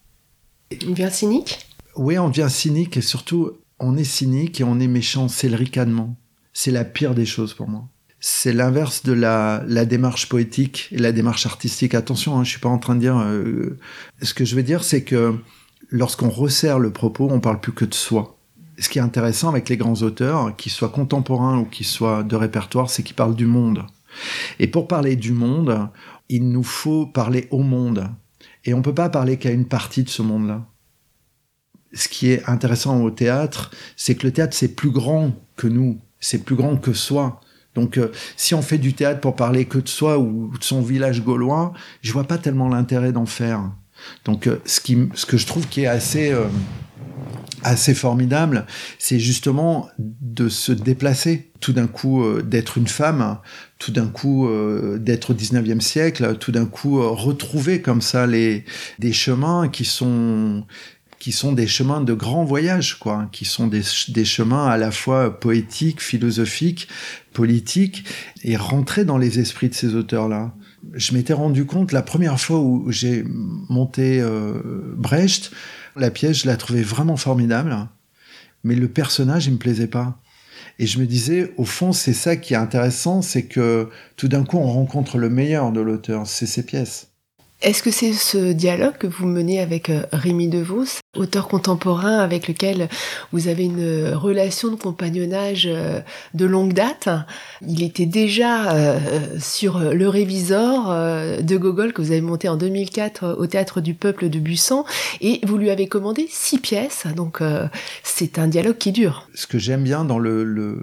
On 0.86 0.90
devient 0.90 1.10
cynique? 1.12 1.66
Oui, 1.96 2.18
on 2.18 2.28
devient 2.28 2.48
cynique 2.50 2.96
et 2.96 3.00
surtout, 3.02 3.52
on 3.78 3.96
est 3.96 4.04
cynique 4.04 4.60
et 4.60 4.64
on 4.64 4.80
est 4.80 4.88
méchant. 4.88 5.28
C'est 5.28 5.48
le 5.48 5.56
ricanement. 5.56 6.16
C'est 6.52 6.70
la 6.70 6.84
pire 6.84 7.14
des 7.14 7.26
choses 7.26 7.54
pour 7.54 7.68
moi. 7.68 7.88
C'est 8.20 8.52
l'inverse 8.52 9.02
de 9.02 9.12
la, 9.12 9.62
la, 9.66 9.84
démarche 9.84 10.28
poétique 10.28 10.88
et 10.92 10.98
la 10.98 11.12
démarche 11.12 11.44
artistique. 11.44 11.94
Attention, 11.94 12.38
hein, 12.38 12.44
je 12.44 12.50
suis 12.50 12.60
pas 12.60 12.70
en 12.70 12.78
train 12.78 12.94
de 12.94 13.00
dire. 13.00 13.18
Euh, 13.18 13.78
ce 14.22 14.32
que 14.32 14.44
je 14.44 14.56
veux 14.56 14.62
dire, 14.62 14.82
c'est 14.82 15.02
que 15.02 15.34
lorsqu'on 15.90 16.30
resserre 16.30 16.78
le 16.78 16.90
propos, 16.90 17.28
on 17.30 17.40
parle 17.40 17.60
plus 17.60 17.72
que 17.72 17.84
de 17.84 17.94
soi. 17.94 18.38
Ce 18.78 18.88
qui 18.88 18.98
est 18.98 19.02
intéressant 19.02 19.50
avec 19.50 19.68
les 19.68 19.76
grands 19.76 20.02
auteurs, 20.02 20.56
qu'ils 20.56 20.72
soient 20.72 20.88
contemporains 20.88 21.58
ou 21.58 21.64
qu'ils 21.64 21.86
soient 21.86 22.22
de 22.22 22.34
répertoire, 22.34 22.88
c'est 22.88 23.02
qu'ils 23.02 23.14
parlent 23.14 23.36
du 23.36 23.46
monde. 23.46 23.84
Et 24.58 24.66
pour 24.66 24.88
parler 24.88 25.16
du 25.16 25.32
monde, 25.32 25.88
il 26.28 26.48
nous 26.48 26.62
faut 26.62 27.06
parler 27.06 27.46
au 27.50 27.62
monde. 27.62 28.08
Et 28.64 28.74
on 28.74 28.82
peut 28.82 28.94
pas 28.94 29.08
parler 29.08 29.36
qu'à 29.36 29.50
une 29.50 29.66
partie 29.66 30.02
de 30.02 30.08
ce 30.08 30.22
monde-là. 30.22 30.66
Ce 31.92 32.08
qui 32.08 32.30
est 32.30 32.48
intéressant 32.48 33.00
au 33.02 33.10
théâtre, 33.10 33.70
c'est 33.96 34.14
que 34.14 34.26
le 34.26 34.32
théâtre, 34.32 34.56
c'est 34.56 34.74
plus 34.74 34.90
grand 34.90 35.32
que 35.56 35.68
nous, 35.68 36.00
c'est 36.18 36.44
plus 36.44 36.56
grand 36.56 36.76
que 36.76 36.92
soi. 36.92 37.40
Donc, 37.74 37.98
euh, 37.98 38.10
si 38.36 38.54
on 38.54 38.62
fait 38.62 38.78
du 38.78 38.94
théâtre 38.94 39.20
pour 39.20 39.36
parler 39.36 39.64
que 39.66 39.78
de 39.78 39.88
soi 39.88 40.18
ou 40.18 40.52
de 40.56 40.64
son 40.64 40.80
village 40.80 41.22
gaulois, 41.22 41.72
je 42.02 42.12
vois 42.12 42.24
pas 42.24 42.38
tellement 42.38 42.68
l'intérêt 42.68 43.12
d'en 43.12 43.26
faire. 43.26 43.70
Donc, 44.24 44.46
euh, 44.46 44.60
ce, 44.64 44.80
qui, 44.80 45.08
ce 45.14 45.26
que 45.26 45.36
je 45.36 45.46
trouve 45.46 45.68
qui 45.68 45.82
est 45.82 45.86
assez 45.86 46.32
euh, 46.32 46.46
assez 47.64 47.94
formidable, 47.94 48.66
c'est 48.98 49.18
justement 49.18 49.88
de 49.98 50.48
se 50.48 50.70
déplacer, 50.70 51.50
tout 51.60 51.72
d'un 51.72 51.86
coup 51.86 52.22
euh, 52.22 52.42
d'être 52.42 52.78
une 52.78 52.86
femme, 52.86 53.38
tout 53.78 53.90
d'un 53.90 54.06
coup 54.06 54.46
euh, 54.46 54.98
d'être 54.98 55.30
au 55.30 55.34
19e 55.34 55.80
siècle, 55.80 56.36
tout 56.38 56.52
d'un 56.52 56.66
coup 56.66 57.00
euh, 57.00 57.08
retrouver 57.08 57.80
comme 57.80 58.02
ça 58.02 58.26
les 58.26 58.64
des 58.98 59.12
chemins 59.12 59.68
qui 59.68 59.84
sont 59.84 60.64
qui 61.18 61.32
sont 61.32 61.52
des 61.52 61.66
chemins 61.66 62.02
de 62.02 62.12
grands 62.12 62.44
voyages, 62.44 62.98
quoi, 62.98 63.30
qui 63.32 63.46
sont 63.46 63.66
des, 63.66 63.80
des 64.08 64.26
chemins 64.26 64.66
à 64.66 64.76
la 64.76 64.90
fois 64.90 65.40
poétiques, 65.40 66.02
philosophiques, 66.02 66.86
politiques, 67.32 68.04
et 68.42 68.58
rentrer 68.58 69.06
dans 69.06 69.16
les 69.16 69.38
esprits 69.38 69.70
de 69.70 69.74
ces 69.74 69.94
auteurs-là. 69.94 70.52
Je 70.92 71.14
m'étais 71.14 71.32
rendu 71.32 71.64
compte 71.64 71.92
la 71.92 72.02
première 72.02 72.38
fois 72.38 72.58
où 72.58 72.92
j'ai 72.92 73.24
monté 73.70 74.22
Brecht, 74.98 75.50
la 75.96 76.10
pièce, 76.10 76.42
je 76.42 76.46
la 76.46 76.56
trouvais 76.56 76.82
vraiment 76.82 77.16
formidable, 77.16 77.76
mais 78.62 78.74
le 78.74 78.88
personnage, 78.88 79.46
il 79.46 79.52
me 79.52 79.58
plaisait 79.58 79.86
pas. 79.86 80.20
Et 80.78 80.86
je 80.86 80.98
me 80.98 81.06
disais, 81.06 81.52
au 81.56 81.64
fond, 81.64 81.92
c'est 81.92 82.14
ça 82.14 82.36
qui 82.36 82.54
est 82.54 82.56
intéressant, 82.56 83.22
c'est 83.22 83.44
que 83.44 83.88
tout 84.16 84.28
d'un 84.28 84.44
coup, 84.44 84.58
on 84.58 84.66
rencontre 84.72 85.18
le 85.18 85.28
meilleur 85.28 85.72
de 85.72 85.80
l'auteur, 85.80 86.26
c'est 86.26 86.46
ses 86.46 86.64
pièces. 86.64 87.13
Est-ce 87.62 87.82
que 87.82 87.90
c'est 87.90 88.12
ce 88.12 88.52
dialogue 88.52 88.98
que 88.98 89.06
vous 89.06 89.26
menez 89.26 89.58
avec 89.58 89.88
euh, 89.88 90.02
Rémi 90.12 90.48
DeVos, 90.48 91.00
auteur 91.16 91.48
contemporain 91.48 92.18
avec 92.18 92.46
lequel 92.46 92.88
vous 93.32 93.48
avez 93.48 93.64
une 93.64 94.12
relation 94.12 94.70
de 94.70 94.76
compagnonnage 94.76 95.66
euh, 95.66 96.00
de 96.34 96.44
longue 96.44 96.74
date? 96.74 97.08
Il 97.66 97.82
était 97.82 98.04
déjà 98.04 98.74
euh, 98.74 98.98
sur 99.40 99.78
Le 99.78 100.08
Révisor 100.08 100.94
de 101.42 101.56
Gogol 101.56 101.94
que 101.94 102.02
vous 102.02 102.10
avez 102.10 102.20
monté 102.20 102.48
en 102.48 102.56
2004 102.56 103.36
au 103.38 103.46
Théâtre 103.46 103.80
du 103.80 103.94
Peuple 103.94 104.28
de 104.28 104.38
Buisson 104.38 104.84
et 105.22 105.40
vous 105.44 105.56
lui 105.56 105.70
avez 105.70 105.86
commandé 105.86 106.26
six 106.28 106.58
pièces, 106.58 107.06
donc 107.16 107.40
c'est 108.02 108.38
un 108.38 108.48
dialogue 108.48 108.76
qui 108.76 108.92
dure. 108.92 109.28
Ce 109.34 109.46
que 109.46 109.58
j'aime 109.58 109.84
bien 109.84 110.04
dans 110.04 110.18
le 110.18 110.78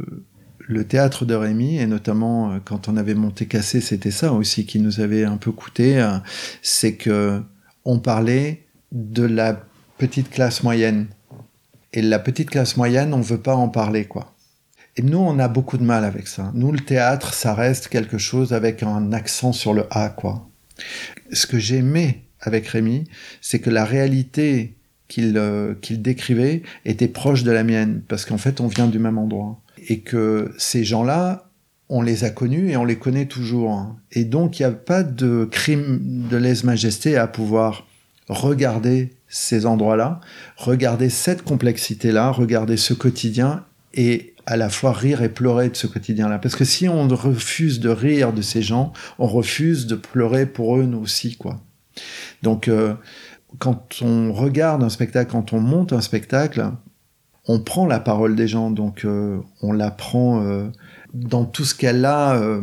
théâtre 0.84 1.26
de 1.26 1.34
Rémy, 1.36 1.78
et 1.78 1.88
notamment 1.88 2.52
euh, 2.52 2.58
quand 2.64 2.88
on 2.88 2.98
avait 2.98 3.16
monté 3.16 3.46
Cassé, 3.46 3.82
c'était 3.82 4.12
ça 4.12 4.34
aussi 4.34 4.66
qui 4.66 4.80
nous 4.80 5.00
avait 5.00 5.24
un 5.24 5.38
peu 5.38 5.52
coûté, 5.52 6.00
euh, 6.00 6.18
c'est 6.62 6.96
que 6.96 7.42
on 7.86 8.00
parlait 8.00 8.66
de 8.92 9.24
la 9.24 9.64
petite 9.98 10.30
classe 10.30 10.64
moyenne. 10.64 11.08
Et 11.94 12.02
la 12.02 12.20
petite 12.20 12.50
classe 12.50 12.78
moyenne, 12.78 13.14
on 13.14 13.22
veut 13.22 13.40
pas 13.40 13.56
en 13.56 13.68
parler, 13.68 14.06
quoi. 14.06 14.34
Et 14.98 15.02
nous, 15.02 15.18
on 15.18 15.40
a 15.40 15.48
beaucoup 15.48 15.78
de 15.78 15.84
mal 15.84 16.04
avec 16.04 16.28
ça. 16.28 16.52
Nous, 16.54 16.72
le 16.72 16.80
théâtre, 16.80 17.34
ça 17.34 17.54
reste 17.54 17.88
quelque 17.88 18.18
chose 18.18 18.54
avec 18.54 18.84
un 18.84 19.14
accent 19.14 19.54
sur 19.54 19.74
le 19.74 19.86
A, 19.90 20.10
quoi. 20.10 20.50
Ce 21.32 21.48
que 21.48 21.60
j'aimais 21.60 22.24
avec 22.40 22.68
Rémy, 22.68 23.06
c'est 23.42 23.60
que 23.60 23.70
la 23.70 23.86
réalité 23.86 24.76
euh, 25.20 25.76
qu'il 25.82 26.02
décrivait 26.02 26.64
était 26.86 27.08
proche 27.08 27.44
de 27.44 27.52
la 27.52 27.64
mienne, 27.64 28.02
parce 28.08 28.26
qu'en 28.26 28.38
fait, 28.38 28.62
on 28.62 28.68
vient 28.68 28.88
du 28.88 29.00
même 29.00 29.18
endroit 29.18 29.62
et 29.88 30.02
que 30.02 30.54
ces 30.58 30.84
gens-là, 30.84 31.50
on 31.90 32.02
les 32.02 32.24
a 32.24 32.30
connus 32.30 32.72
et 32.72 32.78
on 32.78 32.86
les 32.86 32.98
connaît 32.98 33.26
toujours. 33.26 33.96
Et 34.12 34.24
donc, 34.24 34.60
il 34.60 34.64
n'y 34.64 34.68
a 34.68 34.72
pas 34.72 35.04
de 35.04 35.48
crime 35.50 36.28
de 36.30 36.38
lèse-majesté 36.38 37.18
à 37.18 37.28
pouvoir 37.28 37.86
regarder 38.30 39.14
ces 39.28 39.66
endroits-là, 39.66 40.22
regarder 40.58 41.10
cette 41.10 41.44
complexité-là, 41.44 42.32
regarder 42.32 42.78
ce 42.78 42.94
quotidien 42.94 43.66
et 43.94 44.36
à 44.46 44.58
la 44.58 44.70
fois 44.70 44.94
rire 44.94 45.22
et 45.22 45.30
pleurer 45.30 45.70
de 45.70 45.76
ce 45.76 45.88
quotidien-là. 45.88 46.40
Parce 46.40 46.56
que 46.56 46.66
si 46.66 46.88
on 46.88 47.08
refuse 47.08 47.80
de 47.80 47.90
rire 47.90 48.34
de 48.34 48.42
ces 48.42 48.62
gens, 48.62 48.94
on 49.20 49.28
refuse 49.28 49.88
de 49.88 49.96
pleurer 49.96 50.46
pour 50.46 50.78
eux 50.78 50.84
nous 50.84 51.00
aussi, 51.00 51.36
quoi. 51.36 51.60
Donc, 52.42 52.68
euh, 52.68 52.94
quand 53.60 54.02
on 54.02 54.32
regarde 54.34 54.84
un 54.84 54.90
spectacle, 54.90 55.32
quand 55.32 55.54
on 55.54 55.60
monte 55.60 55.94
un 55.94 56.02
spectacle, 56.02 56.72
on 57.46 57.60
prend 57.60 57.86
la 57.86 58.00
parole 58.00 58.36
des 58.36 58.48
gens, 58.48 58.72
donc 58.72 59.06
euh, 59.06 59.40
on 59.62 59.72
la 59.72 59.92
prend 59.92 60.44
euh, 60.44 60.68
dans 61.14 61.46
tout 61.46 61.66
ce 61.66 61.74
qu'elle 61.74 62.06
a, 62.06 62.36
euh, 62.36 62.62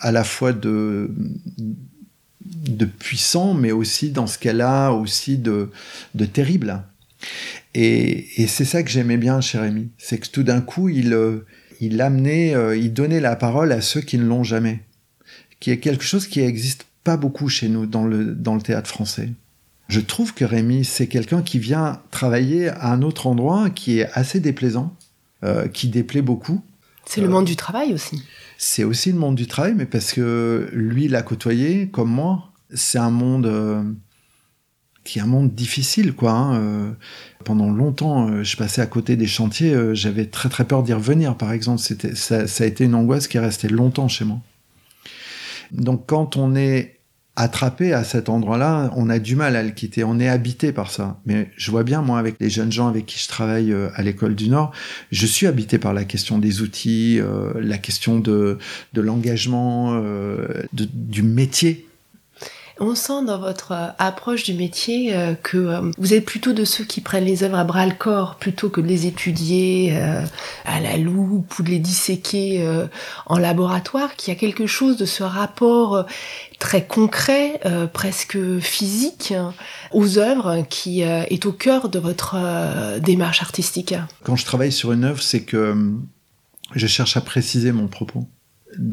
à 0.00 0.12
la 0.12 0.24
fois 0.24 0.52
de, 0.52 1.10
puissant, 2.98 3.54
mais 3.54 3.72
aussi 3.72 4.10
dans 4.10 4.26
ce 4.26 4.38
qu'elle 4.38 4.60
a 4.60 4.90
aussi 4.90 5.38
de, 5.38 5.70
terrible. 6.32 6.82
Et, 7.74 8.46
c'est 8.48 8.64
ça 8.64 8.82
que 8.82 8.90
j'aimais 8.90 9.18
bien 9.18 9.40
chez 9.40 9.58
Rémi, 9.58 9.90
c'est 9.98 10.18
que 10.18 10.28
tout 10.28 10.42
d'un 10.42 10.60
coup, 10.60 10.88
il, 10.88 11.12
amenait, 12.00 12.54
il 12.76 12.92
donnait 12.92 13.20
la 13.20 13.36
parole 13.36 13.72
à 13.72 13.80
ceux 13.80 14.00
qui 14.00 14.18
ne 14.18 14.24
l'ont 14.24 14.44
jamais, 14.44 14.80
qui 15.60 15.70
est 15.70 15.78
quelque 15.78 16.04
chose 16.04 16.26
qui 16.26 16.40
n'existe 16.40 16.86
pas 17.04 17.16
beaucoup 17.16 17.48
chez 17.48 17.68
nous 17.68 17.86
dans 17.86 18.04
le 18.04 18.62
théâtre 18.62 18.90
français. 18.90 19.30
Je 19.88 20.00
trouve 20.00 20.34
que 20.34 20.44
Rémi, 20.44 20.84
c'est 20.84 21.06
quelqu'un 21.06 21.42
qui 21.42 21.58
vient 21.58 22.02
travailler 22.10 22.68
à 22.68 22.92
un 22.92 23.00
autre 23.00 23.26
endroit 23.26 23.70
qui 23.70 24.00
est 24.00 24.10
assez 24.12 24.38
déplaisant, 24.38 24.94
euh, 25.44 25.66
qui 25.66 25.88
déplaît 25.88 26.22
beaucoup. 26.22 26.62
C'est 27.06 27.22
le 27.22 27.28
monde 27.28 27.46
du 27.46 27.56
travail 27.56 27.94
aussi. 27.94 28.22
C'est 28.58 28.84
aussi 28.84 29.12
le 29.12 29.18
monde 29.18 29.34
du 29.34 29.46
travail, 29.46 29.72
mais 29.74 29.86
parce 29.86 30.12
que 30.12 30.68
lui 30.74 31.08
l'a 31.08 31.22
côtoyé, 31.22 31.88
comme 31.88 32.10
moi. 32.10 32.52
C'est 32.74 32.98
un 32.98 33.08
monde 33.08 33.46
euh, 33.46 33.82
qui 35.04 35.20
est 35.20 35.22
un 35.22 35.26
monde 35.26 35.54
difficile, 35.54 36.12
quoi. 36.12 36.32
Hein, 36.32 36.60
euh. 36.60 36.92
pendant 37.44 37.70
longtemps, 37.70 38.42
je 38.42 38.56
passais 38.58 38.82
à 38.82 38.86
côté 38.86 39.16
des 39.16 39.26
chantiers, 39.26 39.74
j'avais 39.94 40.26
très 40.26 40.50
très 40.50 40.66
peur 40.66 40.82
d'y 40.82 40.92
revenir, 40.92 41.34
par 41.34 41.50
exemple. 41.50 41.80
C'était, 41.80 42.14
ça, 42.14 42.46
ça 42.46 42.64
a 42.64 42.66
été 42.66 42.84
une 42.84 42.94
angoisse 42.94 43.26
qui 43.26 43.38
est 43.38 43.40
restée 43.40 43.68
longtemps 43.68 44.08
chez 44.08 44.26
moi. 44.26 44.40
Donc 45.70 46.04
quand 46.06 46.36
on 46.36 46.54
est 46.54 46.97
attrapé 47.38 47.92
à 47.92 48.02
cet 48.02 48.28
endroit-là, 48.28 48.90
on 48.96 49.08
a 49.08 49.20
du 49.20 49.36
mal 49.36 49.54
à 49.54 49.62
le 49.62 49.70
quitter. 49.70 50.02
On 50.02 50.18
est 50.18 50.28
habité 50.28 50.72
par 50.72 50.90
ça. 50.90 51.20
Mais 51.24 51.50
je 51.56 51.70
vois 51.70 51.84
bien, 51.84 52.02
moi, 52.02 52.18
avec 52.18 52.34
les 52.40 52.50
jeunes 52.50 52.72
gens 52.72 52.88
avec 52.88 53.06
qui 53.06 53.20
je 53.20 53.28
travaille 53.28 53.72
euh, 53.72 53.88
à 53.94 54.02
l'école 54.02 54.34
du 54.34 54.48
Nord, 54.48 54.72
je 55.12 55.24
suis 55.24 55.46
habité 55.46 55.78
par 55.78 55.94
la 55.94 56.04
question 56.04 56.38
des 56.38 56.62
outils, 56.62 57.20
euh, 57.20 57.52
la 57.60 57.78
question 57.78 58.18
de, 58.18 58.58
de 58.92 59.00
l'engagement, 59.00 59.92
euh, 59.94 60.48
du 60.72 61.22
métier 61.22 61.87
on 62.80 62.94
sent 62.94 63.24
dans 63.26 63.38
votre 63.38 63.72
euh, 63.72 63.88
approche 63.98 64.44
du 64.44 64.54
métier 64.54 65.14
euh, 65.14 65.34
que 65.34 65.56
euh, 65.56 65.90
vous 65.98 66.14
êtes 66.14 66.24
plutôt 66.24 66.52
de 66.52 66.64
ceux 66.64 66.84
qui 66.84 67.00
prennent 67.00 67.24
les 67.24 67.42
œuvres 67.42 67.56
à 67.56 67.64
bras 67.64 67.86
le 67.86 67.94
corps 67.94 68.36
plutôt 68.36 68.68
que 68.68 68.80
de 68.80 68.86
les 68.86 69.06
étudier 69.06 69.96
à 70.64 70.80
la 70.80 70.96
loupe 70.96 71.58
ou 71.58 71.62
de 71.62 71.70
les 71.70 71.78
disséquer 71.78 72.66
en 73.26 73.38
laboratoire, 73.38 74.16
qu'il 74.16 74.32
y 74.32 74.36
a 74.36 74.38
quelque 74.38 74.66
chose 74.66 74.96
de 74.96 75.04
ce 75.04 75.22
rapport 75.22 76.06
très 76.58 76.86
concret, 76.86 77.60
presque 77.92 78.38
physique, 78.60 79.34
aux 79.92 80.18
œuvres 80.18 80.64
qui 80.68 81.02
est 81.02 81.46
au 81.46 81.52
cœur 81.52 81.88
de 81.88 81.98
votre 81.98 82.36
démarche 83.00 83.42
artistique? 83.42 83.94
Quand 84.24 84.36
je 84.36 84.44
travaille 84.44 84.72
sur 84.72 84.92
une 84.92 85.04
œuvre, 85.04 85.22
c'est 85.22 85.42
que 85.42 85.74
je 86.74 86.86
cherche 86.86 87.16
à 87.16 87.20
préciser 87.20 87.72
mon 87.72 87.88
propos. 87.88 88.26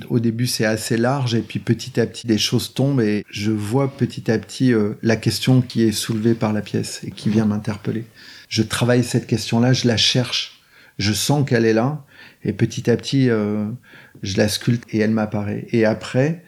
Au 0.09 0.19
début 0.19 0.47
c'est 0.47 0.65
assez 0.65 0.97
large 0.97 1.36
et 1.36 1.41
puis 1.41 1.59
petit 1.59 1.99
à 1.99 2.07
petit 2.07 2.28
des 2.28 2.38
choses 2.38 2.73
tombent 2.73 3.01
et 3.01 3.26
je 3.30 3.51
vois 3.51 3.95
petit 3.95 4.32
à 4.32 4.38
petit 4.38 4.73
euh, 4.73 4.93
la 5.01 5.15
question 5.15 5.61
qui 5.61 5.84
est 5.84 5.91
soulevée 5.91 6.34
par 6.34 6.53
la 6.53 6.61
pièce 6.61 7.01
et 7.03 7.11
qui 7.11 7.30
vient 7.30 7.45
m'interpeller. 7.45 8.05
Je 8.47 8.63
travaille 8.63 9.03
cette 9.03 9.28
question-là, 9.28 9.73
je 9.73 9.88
la 9.88 9.97
cherche, 9.97 10.61
je 10.97 11.13
sens 11.13 11.47
qu'elle 11.47 11.65
est 11.65 11.73
là 11.73 12.05
et 12.43 12.53
petit 12.53 12.89
à 12.89 12.95
petit 12.95 13.30
euh, 13.30 13.65
je 14.23 14.38
la 14.38 14.47
sculpte 14.47 14.88
et 14.93 14.99
elle 14.99 15.11
m'apparaît. 15.11 15.67
Et 15.71 15.86
après, 15.86 16.43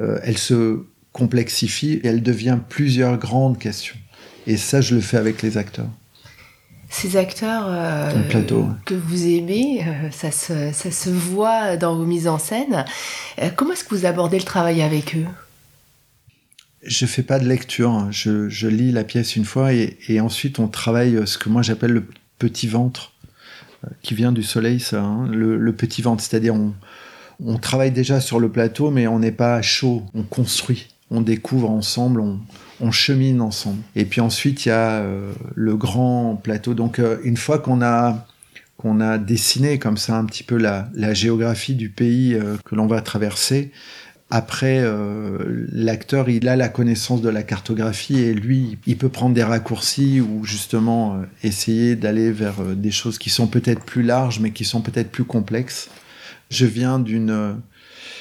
euh, 0.00 0.18
elle 0.22 0.38
se 0.38 0.84
complexifie 1.12 2.00
et 2.02 2.08
elle 2.08 2.22
devient 2.22 2.58
plusieurs 2.68 3.18
grandes 3.18 3.58
questions. 3.58 3.96
Et 4.46 4.56
ça, 4.56 4.80
je 4.80 4.94
le 4.94 5.00
fais 5.00 5.18
avec 5.18 5.42
les 5.42 5.56
acteurs 5.56 5.90
ces 6.92 7.16
acteurs 7.16 7.64
euh, 7.68 8.10
que 8.84 8.94
vous 8.94 9.26
aimez, 9.26 9.82
euh, 9.86 10.10
ça, 10.10 10.30
se, 10.30 10.72
ça, 10.72 10.90
se, 10.90 11.08
voit 11.08 11.76
dans 11.78 11.96
vos 11.96 12.04
mises 12.04 12.28
en 12.28 12.38
scène. 12.38 12.84
Euh, 13.40 13.48
comment 13.56 13.72
est-ce 13.72 13.84
que 13.84 13.94
vous 13.94 14.04
abordez 14.04 14.38
le 14.38 14.44
travail 14.44 14.82
avec 14.82 15.16
eux? 15.16 15.24
Je 16.82 17.06
fais 17.06 17.22
pas 17.22 17.38
de 17.38 17.48
lecture. 17.48 17.90
Hein. 17.90 18.08
Je, 18.10 18.48
je, 18.50 18.68
lis 18.68 18.92
la 18.92 19.04
pièce 19.04 19.36
une 19.36 19.46
fois 19.46 19.72
et, 19.72 19.96
et, 20.08 20.20
ensuite 20.20 20.58
on 20.58 20.68
travaille 20.68 21.26
ce 21.26 21.38
que 21.38 21.48
moi 21.48 21.62
j'appelle 21.62 21.92
le 21.92 22.04
petit 22.38 22.68
ventre, 22.68 23.12
qui 24.02 24.14
vient 24.14 24.32
du 24.32 24.42
soleil, 24.42 24.78
ça, 24.78 25.02
hein. 25.02 25.26
le, 25.28 25.56
le, 25.56 25.72
petit 25.72 26.02
ventre. 26.02 26.22
C'est-à-dire 26.22 26.54
on, 26.54 26.74
on 27.42 27.56
travaille 27.56 27.90
déjà 27.90 28.20
sur 28.20 28.38
le 28.38 28.50
plateau, 28.50 28.90
mais 28.90 29.06
on 29.06 29.18
n'est 29.18 29.32
pas 29.32 29.62
chaud. 29.62 30.02
On 30.14 30.24
construit, 30.24 30.88
on 31.10 31.22
découvre 31.22 31.70
ensemble, 31.70 32.20
on, 32.20 32.40
on 32.82 32.90
chemine 32.90 33.40
ensemble. 33.40 33.80
Et 33.96 34.04
puis 34.04 34.20
ensuite, 34.20 34.66
il 34.66 34.68
y 34.68 34.72
a 34.72 35.00
euh, 35.00 35.32
le 35.54 35.76
grand 35.76 36.34
plateau. 36.36 36.74
Donc, 36.74 36.98
euh, 36.98 37.18
une 37.24 37.36
fois 37.36 37.58
qu'on 37.58 37.80
a 37.80 38.26
qu'on 38.76 39.00
a 39.00 39.16
dessiné 39.16 39.78
comme 39.78 39.96
ça 39.96 40.16
un 40.16 40.24
petit 40.24 40.42
peu 40.42 40.56
la, 40.56 40.90
géographie 41.14 41.76
du 41.76 41.88
pays 41.88 42.34
euh, 42.34 42.56
que 42.64 42.74
l'on 42.74 42.88
va 42.88 43.00
traverser, 43.00 43.70
après, 44.28 44.82
l'acteur, 45.72 46.30
il 46.30 46.48
a 46.48 46.56
la 46.56 46.70
connaissance 46.70 47.20
de 47.20 47.28
la 47.28 47.42
cartographie 47.42 48.18
et 48.18 48.32
lui, 48.32 48.78
il 48.86 48.96
peut 48.96 49.10
prendre 49.10 49.34
des 49.34 49.42
raccourcis 49.42 50.22
ou 50.22 50.46
justement 50.46 51.20
essayer 51.42 51.96
d'aller 51.96 52.32
vers 52.32 52.62
des 52.74 52.90
choses 52.90 53.18
qui 53.18 53.28
sont 53.28 53.46
peut-être 53.46 53.84
plus 53.84 54.02
larges, 54.02 54.40
mais 54.40 54.50
qui 54.50 54.64
sont 54.64 54.80
peut-être 54.80 55.10
plus 55.10 55.24
complexes. 55.24 55.90
Je 56.48 56.64
viens 56.64 56.98
d'une 56.98 57.60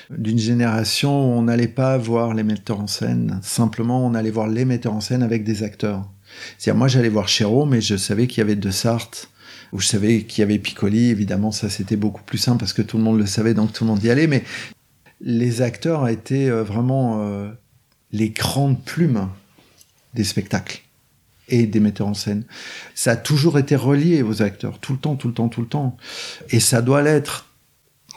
d'une 0.10 0.40
génération 0.40 1.12
où 1.12 1.38
on 1.38 1.44
n'allait 1.44 1.68
pas 1.68 1.98
voir 1.98 2.34
les 2.34 2.44
metteurs 2.44 2.80
en 2.80 2.88
scène, 2.88 3.40
simplement 3.44 4.06
on 4.06 4.14
allait 4.14 4.32
voir 4.32 4.48
les 4.48 4.66
metteurs 4.66 4.94
en 4.94 5.02
scène 5.02 5.24
avec 5.24 5.44
des 5.44 5.64
acteurs. 5.64 6.08
C'est-à-dire 6.58 6.78
moi 6.78 6.88
j'allais 6.88 7.10
voir 7.10 7.28
Chéreau, 7.28 7.66
mais 7.66 7.82
je 7.82 7.98
savais 7.98 8.28
qu'il 8.28 8.40
y 8.40 8.42
avait 8.42 8.56
De 8.56 8.72
Sarthe, 8.72 9.30
ou 9.74 9.80
je 9.80 9.88
savais 9.88 10.24
qu'il 10.24 10.42
y 10.42 10.44
avait 10.44 10.60
Piccoli, 10.60 11.10
évidemment 11.10 11.52
ça 11.52 11.70
c'était 11.70 11.96
beaucoup 11.96 12.24
plus 12.24 12.38
simple 12.38 12.60
parce 12.60 12.74
que 12.74 12.82
tout 12.82 12.98
le 12.98 13.04
monde 13.04 13.18
le 13.18 13.26
savait, 13.26 13.54
donc 13.54 13.74
tout 13.74 13.84
le 13.84 13.90
monde 13.90 14.04
y 14.04 14.10
allait, 14.10 14.28
mais 14.28 14.44
les 15.22 15.62
acteurs 15.62 16.08
étaient 16.08 16.50
euh, 16.50 16.64
vraiment 16.64 17.22
euh, 17.22 17.50
les 18.12 18.30
grandes 18.30 18.84
plumes 18.84 19.28
des 20.14 20.24
spectacles 20.24 20.82
et 21.48 21.68
des 21.68 21.80
metteurs 21.80 22.08
en 22.08 22.14
scène. 22.14 22.44
Ça 22.96 23.12
a 23.12 23.16
toujours 23.16 23.60
été 23.60 23.76
relié 23.76 24.24
aux 24.24 24.42
acteurs, 24.42 24.80
tout 24.80 24.94
le 24.94 25.00
temps, 25.00 25.16
tout 25.16 25.28
le 25.28 25.34
temps, 25.34 25.50
tout 25.50 25.62
le 25.62 25.68
temps. 25.68 25.98
Et 26.50 26.60
ça 26.60 26.82
doit 26.82 27.02
l'être 27.02 27.51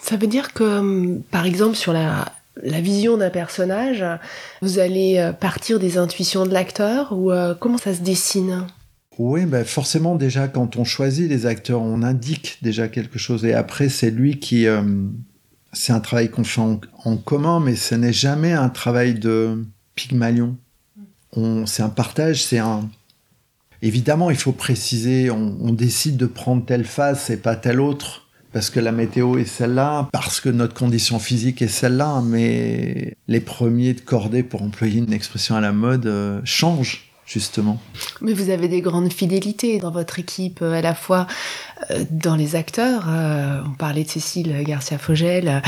ça 0.04 0.16
veut 0.16 0.26
dire 0.26 0.52
que, 0.52 0.64
hum, 0.64 1.22
par 1.30 1.46
exemple, 1.46 1.76
sur 1.76 1.92
la, 1.92 2.26
vision 2.62 3.16
d'un 3.16 3.30
personnage, 3.30 4.04
vous 4.62 4.78
allez 4.78 5.16
euh, 5.16 5.32
partir 5.32 5.80
des 5.80 5.98
intuitions 5.98 6.44
de 6.44 6.52
l'acteur 6.52 7.12
ou 7.12 7.32
euh, 7.32 7.54
comment 7.58 7.78
ça 7.78 7.94
se 7.94 8.00
dessine? 8.00 8.66
Oui, 9.18 9.46
ben 9.46 9.64
forcément 9.64 10.14
déjà 10.16 10.46
quand 10.48 10.76
on 10.76 10.84
choisit 10.84 11.28
les 11.28 11.46
acteurs, 11.46 11.80
on 11.80 12.02
indique 12.02 12.58
déjà 12.62 12.88
quelque 12.88 13.18
chose 13.18 13.44
et 13.44 13.54
après 13.54 13.88
c'est 13.88 14.10
lui 14.10 14.38
qui... 14.38 14.68
Hum, 14.68 15.14
c'est 15.72 15.92
un 15.92 15.98
travail 15.98 16.30
qu'on 16.30 16.44
fait 16.44 16.60
en, 16.60 17.16
commun, 17.16 17.58
mais 17.58 17.74
ce 17.74 17.96
n'est 17.96 18.12
jamais 18.12 18.52
un 18.52 18.68
travail 18.68 19.14
de 19.14 19.64
pygmalion. 19.96 20.56
C'est 21.66 21.82
un 21.82 21.88
partage, 21.88 22.44
c'est 22.44 22.60
un... 22.60 22.88
Évidemment, 23.82 24.30
il 24.30 24.36
faut 24.36 24.52
préciser, 24.52 25.32
on, 25.32 25.56
on 25.60 25.72
décide 25.72 26.16
de 26.16 26.26
prendre 26.26 26.64
telle 26.64 26.84
face 26.84 27.28
et 27.28 27.36
pas 27.36 27.56
telle 27.56 27.80
autre 27.80 28.23
parce 28.54 28.70
que 28.70 28.78
la 28.78 28.92
météo 28.92 29.36
est 29.36 29.46
celle-là, 29.46 30.08
parce 30.12 30.40
que 30.40 30.48
notre 30.48 30.74
condition 30.74 31.18
physique 31.18 31.60
est 31.60 31.66
celle-là, 31.66 32.22
mais 32.24 33.16
les 33.26 33.40
premiers 33.40 33.94
de 33.94 34.00
cordée, 34.00 34.44
pour 34.44 34.62
employer 34.62 35.00
une 35.00 35.12
expression 35.12 35.56
à 35.56 35.60
la 35.60 35.72
mode, 35.72 36.06
euh, 36.06 36.40
changent 36.44 37.13
justement. 37.26 37.80
Mais 38.20 38.32
vous 38.32 38.50
avez 38.50 38.68
des 38.68 38.80
grandes 38.80 39.12
fidélités 39.12 39.78
dans 39.78 39.90
votre 39.90 40.18
équipe, 40.18 40.60
euh, 40.62 40.74
à 40.74 40.82
la 40.82 40.94
fois 40.94 41.26
euh, 41.90 42.04
dans 42.10 42.36
les 42.36 42.54
acteurs. 42.54 43.06
Euh, 43.08 43.60
on 43.66 43.72
parlait 43.72 44.04
de 44.04 44.08
Cécile 44.08 44.62
Garcia 44.64 44.98
Fogel, 44.98 45.62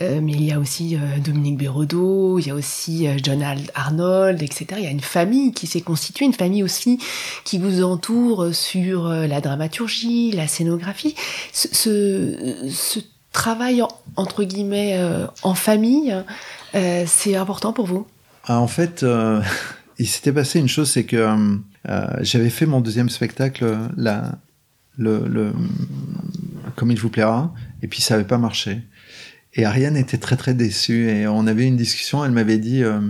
mais 0.00 0.32
il 0.32 0.44
y 0.44 0.52
a 0.52 0.58
aussi 0.58 0.98
Dominique 1.24 1.56
Bérodeau, 1.56 2.38
il 2.38 2.48
y 2.48 2.50
a 2.50 2.54
aussi 2.54 3.08
John 3.22 3.42
Arnold, 3.74 4.42
etc. 4.42 4.66
Il 4.76 4.84
y 4.84 4.86
a 4.86 4.90
une 4.90 5.00
famille 5.00 5.52
qui 5.52 5.66
s'est 5.66 5.80
constituée, 5.80 6.26
une 6.26 6.34
famille 6.34 6.62
aussi 6.62 6.98
qui 7.44 7.58
vous 7.58 7.82
entoure 7.82 8.54
sur 8.54 9.08
la 9.08 9.40
dramaturgie, 9.40 10.32
la 10.32 10.48
scénographie. 10.48 11.14
Ce, 11.52 13.00
travail, 13.32 13.82
entre 14.16 14.44
guillemets, 14.44 14.98
en 15.42 15.54
famille, 15.54 16.14
c'est 16.74 17.36
important 17.36 17.72
pour 17.72 17.86
vous? 17.86 18.06
Ah, 18.44 18.60
En 18.60 18.68
fait 18.68 19.04
il 19.98 20.06
s'était 20.06 20.32
passé 20.32 20.58
une 20.58 20.68
chose, 20.68 20.90
c'est 20.90 21.04
que 21.04 21.16
euh, 21.16 21.56
euh, 21.88 22.06
j'avais 22.20 22.50
fait 22.50 22.66
mon 22.66 22.80
deuxième 22.80 23.08
spectacle, 23.08 23.78
la, 23.96 24.38
le, 24.98 25.26
le, 25.26 25.52
comme 26.74 26.90
il 26.90 26.98
vous 26.98 27.08
plaira, 27.08 27.54
et 27.82 27.88
puis 27.88 28.02
ça 28.02 28.14
n'avait 28.14 28.26
pas 28.26 28.38
marché. 28.38 28.82
Et 29.54 29.64
Ariane 29.64 29.96
était 29.96 30.18
très 30.18 30.36
très 30.36 30.52
déçue 30.52 31.08
et 31.08 31.26
on 31.26 31.46
avait 31.46 31.66
une 31.66 31.76
discussion. 31.76 32.22
Elle 32.24 32.32
m'avait 32.32 32.58
dit 32.58 32.82
euh, 32.82 33.00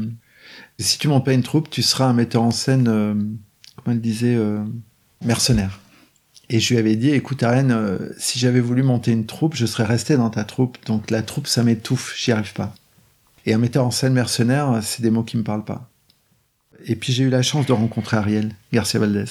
si 0.79 0.99
tu 0.99 1.09
montes 1.09 1.25
pas 1.25 1.33
une 1.33 1.43
troupe, 1.43 1.69
tu 1.71 1.83
seras 1.83 2.07
un 2.07 2.13
metteur 2.13 2.43
en 2.43 2.53
scène, 2.53 2.85
comment 2.85 3.95
elle 3.95 4.01
disait, 4.01 4.39
mercenaire. 5.25 5.81
Et 6.49 6.61
je 6.61 6.73
lui 6.73 6.79
avais 6.79 6.95
dit 6.95 7.11
écoute 7.11 7.43
Ariane, 7.43 7.99
si 8.17 8.39
j'avais 8.39 8.61
voulu 8.61 8.85
monter 8.85 9.11
une 9.11 9.27
troupe, 9.27 9.57
je 9.57 9.67
serais 9.67 9.83
resté 9.83 10.17
dans 10.17 10.31
ta 10.31 10.45
troupe. 10.45 10.79
Donc 10.87 11.11
la 11.11 11.23
troupe, 11.23 11.49
ça 11.49 11.65
m'étouffe, 11.65 12.15
j'y 12.17 12.31
arrive 12.31 12.53
pas. 12.53 12.73
Et 13.45 13.53
un 13.53 13.59
metteur 13.59 13.85
en 13.85 13.91
scène 13.91 14.13
mercenaire, 14.13 14.79
c'est 14.83 15.03
des 15.03 15.11
mots 15.11 15.25
qui 15.25 15.37
me 15.37 15.43
parlent 15.43 15.65
pas. 15.65 15.91
Et 16.87 16.97
puis 16.97 17.13
j'ai 17.13 17.25
eu 17.25 17.31
la 17.31 17.43
chance 17.43 17.67
de 17.67 17.73
rencontrer 17.73 18.17
Ariel 18.17 18.53
Garcia 18.73 18.99
Valdez. 19.01 19.25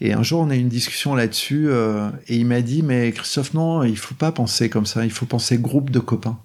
Et 0.00 0.14
un 0.14 0.22
jour, 0.22 0.40
on 0.40 0.50
a 0.50 0.56
eu 0.56 0.60
une 0.60 0.68
discussion 0.68 1.14
là-dessus, 1.14 1.68
euh, 1.68 2.08
et 2.28 2.36
il 2.36 2.46
m'a 2.46 2.62
dit, 2.62 2.82
mais 2.82 3.12
Christophe, 3.12 3.52
non, 3.52 3.82
il 3.82 3.96
faut 3.96 4.14
pas 4.14 4.32
penser 4.32 4.70
comme 4.70 4.86
ça, 4.86 5.04
il 5.04 5.10
faut 5.10 5.26
penser 5.26 5.58
groupe 5.58 5.90
de 5.90 5.98
copains. 5.98 6.38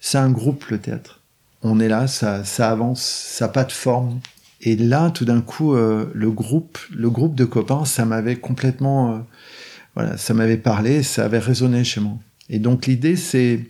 C'est 0.00 0.18
un 0.18 0.30
groupe, 0.30 0.66
le 0.66 0.78
théâtre. 0.78 1.20
On 1.62 1.78
est 1.78 1.88
là, 1.88 2.08
ça, 2.08 2.44
ça 2.44 2.70
avance, 2.70 3.02
ça 3.02 3.46
n'a 3.46 3.52
pas 3.52 3.64
de 3.64 3.72
forme. 3.72 4.20
Et 4.60 4.76
là, 4.76 5.10
tout 5.10 5.24
d'un 5.24 5.40
coup, 5.40 5.74
euh, 5.74 6.10
le 6.14 6.30
groupe, 6.30 6.78
le 6.90 7.10
groupe 7.10 7.34
de 7.34 7.44
copains, 7.44 7.84
ça 7.84 8.04
m'avait 8.04 8.36
complètement, 8.36 9.14
euh, 9.14 9.18
voilà, 9.94 10.16
ça 10.16 10.34
m'avait 10.34 10.56
parlé, 10.56 11.02
ça 11.02 11.24
avait 11.24 11.38
résonné 11.38 11.84
chez 11.84 12.00
moi. 12.00 12.18
Et 12.48 12.58
donc 12.58 12.86
l'idée, 12.86 13.16
c'est 13.16 13.60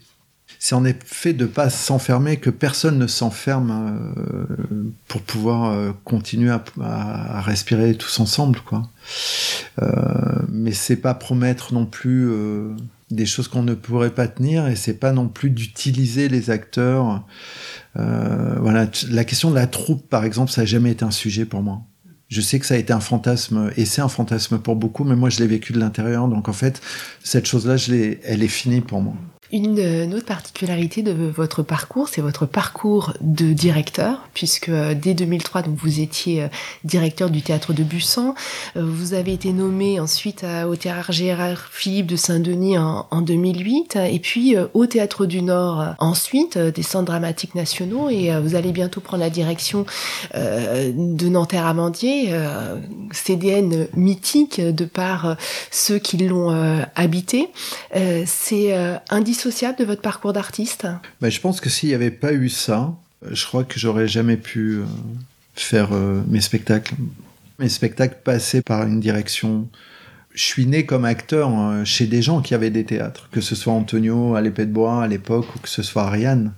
c'est 0.66 0.74
en 0.74 0.84
effet 0.84 1.32
de 1.32 1.46
pas 1.46 1.70
s'enfermer, 1.70 2.38
que 2.38 2.50
personne 2.50 2.98
ne 2.98 3.06
s'enferme 3.06 3.70
euh, 4.18 4.92
pour 5.06 5.22
pouvoir 5.22 5.70
euh, 5.70 5.92
continuer 6.02 6.50
à, 6.50 7.40
respirer 7.40 7.94
tous 7.94 8.18
ensemble, 8.18 8.58
quoi. 8.62 8.90
Euh, 9.80 9.86
mais 10.48 10.72
c'est 10.72 10.96
pas 10.96 11.14
promettre 11.14 11.72
non 11.72 11.86
plus 11.86 12.28
des 13.12 13.26
choses 13.26 13.46
qu'on 13.46 13.62
ne 13.62 13.74
pourrait 13.74 14.10
pas 14.10 14.26
tenir, 14.26 14.66
et 14.66 14.74
c'est 14.74 14.98
pas 14.98 15.12
non 15.12 15.28
plus 15.28 15.50
d'utiliser 15.50 16.28
les 16.28 16.50
acteurs. 16.50 17.24
voilà, 17.94 18.88
la 19.08 19.24
question 19.24 19.50
de 19.50 19.54
la 19.54 19.68
troupe, 19.68 20.08
par 20.08 20.24
exemple, 20.24 20.50
ça 20.50 20.62
n'a 20.62 20.66
jamais 20.66 20.90
été 20.90 21.04
un 21.04 21.12
sujet 21.12 21.44
pour 21.44 21.62
moi. 21.62 21.82
Je 22.26 22.40
sais 22.40 22.58
que 22.58 22.66
ça 22.66 22.74
a 22.74 22.78
été 22.78 22.92
un 22.92 22.98
fantasme, 22.98 23.70
et 23.76 23.84
c'est 23.84 24.02
un 24.02 24.08
fantasme 24.08 24.58
pour 24.58 24.74
beaucoup, 24.74 25.04
mais 25.04 25.14
moi 25.14 25.30
je 25.30 25.38
l'ai 25.38 25.46
vécu 25.46 25.72
de 25.72 25.78
l'intérieur, 25.78 26.26
donc 26.26 26.48
en 26.48 26.52
fait, 26.52 26.82
cette 27.22 27.46
chose-là, 27.46 27.76
elle 28.24 28.42
est 28.42 28.48
finie 28.48 28.80
pour 28.80 29.00
moi. 29.00 29.14
Une, 29.52 30.12
autre 30.14 30.26
particularité 30.26 31.02
de 31.02 31.12
votre 31.12 31.62
parcours, 31.62 32.08
c'est 32.08 32.20
votre 32.20 32.46
parcours 32.46 33.12
de 33.20 33.52
directeur, 33.52 34.28
puisque 34.34 34.68
euh, 34.68 34.94
dès 34.94 35.14
2003, 35.14 35.62
donc 35.62 35.76
vous 35.76 36.00
étiez 36.00 36.42
euh, 36.42 36.48
directeur 36.82 37.30
du 37.30 37.42
théâtre 37.42 37.72
de 37.72 37.84
Bussan. 37.84 38.34
Euh, 38.76 38.84
vous 38.84 39.14
avez 39.14 39.32
été 39.32 39.52
nommé 39.52 40.00
ensuite 40.00 40.44
au 40.68 40.74
théâtre 40.74 41.12
Gérard 41.12 41.68
Philippe 41.70 42.06
de 42.06 42.16
Saint-Denis 42.16 42.76
en, 42.78 43.22
2008, 43.22 43.98
et 44.10 44.18
puis 44.18 44.56
au 44.74 44.86
théâtre 44.86 45.26
du 45.26 45.42
Nord 45.42 45.94
ensuite, 45.98 46.58
des 46.58 46.82
centres 46.82 47.06
dramatiques 47.06 47.54
nationaux, 47.54 48.08
et 48.08 48.30
vous 48.40 48.54
allez 48.54 48.72
bientôt 48.72 49.00
prendre 49.00 49.22
la 49.22 49.30
direction 49.30 49.86
de 50.34 51.28
Nanterre-Amandier, 51.28 52.32
CDN 53.12 53.88
mythique 53.94 54.60
de 54.60 54.84
par 54.84 55.36
ceux 55.70 55.98
qui 55.98 56.18
l'ont 56.18 56.84
habité. 56.94 57.48
c'est 58.26 58.74
indissociable 59.36 59.78
de 59.78 59.84
votre 59.84 60.00
parcours 60.00 60.32
d'artiste 60.32 60.86
ben, 61.20 61.30
Je 61.30 61.40
pense 61.40 61.60
que 61.60 61.68
s'il 61.68 61.90
n'y 61.90 61.94
avait 61.94 62.10
pas 62.10 62.32
eu 62.32 62.48
ça, 62.48 62.94
je 63.30 63.44
crois 63.44 63.64
que 63.64 63.78
j'aurais 63.78 64.08
jamais 64.08 64.38
pu 64.38 64.76
euh, 64.76 64.84
faire 65.54 65.90
euh, 65.92 66.22
mes 66.28 66.40
spectacles. 66.40 66.94
Mes 67.58 67.68
spectacles 67.68 68.18
passaient 68.24 68.62
par 68.62 68.86
une 68.86 69.00
direction 69.00 69.68
je 70.34 70.44
suis 70.44 70.66
né 70.66 70.84
comme 70.84 71.06
acteur 71.06 71.50
euh, 71.58 71.84
chez 71.86 72.06
des 72.06 72.20
gens 72.20 72.42
qui 72.42 72.54
avaient 72.54 72.68
des 72.68 72.84
théâtres, 72.84 73.30
que 73.32 73.40
ce 73.40 73.54
soit 73.54 73.72
Antonio 73.72 74.34
à 74.34 74.42
l'épée 74.42 74.66
de 74.66 74.70
bois 74.70 75.02
à 75.02 75.08
l'époque 75.08 75.46
ou 75.56 75.58
que 75.58 75.68
ce 75.68 75.82
soit 75.82 76.02
Ariane. 76.02 76.52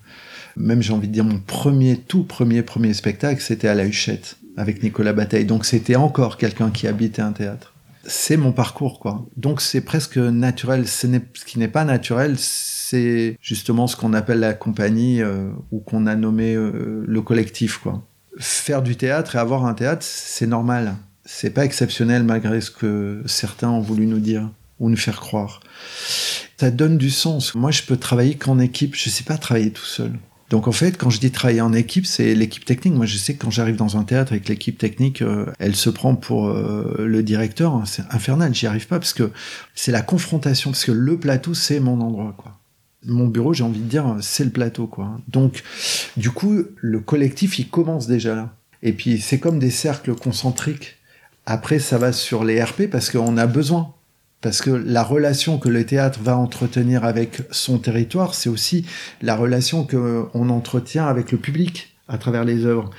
Même 0.56 0.82
j'ai 0.82 0.92
envie 0.92 1.06
de 1.06 1.12
dire 1.12 1.24
mon 1.24 1.38
premier, 1.38 1.96
tout 1.96 2.24
premier, 2.24 2.62
premier 2.62 2.92
spectacle, 2.92 3.40
c'était 3.40 3.68
à 3.68 3.74
la 3.74 3.86
Huchette 3.86 4.36
avec 4.56 4.82
Nicolas 4.82 5.12
Bataille. 5.12 5.44
Donc 5.44 5.64
c'était 5.64 5.94
encore 5.94 6.38
quelqu'un 6.38 6.70
qui 6.70 6.88
habitait 6.88 7.22
un 7.22 7.30
théâtre. 7.30 7.72
C'est 8.08 8.36
mon 8.36 8.52
parcours, 8.52 8.98
quoi. 8.98 9.26
Donc 9.36 9.60
c'est 9.60 9.82
presque 9.82 10.16
naturel. 10.16 10.88
Ce, 10.88 11.06
qui 11.46 11.58
n'est 11.58 11.68
pas 11.68 11.84
naturel, 11.84 12.36
c'est 12.38 13.36
justement 13.40 13.86
ce 13.86 13.94
qu'on 13.94 14.14
appelle 14.14 14.40
la 14.40 14.54
compagnie 14.54 15.22
euh, 15.22 15.50
ou 15.70 15.78
qu'on 15.78 16.06
a 16.06 16.16
nommé 16.16 16.54
euh, 16.54 17.04
le 17.06 17.22
collectif, 17.22 17.78
quoi. 17.78 18.02
Faire 18.38 18.82
du 18.82 18.96
théâtre 18.96 19.36
et 19.36 19.38
avoir 19.38 19.66
un 19.66 19.74
théâtre, 19.74 20.04
c'est 20.04 20.46
normal 20.46 20.96
c'est 21.30 21.50
pas 21.50 21.66
exceptionnel 21.66 22.22
malgré 22.22 22.60
ce 22.62 22.70
que 22.70 23.22
certains 23.26 23.68
ont 23.68 23.82
voulu 23.82 24.06
nous 24.06 24.18
dire 24.18 24.50
ou 24.80 24.88
nous 24.88 24.96
faire 24.96 25.20
croire. 25.20 25.60
Ça 26.56 26.70
donne 26.70 26.96
du 26.96 27.10
sens. 27.10 27.54
Moi, 27.54 27.70
je 27.70 27.82
peux 27.82 27.98
travailler 27.98 28.34
qu'en 28.34 28.58
équipe. 28.58 28.96
Je 28.96 29.10
sais 29.10 29.24
pas 29.24 29.36
travailler 29.36 29.70
tout 29.70 29.84
seul. 29.84 30.12
Donc 30.50 30.66
en 30.66 30.72
fait, 30.72 30.96
quand 30.96 31.10
je 31.10 31.20
dis 31.20 31.30
travailler 31.30 31.60
en 31.60 31.72
équipe, 31.72 32.06
c'est 32.06 32.34
l'équipe 32.34 32.64
technique. 32.64 32.94
Moi, 32.94 33.06
je 33.06 33.16
sais 33.18 33.34
que 33.34 33.44
quand 33.44 33.50
j'arrive 33.50 33.76
dans 33.76 33.96
un 33.96 34.04
théâtre 34.04 34.32
avec 34.32 34.48
l'équipe 34.48 34.78
technique, 34.78 35.20
euh, 35.22 35.46
elle 35.58 35.76
se 35.76 35.90
prend 35.90 36.14
pour 36.14 36.48
euh, 36.48 37.04
le 37.06 37.22
directeur. 37.22 37.82
C'est 37.86 38.04
infernal. 38.10 38.54
J'y 38.54 38.66
arrive 38.66 38.86
pas 38.86 38.98
parce 38.98 39.12
que 39.12 39.30
c'est 39.74 39.92
la 39.92 40.02
confrontation. 40.02 40.70
Parce 40.70 40.84
que 40.84 40.92
le 40.92 41.18
plateau, 41.18 41.54
c'est 41.54 41.80
mon 41.80 42.00
endroit, 42.00 42.34
quoi. 42.36 42.58
Mon 43.04 43.28
bureau, 43.28 43.54
j'ai 43.54 43.62
envie 43.62 43.80
de 43.80 43.88
dire, 43.88 44.16
c'est 44.20 44.44
le 44.44 44.50
plateau, 44.50 44.86
quoi. 44.86 45.20
Donc, 45.28 45.62
du 46.16 46.30
coup, 46.30 46.64
le 46.76 47.00
collectif, 47.00 47.58
il 47.58 47.68
commence 47.68 48.06
déjà 48.06 48.34
là. 48.34 48.54
Et 48.82 48.92
puis, 48.92 49.20
c'est 49.20 49.38
comme 49.38 49.58
des 49.58 49.70
cercles 49.70 50.14
concentriques 50.14 50.98
après, 51.50 51.78
ça 51.78 51.96
va 51.96 52.12
sur 52.12 52.44
les 52.44 52.62
RP 52.62 52.90
parce 52.92 53.08
qu'on 53.08 53.38
a 53.38 53.46
besoin. 53.46 53.94
Parce 54.40 54.62
que 54.62 54.70
la 54.70 55.02
relation 55.02 55.58
que 55.58 55.68
le 55.68 55.84
théâtre 55.84 56.20
va 56.22 56.36
entretenir 56.36 57.04
avec 57.04 57.42
son 57.50 57.78
territoire, 57.78 58.34
c'est 58.34 58.48
aussi 58.48 58.86
la 59.20 59.34
relation 59.34 59.84
qu'on 59.84 60.48
entretient 60.48 61.06
avec 61.06 61.32
le 61.32 61.38
public 61.38 61.96
à 62.06 62.18
travers 62.18 62.44
les 62.44 62.64
œuvres. 62.64 62.90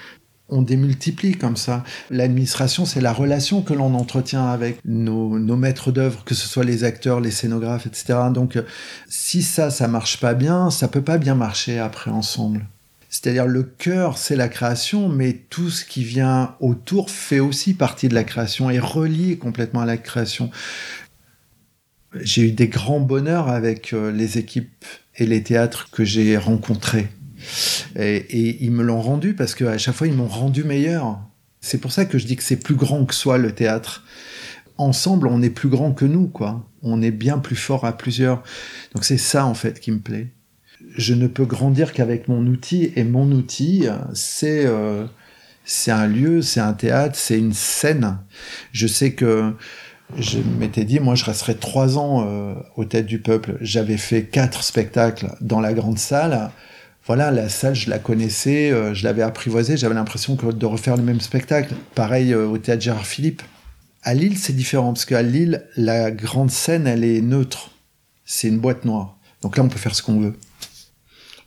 On 0.49 0.61
démultiplie 0.63 1.37
comme 1.37 1.55
ça. 1.55 1.83
L'administration, 2.09 2.85
c'est 2.85 3.01
la 3.01 3.13
relation 3.13 3.61
que 3.61 3.73
l'on 3.73 3.93
entretient 3.93 4.47
avec 4.47 4.79
nos, 4.83 5.29
maîtres 5.55 5.91
d'œuvre, 5.91 6.23
que 6.25 6.35
ce 6.35 6.47
soit 6.47 6.63
les 6.63 6.83
acteurs, 6.83 7.21
les 7.21 7.31
scénographes, 7.31 7.85
etc. 7.85 8.19
Donc, 8.33 8.59
si 9.07 9.43
ça, 9.43 9.69
ça 9.69 9.87
marche 9.87 10.19
pas 10.19 10.33
bien, 10.33 10.71
ça 10.71 10.87
peut 10.87 11.03
pas 11.03 11.19
bien 11.19 11.35
marcher 11.35 11.79
après 11.79 12.11
ensemble. 12.11 12.65
C'est-à-dire 13.09 13.45
le 13.45 13.63
cœur, 13.63 14.17
c'est 14.17 14.35
la 14.35 14.49
création, 14.49 15.07
mais 15.07 15.33
tout 15.49 15.69
ce 15.69 15.85
qui 15.85 16.03
vient 16.03 16.55
autour 16.59 17.09
fait 17.09 17.39
aussi 17.39 17.73
partie 17.73 18.07
de 18.09 18.13
la 18.13 18.23
création 18.23 18.69
et 18.69 18.79
relié 18.79 19.37
complètement 19.37 19.81
à 19.81 19.85
la 19.85 19.97
création. 19.97 20.51
J'ai 22.15 22.43
eu 22.43 22.51
des 22.51 22.67
grands 22.67 22.99
bonheurs 22.99 23.49
avec 23.49 23.93
euh, 23.93 24.11
les 24.11 24.37
équipes 24.37 24.85
et 25.15 25.25
les 25.25 25.43
théâtres 25.43 25.89
que 25.91 26.03
j'ai 26.03 26.37
rencontrés. 26.37 27.07
Et, 27.95 28.63
ils 28.63 28.71
me 28.71 28.83
l'ont 28.83 29.01
rendu 29.01 29.33
parce 29.33 29.55
qu'à 29.55 29.77
chaque 29.77 29.95
fois, 29.95 30.07
ils 30.07 30.13
m'ont 30.13 30.27
rendu 30.27 30.63
meilleur. 30.63 31.19
C'est 31.61 31.79
pour 31.79 31.91
ça 31.91 32.05
que 32.05 32.17
je 32.17 32.25
dis 32.25 32.35
que 32.35 32.43
c'est 32.43 32.57
plus 32.57 32.75
grand 32.75 33.05
que 33.05 33.13
soi 33.13 33.37
le 33.37 33.53
théâtre. 33.53 34.03
Ensemble, 34.77 35.27
on 35.27 35.41
est 35.41 35.49
plus 35.49 35.69
grand 35.69 35.91
que 35.93 36.05
nous, 36.05 36.27
quoi. 36.27 36.69
On 36.81 37.01
est 37.01 37.11
bien 37.11 37.37
plus 37.37 37.55
fort 37.55 37.85
à 37.85 37.97
plusieurs. 37.97 38.43
Donc 38.93 39.03
c'est 39.03 39.17
ça, 39.17 39.45
en 39.45 39.53
fait, 39.53 39.79
qui 39.79 39.91
me 39.91 39.99
plaît 39.99 40.31
je 40.95 41.13
ne 41.13 41.27
peux 41.27 41.45
grandir 41.45 41.93
qu'avec 41.93 42.27
mon 42.27 42.45
outil 42.47 42.91
et 42.95 43.03
mon 43.03 43.31
outil, 43.31 43.85
c'est 44.13 44.65
euh, 44.65 45.05
c'est 45.65 45.91
un 45.91 46.07
lieu, 46.07 46.41
c'est 46.41 46.59
un 46.59 46.73
théâtre, 46.73 47.15
c'est 47.15 47.37
une 47.37 47.53
scène. 47.53 48.17
Je 48.71 48.87
sais 48.87 49.13
que 49.13 49.53
je 50.17 50.39
m'étais 50.39 50.85
dit, 50.85 50.99
moi, 50.99 51.15
je 51.15 51.25
resterai 51.25 51.55
trois 51.55 51.97
ans 51.97 52.25
euh, 52.25 52.55
aux 52.75 52.85
têtes 52.85 53.05
du 53.05 53.19
peuple. 53.19 53.57
J'avais 53.61 53.97
fait 53.97 54.23
quatre 54.23 54.63
spectacles 54.63 55.35
dans 55.41 55.59
la 55.59 55.73
grande 55.73 55.99
salle. 55.99 56.51
Voilà, 57.05 57.31
la 57.31 57.49
salle, 57.49 57.75
je 57.75 57.89
la 57.89 57.99
connaissais, 57.99 58.71
euh, 58.71 58.93
je 58.93 59.03
l'avais 59.03 59.21
apprivoisée. 59.21 59.77
J'avais 59.77 59.95
l'impression 59.95 60.35
de 60.35 60.65
refaire 60.65 60.97
le 60.97 61.03
même 61.03 61.21
spectacle. 61.21 61.73
Pareil 61.95 62.33
au 62.35 62.57
théâtre 62.57 62.81
Gérard 62.81 63.05
Philippe. 63.05 63.41
À 64.03 64.13
Lille, 64.13 64.37
c'est 64.37 64.53
différent 64.53 64.93
parce 64.93 65.05
qu'à 65.05 65.21
Lille, 65.21 65.65
la 65.75 66.11
grande 66.11 66.51
scène, 66.51 66.87
elle 66.87 67.03
est 67.03 67.21
neutre. 67.21 67.71
C'est 68.25 68.47
une 68.47 68.59
boîte 68.59 68.85
noire. 68.85 69.17
Donc 69.41 69.57
là, 69.57 69.63
on 69.63 69.69
peut 69.69 69.79
faire 69.79 69.95
ce 69.95 70.03
qu'on 70.03 70.19
veut. 70.19 70.35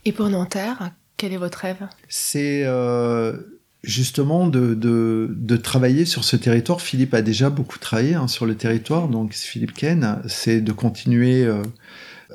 Et 0.05 0.13
pour 0.13 0.29
Nanterre, 0.29 0.93
quel 1.17 1.33
est 1.33 1.37
votre 1.37 1.59
rêve? 1.59 1.87
C'est 2.09 2.65
euh, 2.65 3.37
justement 3.83 4.47
de, 4.47 4.75
de, 4.75 5.57
travailler 5.57 6.05
sur 6.05 6.25
ce 6.25 6.37
territoire. 6.37 6.81
Philippe 6.81 7.15
a 7.15 7.23
déjà 7.23 7.51
beaucoup 7.51 7.79
travaillé 7.79 8.15
hein, 8.15 8.29
sur 8.29 8.47
le 8.47 8.55
territoire, 8.55 9.09
donc 9.09 9.33
Philippe 9.35 9.75
Ken, 9.75 10.21
c'est 10.29 10.61
de 10.61 10.73
continuer 10.73 11.45
euh, 11.45 11.63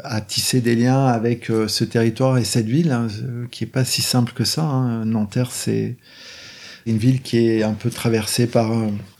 à 0.03 0.21
tisser 0.21 0.61
des 0.61 0.75
liens 0.75 1.05
avec 1.05 1.49
euh, 1.49 1.67
ce 1.67 1.83
territoire 1.83 2.37
et 2.37 2.43
cette 2.43 2.67
ville, 2.67 2.91
hein, 2.91 3.07
qui 3.49 3.63
est 3.63 3.67
pas 3.67 3.85
si 3.85 4.01
simple 4.01 4.33
que 4.33 4.43
ça. 4.43 4.63
Hein. 4.63 5.05
Nanterre, 5.05 5.51
c'est 5.51 5.95
une 6.85 6.97
ville 6.97 7.21
qui 7.21 7.37
est 7.47 7.63
un 7.63 7.73
peu 7.73 7.89
traversée 7.89 8.47
par 8.47 8.71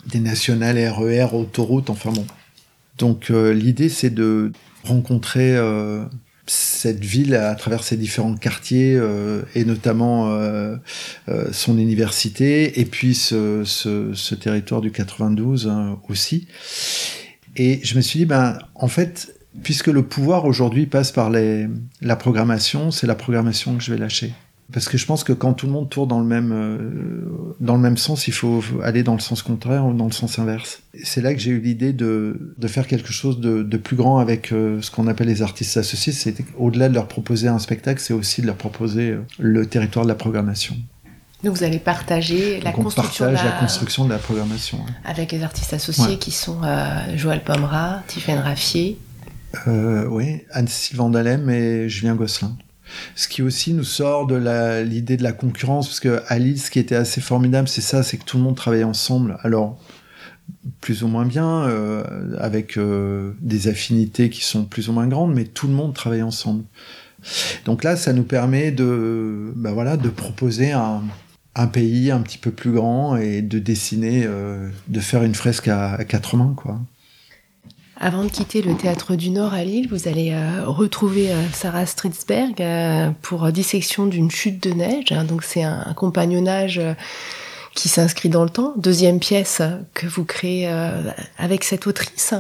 des 0.05 0.19
nationales 0.19 0.77
RER, 0.89 1.33
autoroutes, 1.33 1.89
enfin 1.89 2.11
bon. 2.11 2.25
Donc 2.97 3.29
l'idée, 3.29 3.89
c'est 3.89 4.09
de 4.09 4.53
rencontrer 4.85 5.57
cette 6.49 7.03
ville 7.03 7.35
à 7.35 7.53
travers 7.55 7.83
ses 7.83 7.97
différents 7.97 8.35
quartiers 8.35 8.95
euh, 8.95 9.41
et 9.55 9.65
notamment 9.65 10.31
euh, 10.31 10.77
euh, 11.29 11.51
son 11.51 11.77
université 11.77 12.79
et 12.79 12.85
puis 12.85 13.13
ce, 13.13 14.35
territoire 14.35 14.81
du 14.81 14.91
92 14.91 15.67
hein, 15.67 15.99
aussi. 16.09 16.47
Et 17.55 17.79
je 17.83 17.95
me 17.95 18.01
suis 18.01 18.19
dit, 18.19 18.25
ben, 18.25 18.59
en 18.75 18.87
fait, 18.87 19.33
puisque 19.63 19.87
le 19.87 20.03
pouvoir 20.03 20.45
aujourd'hui 20.45 20.85
passe 20.85 21.11
par 21.11 21.29
la 21.31 22.15
programmation, 22.15 22.91
c'est 22.91 23.07
la 23.07 23.15
programmation 23.15 23.75
que 23.75 23.83
je 23.83 23.91
vais 23.91 23.97
lâcher. 23.97 24.33
Parce 24.73 24.89
que 24.89 24.97
je 24.97 25.05
pense 25.05 25.23
que 25.23 25.31
quand 25.31 25.53
tout 25.53 25.65
le 25.65 25.71
monde 25.71 25.89
tourne 25.89 26.09
dans 26.09 26.19
le 26.19 26.25
même, 26.25 26.51
euh, 26.51 27.55
dans 27.61 27.75
le 27.75 27.81
même 27.81 27.95
sens, 27.95 28.27
il 28.27 28.33
faut 28.33 28.61
aller 28.83 29.01
dans 29.01 29.13
le 29.13 29.21
sens 29.21 29.41
contraire 29.41 29.85
ou 29.85 29.93
dans 29.93 30.05
le 30.05 30.11
sens 30.11 30.39
inverse. 30.39 30.81
C'est 31.05 31.21
là 31.21 31.33
que 31.33 31.39
j'ai 31.39 31.51
eu 31.51 31.61
l'idée 31.61 31.93
de, 31.93 32.53
de 32.57 32.67
faire 32.67 32.85
quelque 32.85 33.13
chose 33.13 33.39
de, 33.39 33.63
de 33.63 33.77
plus 33.77 33.95
grand 33.95 34.17
avec 34.17 34.51
euh, 34.51 34.81
ce 34.81 34.91
qu'on 34.91 35.07
appelle 35.07 35.27
les 35.27 35.41
artistes 35.41 35.77
associés. 35.77 36.11
C'est 36.11 36.35
au-delà 36.57 36.89
de 36.89 36.95
leur 36.95 37.07
proposer 37.07 37.47
un 37.47 37.59
spectacle, 37.59 38.01
c'est 38.01 38.13
aussi 38.13 38.41
de 38.41 38.47
leur 38.47 38.57
proposer 38.57 39.11
euh, 39.11 39.21
le 39.39 39.65
territoire 39.65 40.03
de 40.03 40.09
la 40.09 40.15
programmation. 40.15 40.75
Donc 41.45 41.55
vous 41.55 41.63
allez 41.63 41.79
partager 41.79 42.59
la 42.59 42.73
construction, 42.73 43.27
de 43.27 43.31
la... 43.31 43.43
la 43.43 43.51
construction 43.51 44.03
de 44.03 44.09
la 44.09 44.17
programmation. 44.17 44.79
Avec 45.05 45.31
les 45.31 45.43
artistes 45.43 45.71
associés 45.71 46.17
qui 46.17 46.31
sont 46.31 46.61
Joël 47.15 47.43
Pomera, 47.43 48.01
Tiffaine 48.07 48.39
Raffier. 48.39 48.97
oui, 49.67 50.41
Anne-Sylvain 50.51 51.09
Dalem 51.09 51.47
et 51.51 51.87
Julien 51.89 52.15
Gosselin. 52.15 52.57
Ce 53.15 53.27
qui 53.27 53.41
aussi 53.41 53.73
nous 53.73 53.83
sort 53.83 54.27
de 54.27 54.35
l'idée 54.83 55.17
de 55.17 55.23
la 55.23 55.33
concurrence, 55.33 55.87
parce 55.87 55.99
que 55.99 56.21
à 56.27 56.39
Lille, 56.39 56.59
ce 56.59 56.71
qui 56.71 56.79
était 56.79 56.95
assez 56.95 57.21
formidable, 57.21 57.67
c'est 57.67 57.81
ça, 57.81 58.03
c'est 58.03 58.17
que 58.17 58.25
tout 58.25 58.37
le 58.37 58.43
monde 58.43 58.55
travaillait 58.55 58.83
ensemble. 58.83 59.37
Alors, 59.43 59.79
plus 60.81 61.03
ou 61.03 61.07
moins 61.07 61.25
bien, 61.25 61.63
euh, 61.65 62.03
avec 62.39 62.77
euh, 62.77 63.33
des 63.41 63.67
affinités 63.67 64.29
qui 64.29 64.43
sont 64.43 64.65
plus 64.65 64.89
ou 64.89 64.93
moins 64.93 65.07
grandes, 65.07 65.33
mais 65.33 65.45
tout 65.45 65.67
le 65.67 65.73
monde 65.73 65.93
travaille 65.93 66.21
ensemble. 66.21 66.63
Donc 67.65 67.83
là, 67.83 67.95
ça 67.95 68.13
nous 68.13 68.23
permet 68.23 68.71
de, 68.71 69.51
bah 69.55 69.71
voilà, 69.71 69.97
de 69.97 70.09
proposer 70.09 70.71
un, 70.71 71.03
un, 71.55 71.67
pays 71.67 72.11
un 72.11 72.21
petit 72.21 72.37
peu 72.37 72.51
plus 72.51 72.71
grand 72.71 73.17
et 73.17 73.41
de 73.41 73.59
dessiner, 73.59 74.23
euh, 74.25 74.69
de 74.87 74.99
faire 74.99 75.23
une 75.23 75.35
fresque 75.35 75.67
à, 75.67 75.93
à 75.93 76.05
quatre 76.05 76.37
mains, 76.37 76.53
quoi. 76.55 76.79
Avant 77.99 78.23
de 78.23 78.29
quitter 78.29 78.61
le 78.61 78.75
théâtre 78.75 79.15
du 79.15 79.31
Nord 79.31 79.55
à 79.55 79.63
Lille, 79.63 79.87
vous 79.89 80.07
allez 80.07 80.31
euh, 80.31 80.65
retrouver 80.65 81.31
euh, 81.31 81.41
Sarah 81.51 81.87
Stridsberg 81.87 82.61
euh, 82.61 83.09
pour 83.23 83.51
Dissection 83.51 84.05
d'une 84.05 84.29
chute 84.29 84.61
de 84.61 84.71
neige. 84.71 85.09
Donc 85.27 85.43
c'est 85.43 85.63
un, 85.63 85.93
compagnonnage 85.95 86.79
qui 87.73 87.89
s'inscrit 87.89 88.29
dans 88.29 88.43
le 88.43 88.51
temps. 88.51 88.73
Deuxième 88.77 89.19
pièce 89.19 89.63
que 89.95 90.05
vous 90.05 90.25
créez 90.25 90.67
avec 91.37 91.63
cette 91.63 91.87
autrice. 91.87 92.33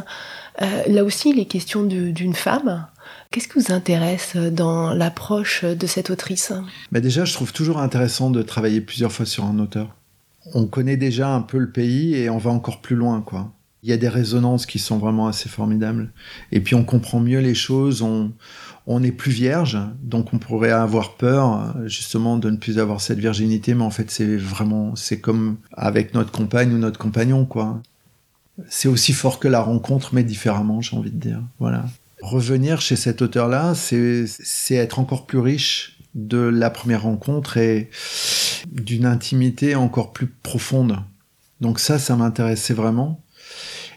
là 0.59 1.03
aussi, 1.03 1.33
les 1.33 1.45
questions 1.45 1.83
d'une 1.83 2.35
femme. 2.35 2.87
Qu'est-ce 3.31 3.47
qui 3.47 3.59
vous 3.59 3.71
intéresse 3.71 4.35
dans 4.35 4.93
l'approche 4.93 5.63
de 5.63 5.87
cette 5.87 6.09
autrice? 6.09 6.53
Mais 6.91 7.01
Déjà, 7.01 7.25
je 7.25 7.33
trouve 7.33 7.51
toujours 7.51 7.79
intéressant 7.79 8.29
de 8.29 8.41
travailler 8.41 8.81
plusieurs 8.81 9.11
fois 9.11 9.25
sur 9.25 9.45
un 9.45 9.57
auteur. 9.59 9.95
On 10.53 10.65
connaît 10.65 10.97
déjà 10.97 11.29
un 11.29 11.41
peu 11.41 11.57
le 11.57 11.71
pays 11.71 12.15
et 12.15 12.29
on 12.29 12.37
va 12.37 12.51
encore 12.51 12.81
plus 12.81 12.95
loin, 12.95 13.21
quoi 13.21 13.51
il 13.87 13.91
y 13.91 13.93
a 13.93 13.97
des 13.97 14.09
résonances 14.09 14.65
qui 14.65 14.79
sont 14.79 14.97
vraiment 14.97 15.27
assez 15.27 15.47
formidables. 15.47 16.11
Et 16.51 16.59
puis 16.59 16.75
on 16.75 16.83
comprend 16.83 17.21
mieux 17.21 17.39
les 17.39 17.55
choses, 17.55 18.01
on, 18.01 18.33
on 18.85 19.01
est 19.01 19.13
plus 19.13 19.31
vierge, 19.31 19.77
donc 20.03 20.33
on 20.33 20.39
pourrait 20.39 20.71
avoir 20.71 21.15
peur 21.15 21.73
justement 21.85 22.35
de 22.35 22.49
ne 22.49 22.57
plus 22.57 22.79
avoir 22.79 22.99
cette 22.99 23.19
virginité, 23.19 23.75
mais 23.75 23.85
en 23.85 23.89
fait 23.89 24.11
c'est 24.11 24.35
vraiment, 24.35 24.93
c'est 24.97 25.21
comme 25.21 25.55
avec 25.71 26.13
notre 26.13 26.33
compagne 26.33 26.73
ou 26.73 26.77
notre 26.77 26.99
compagnon, 26.99 27.45
quoi. 27.45 27.81
C'est 28.67 28.89
aussi 28.89 29.13
fort 29.13 29.39
que 29.39 29.47
la 29.47 29.61
rencontre, 29.61 30.13
mais 30.13 30.23
différemment, 30.23 30.81
j'ai 30.81 30.97
envie 30.97 31.11
de 31.11 31.19
dire. 31.19 31.41
Voilà. 31.59 31.85
Revenir 32.21 32.81
chez 32.81 32.97
cet 32.97 33.21
auteur-là, 33.21 33.73
c'est 33.73 34.25
être 34.75 34.99
encore 34.99 35.27
plus 35.27 35.39
riche 35.39 35.97
de 36.13 36.39
la 36.39 36.71
première 36.71 37.03
rencontre 37.03 37.55
et 37.55 37.89
d'une 38.69 39.05
intimité 39.05 39.75
encore 39.75 40.11
plus 40.11 40.27
profonde. 40.27 40.97
Donc 41.61 41.79
ça, 41.79 41.99
ça 41.99 42.17
m'intéressait 42.17 42.73
vraiment. 42.73 43.21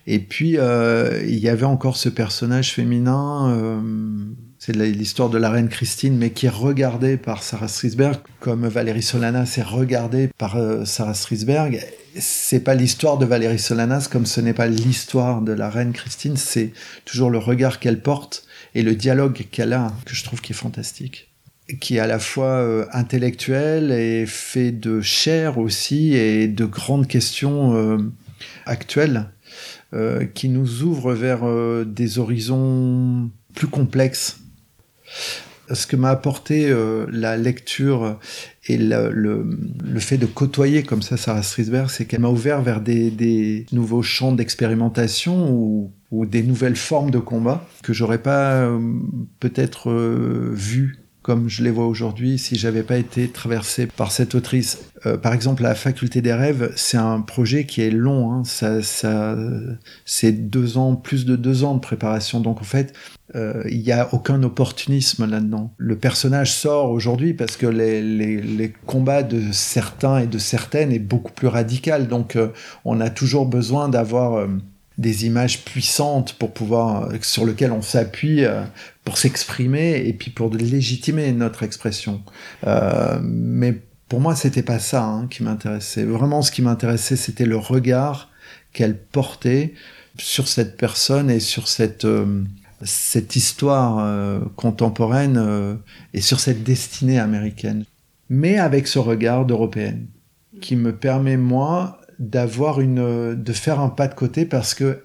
Et 0.07 0.19
puis, 0.19 0.57
euh, 0.59 1.23
il 1.27 1.39
y 1.39 1.49
avait 1.49 1.65
encore 1.65 1.97
ce 1.97 2.09
personnage 2.09 2.73
féminin, 2.73 3.51
euh, 3.51 3.81
c'est 4.59 4.75
l'histoire 4.75 5.31
de 5.31 5.39
la 5.39 5.51
reine 5.51 5.69
Christine, 5.69 6.17
mais 6.17 6.31
qui 6.31 6.47
est 6.47 6.51
regardée 6.51 7.17
par 7.17 7.43
Sarah 7.43 7.69
Strisberg, 7.69 8.17
comme 8.41 8.67
Valérie 8.67 9.03
Solanas 9.03 9.55
est 9.59 9.63
regardée 9.63 10.31
par 10.39 10.57
euh, 10.57 10.85
Sarah 10.85 11.15
Strisberg. 11.15 11.81
C'est 12.19 12.61
pas 12.61 12.75
l'histoire 12.75 13.19
de 13.19 13.27
Valérie 13.27 13.59
Solanas 13.59 14.09
comme 14.11 14.27
ce 14.27 14.41
n'est 14.41 14.55
pas 14.55 14.67
l'histoire 14.67 15.43
de 15.43 15.53
la 15.53 15.71
reine 15.71 15.93
Christine, 15.93 16.37
c'est 16.37 16.73
toujours 17.05 17.31
le 17.31 17.39
regard 17.39 17.79
qu'elle 17.79 18.01
porte 18.01 18.45
et 18.75 18.83
le 18.83 18.95
dialogue 18.95 19.47
qu'elle 19.51 19.73
a 19.73 19.93
que 20.07 20.15
je 20.15 20.25
trouve 20.25 20.41
qui 20.41 20.53
est 20.53 20.57
fantastique 20.57 21.29
qui 21.81 21.99
est 21.99 22.01
à 22.01 22.09
la 22.09 22.19
fois 22.19 22.89
intellectuel 22.93 23.93
et 23.93 24.27
fait 24.27 24.73
de 24.73 25.01
chair 25.01 25.57
aussi 25.59 26.15
et 26.15 26.49
de 26.49 26.65
grandes 26.65 27.07
questions 27.07 28.11
actuelles 28.67 29.29
euh, 29.93 30.25
qui 30.25 30.49
nous 30.49 30.83
ouvre 30.83 31.15
vers 31.15 31.41
euh, 31.45 31.85
des 31.85 32.19
horizons 32.19 33.31
plus 33.55 33.67
complexes. 33.67 34.39
Ce 35.73 35.87
que 35.87 35.97
m'a 35.97 36.11
apporté 36.11 36.69
euh, 36.71 37.07
la 37.11 37.37
lecture 37.37 38.19
et 38.67 38.77
le, 38.77 39.45
fait 39.99 40.19
de 40.19 40.27
côtoyer 40.27 40.83
comme 40.83 41.03
ça 41.03 41.17
Sarah 41.17 41.43
Strisberg, 41.43 41.89
c'est 41.91 42.07
qu'elle 42.07 42.21
m'a 42.21 42.29
ouvert 42.29 42.63
vers 42.63 42.81
des, 42.81 43.67
nouveaux 43.73 44.03
champs 44.03 44.33
d'expérimentation 44.33 45.51
ou, 45.51 45.93
ou, 46.11 46.27
des 46.27 46.43
nouvelles 46.43 46.77
formes 46.77 47.11
de 47.11 47.19
combat 47.19 47.67
que 47.83 47.93
j'aurais 47.93 48.23
pas 48.23 48.69
peut-être 49.39 49.93
vu 50.53 51.00
comme 51.23 51.49
je 51.49 51.63
les 51.63 51.71
vois 51.71 51.87
aujourd'hui 51.87 52.39
si 52.39 52.57
j'avais 52.57 52.83
pas 52.83 52.97
été 52.97 53.29
traversé 53.29 53.87
par 53.87 54.11
cette 54.11 54.35
autrice. 54.35 54.79
Euh, 55.07 55.17
par 55.17 55.33
exemple, 55.33 55.63
la 55.63 55.75
faculté 55.75 56.23
des 56.23 56.33
rêves, 56.33 56.73
c'est 56.77 56.97
un 56.97 57.21
projet 57.21 57.65
qui 57.65 57.83
est 57.83 57.91
long. 57.91 58.33
Hein. 58.33 58.43
Ça, 58.45 58.79
c'est 60.05 60.33
deux 60.33 60.79
ans, 60.79 60.97
plus 60.97 61.27
de 61.27 61.37
deux 61.37 61.65
ans 61.65 61.75
de 61.75 61.81
préparation. 61.81 62.41
Donc 62.41 62.61
en 62.61 62.65
fait, 62.65 62.95
euh, 63.35 63.63
il 63.71 63.81
n'y 63.81 63.93
a 63.93 64.13
aucun 64.13 64.43
opportunisme 64.43 65.29
là-dedans. 65.29 65.73
Le 65.77 65.97
personnage 65.97 66.53
sort 66.53 66.91
aujourd'hui 66.91 67.35
parce 67.35 67.57
que 67.57 67.67
les, 67.67 68.73
combats 68.87 69.23
de 69.23 69.53
certains 69.53 70.19
et 70.19 70.27
de 70.27 70.39
certaines 70.39 70.93
est 70.93 70.99
beaucoup 70.99 71.33
plus 71.33 71.49
radical. 71.49 72.09
Donc 72.09 72.37
euh, 72.37 72.49
on 72.85 73.01
a 73.01 73.11
toujours 73.11 73.47
besoin 73.47 73.89
d'avoir 73.89 74.47
des 74.99 75.27
images 75.27 75.65
puissantes 75.65 76.35
pour 76.35 76.53
pouvoir 76.53 77.09
sur 77.23 77.47
lesquelles 77.47 77.73
on 77.73 77.83
s'appuie 77.83 78.45
pour 79.05 79.19
s'exprimer 79.19 80.07
et 80.07 80.13
puis 80.13 80.31
pour 80.31 80.53
légitimer 80.53 81.33
notre 81.33 81.63
expression. 81.63 82.23
Euh, 82.67 83.19
mais 83.23 83.81
pour 84.09 84.21
moi, 84.21 84.35
c'était 84.35 84.63
pas 84.63 84.79
ça 84.79 85.05
hein, 85.05 85.27
qui 85.29 85.43
m'intéressait. 85.43 86.05
Vraiment, 86.05 86.43
ce 86.43 86.51
qui 86.51 86.63
m'intéressait, 86.63 87.17
c'était 87.17 87.47
le 87.47 87.57
regard 87.57 88.29
qu'elle 88.73 88.99
portait 88.99 89.75
sur 90.19 90.49
cette 90.49 90.77
personne 90.77 91.31
et 91.31 91.41
sur 91.41 91.69
cette 91.69 92.05
euh, 92.05 92.43
cette 92.83 93.37
histoire 93.37 93.99
euh, 93.99 94.41
contemporaine 94.57 95.37
euh, 95.37 95.75
et 96.15 96.21
sur 96.21 96.41
cette 96.41 96.63
destinée 96.63 97.19
américaine, 97.19 97.85
mais 98.31 98.59
avec 98.59 98.87
ce 98.87 98.99
regard 98.99 99.45
d'européenne 99.45 100.07
qui 100.61 100.77
me 100.77 100.95
permet 100.95 101.37
moi 101.37 102.01
d'avoir 102.19 102.81
une 102.81 103.35
de 103.35 103.53
faire 103.53 103.81
un 103.81 103.89
pas 103.89 104.09
de 104.09 104.15
côté 104.15 104.45
parce 104.45 104.75
que 104.75 105.05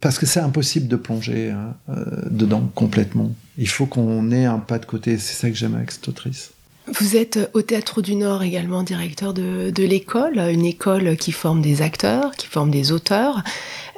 parce 0.00 0.18
que 0.18 0.26
c'est 0.26 0.40
impossible 0.40 0.88
de 0.88 0.96
plonger 0.96 1.50
hein, 1.50 1.74
euh, 1.90 2.04
dedans 2.30 2.70
complètement. 2.74 3.32
Il 3.58 3.68
faut 3.68 3.86
qu'on 3.86 4.30
ait 4.30 4.46
un 4.46 4.58
pas 4.58 4.78
de 4.78 4.86
côté. 4.86 5.18
C'est 5.18 5.34
ça 5.34 5.50
que 5.50 5.56
j'aime 5.56 5.74
avec 5.74 5.90
cette 5.90 6.08
autrice. 6.08 6.52
Vous 6.98 7.16
êtes 7.16 7.50
au 7.52 7.62
Théâtre 7.62 8.02
du 8.02 8.16
Nord 8.16 8.42
également 8.42 8.82
directeur 8.82 9.32
de, 9.32 9.72
l'école, 9.76 10.38
une 10.38 10.64
école 10.64 11.16
qui 11.16 11.30
forme 11.30 11.60
des 11.62 11.82
acteurs, 11.82 12.32
qui 12.32 12.46
forme 12.46 12.70
des 12.70 12.90
auteurs. 12.90 13.42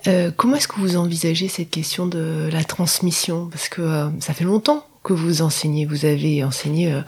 Euh, 0.08 0.30
comment 0.36 0.56
est-ce 0.56 0.68
que 0.68 0.78
vous 0.78 0.96
envisagez 0.96 1.48
cette 1.48 1.70
question 1.70 2.06
de 2.06 2.50
la 2.52 2.64
transmission? 2.64 3.46
Parce 3.46 3.68
que 3.68 3.82
euh, 3.82 4.08
ça 4.20 4.34
fait 4.34 4.44
longtemps 4.44 4.84
que 5.04 5.12
vous 5.12 5.40
enseignez. 5.40 5.86
Vous 5.86 6.04
avez 6.04 6.44
enseigné 6.44 6.92
euh, 6.92 7.00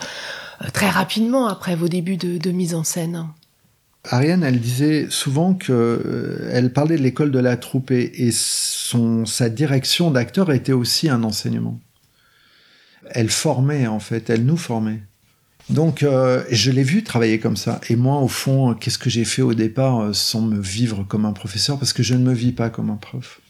très 0.72 0.88
rapidement 0.88 1.48
après 1.48 1.76
vos 1.76 1.88
débuts 1.88 2.16
de 2.16 2.50
mise 2.50 2.74
en 2.74 2.84
scène. 2.84 3.26
Ariane, 4.06 4.42
elle 4.42 4.60
disait 4.60 5.06
souvent 5.08 5.54
que 5.54 5.72
euh, 5.72 6.50
elle 6.52 6.72
parlait 6.72 6.96
de 6.96 7.02
l'école 7.02 7.30
de 7.30 7.38
la 7.38 7.56
troupe 7.56 7.90
et, 7.90 8.30
son, 8.32 9.24
sa 9.24 9.48
direction 9.48 10.10
d'acteur 10.10 10.52
était 10.52 10.72
aussi 10.72 11.08
un 11.08 11.22
enseignement. 11.22 11.80
Elle 13.10 13.30
formait 13.30 13.86
en 13.86 14.00
fait, 14.00 14.28
elle 14.28 14.44
nous 14.44 14.58
formait. 14.58 15.00
Donc 15.70 16.02
euh, 16.02 16.44
je 16.50 16.70
l'ai 16.70 16.82
vu 16.82 17.02
travailler 17.02 17.38
comme 17.38 17.56
ça. 17.56 17.80
Et 17.88 17.96
moi, 17.96 18.18
au 18.18 18.28
fond, 18.28 18.74
qu'est-ce 18.74 18.98
que 18.98 19.08
j'ai 19.08 19.24
fait 19.24 19.40
au 19.40 19.54
départ 19.54 20.00
euh, 20.00 20.12
sans 20.12 20.42
me 20.42 20.60
vivre 20.60 21.04
comme 21.04 21.24
un 21.24 21.32
professeur? 21.32 21.78
Parce 21.78 21.94
que 21.94 22.02
je 22.02 22.14
ne 22.14 22.22
me 22.22 22.34
vis 22.34 22.52
pas 22.52 22.68
comme 22.68 22.90
un 22.90 22.96
prof. 22.96 23.40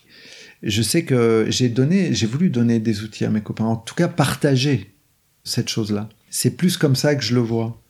Je 0.62 0.82
sais 0.82 1.05
que 1.05 1.46
j'ai 1.48 1.68
donné, 1.68 2.14
j'ai 2.14 2.26
voulu 2.26 2.48
donner 2.48 2.78
des 2.78 3.02
outils 3.02 3.24
à 3.24 3.30
mes 3.30 3.42
copains, 3.42 3.64
en 3.64 3.76
tout 3.76 3.96
cas 3.96 4.09
partager 4.09 4.94
cette 5.42 5.68
chose-là. 5.68 6.09
C'est 6.30 6.57
plus 6.57 6.76
comme 6.76 6.96
ça 6.96 7.16
que 7.16 7.22
je 7.22 7.34
le 7.34 7.40
vois 7.40 7.84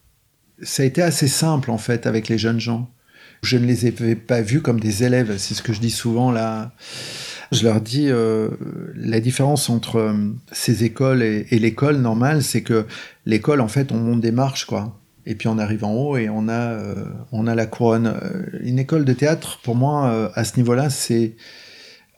ça 0.63 0.83
a 0.83 0.87
été 0.87 1.03
assez 1.03 1.29
simple 1.29 1.71
en 1.71 1.79
fait 1.79 2.07
avec 2.07 2.29
les 2.29 2.39
jeunes 2.39 2.61
gens. 2.61 2.91
Je 3.43 3.59
ne 3.59 3.67
les 3.67 3.87
avais 3.87 4.15
pas 4.15 4.41
vus 4.41 4.63
comme 4.63 4.81
des 4.81 5.05
élèves, 5.05 5.37
c'est 5.37 5.55
ce 5.55 5.63
que 5.63 5.73
je 5.73 5.81
dis 5.81 5.91
souvent 5.91 6.33
là. 6.33 6.73
Je 7.53 7.63
leur 7.63 7.81
dis 7.81 8.09
euh, 8.09 8.49
la 8.97 9.21
différence 9.21 9.69
entre 9.69 9.97
euh, 9.97 10.15
ces 10.51 10.85
écoles 10.85 11.23
et, 11.23 11.45
l'école 11.59 11.99
normale, 11.99 12.43
c'est 12.43 12.63
que 12.63 12.87
l'école 13.27 13.61
en 13.61 13.69
fait 13.69 13.93
on 13.93 13.97
monte 13.97 14.21
des 14.21 14.33
marches 14.33 14.65
quoi. 14.65 14.99
Et 15.27 15.35
puis 15.35 15.49
on 15.49 15.59
arrive 15.59 15.85
en 15.85 15.93
haut 15.93 16.17
et 16.17 16.29
on 16.29 16.49
a 16.49 16.73
euh, 16.73 17.05
on 17.33 17.47
a 17.47 17.55
la 17.55 17.67
couronne. 17.67 18.15
Une 18.61 18.79
école 18.79 19.05
de 19.05 19.13
théâtre 19.13 19.61
pour 19.63 19.77
moi 19.77 20.33
à 20.35 20.45
ce 20.45 20.57
niveau-là, 20.57 20.91
c'est 20.91 21.37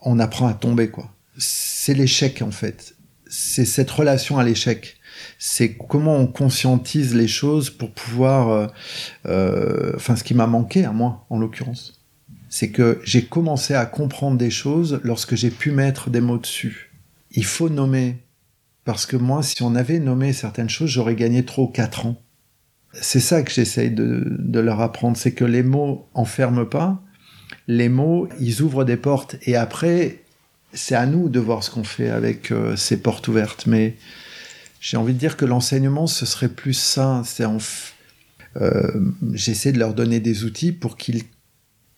on 0.01 0.19
apprend 0.19 0.47
à 0.47 0.53
tomber 0.53 0.89
quoi. 0.89 1.13
C'est 1.37 1.93
l'échec 1.93 2.41
en 2.41 2.51
fait. 2.51 2.95
C'est 3.29 3.65
cette 3.65 3.91
relation 3.91 4.39
à 4.39 4.43
l'échec 4.43 4.97
c'est 5.39 5.73
comment 5.75 6.17
on 6.17 6.27
conscientise 6.27 7.15
les 7.15 7.27
choses 7.27 7.69
pour 7.69 7.91
pouvoir, 7.91 8.49
euh, 8.49 8.67
euh, 9.25 9.91
enfin 9.95 10.15
ce 10.15 10.23
qui 10.23 10.33
m'a 10.33 10.47
manqué 10.47 10.85
à 10.85 10.91
moi 10.91 11.25
en 11.29 11.39
l'occurrence, 11.39 12.05
c'est 12.49 12.69
que 12.69 12.99
j'ai 13.03 13.25
commencé 13.25 13.73
à 13.73 13.85
comprendre 13.85 14.37
des 14.37 14.49
choses 14.51 14.99
lorsque 15.03 15.35
j'ai 15.35 15.51
pu 15.51 15.71
mettre 15.71 16.09
des 16.09 16.21
mots 16.21 16.37
dessus. 16.37 16.91
Il 17.31 17.45
faut 17.45 17.69
nommer, 17.69 18.17
parce 18.85 19.05
que 19.05 19.17
moi, 19.17 19.43
si 19.43 19.61
on 19.63 19.75
avait 19.75 19.99
nommé 19.99 20.33
certaines 20.33 20.69
choses, 20.69 20.89
j'aurais 20.89 21.15
gagné 21.15 21.43
trop 21.43 21.67
quatre 21.67 22.05
ans. 22.05 22.21
C'est 22.93 23.19
ça 23.19 23.43
que 23.43 23.51
j'essaye 23.51 23.91
de, 23.91 24.23
de 24.39 24.59
leur 24.59 24.81
apprendre, 24.81 25.17
c'est 25.17 25.33
que 25.33 25.45
les 25.45 25.63
mots 25.63 26.07
enferment 26.13 26.65
pas, 26.65 27.01
les 27.67 27.89
mots, 27.89 28.29
ils 28.39 28.61
ouvrent 28.61 28.85
des 28.85 28.97
portes, 28.97 29.35
et 29.43 29.55
après, 29.55 30.21
c'est 30.73 30.95
à 30.95 31.05
nous 31.05 31.29
de 31.29 31.39
voir 31.39 31.63
ce 31.63 31.71
qu'on 31.71 31.83
fait 31.83 32.09
avec 32.09 32.51
euh, 32.51 32.75
ces 32.75 33.01
portes 33.01 33.27
ouvertes, 33.27 33.65
mais 33.67 33.95
j'ai 34.79 34.97
envie 34.97 35.13
de 35.13 35.19
dire 35.19 35.37
que 35.37 35.45
l'enseignement, 35.45 36.07
ce 36.07 36.25
serait 36.25 36.49
plus 36.49 36.73
ça. 36.73 37.21
C'est 37.25 37.45
en 37.45 37.57
euh, 38.61 38.91
J'essaie 39.33 39.71
de 39.71 39.79
leur 39.79 39.93
donner 39.93 40.19
des 40.19 40.43
outils 40.43 40.71
pour 40.71 40.97
qu'ils 40.97 41.23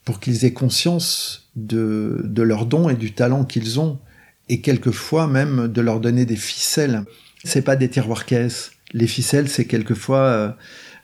pour 0.04 0.18
qu'ils 0.18 0.44
aient 0.44 0.52
conscience 0.52 1.50
de, 1.56 2.22
de 2.24 2.42
leurs 2.42 2.64
dons 2.64 2.88
et 2.88 2.94
du 2.94 3.12
talent 3.12 3.44
qu'ils 3.44 3.78
ont, 3.78 4.00
et 4.48 4.62
quelquefois 4.62 5.26
même 5.26 5.68
de 5.68 5.80
leur 5.82 6.00
donner 6.00 6.24
des 6.24 6.36
ficelles. 6.36 7.04
C'est 7.44 7.62
pas 7.62 7.76
des 7.76 7.90
tiroirs 7.90 8.24
caisses. 8.24 8.72
Les 8.92 9.06
ficelles, 9.06 9.48
c'est 9.48 9.66
quelquefois 9.66 10.18
euh, 10.20 10.50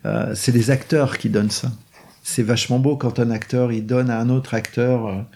euh, 0.06 0.34
c'est 0.34 0.50
des 0.50 0.70
acteurs 0.70 1.18
qui 1.18 1.28
donnent 1.28 1.50
ça. 1.50 1.70
C'est 2.22 2.42
vachement 2.42 2.78
beau 2.78 2.96
quand 2.96 3.20
un 3.20 3.30
acteur 3.30 3.70
il 3.70 3.86
donne 3.86 4.10
à 4.10 4.18
un 4.18 4.30
autre 4.30 4.54
acteur 4.54 5.26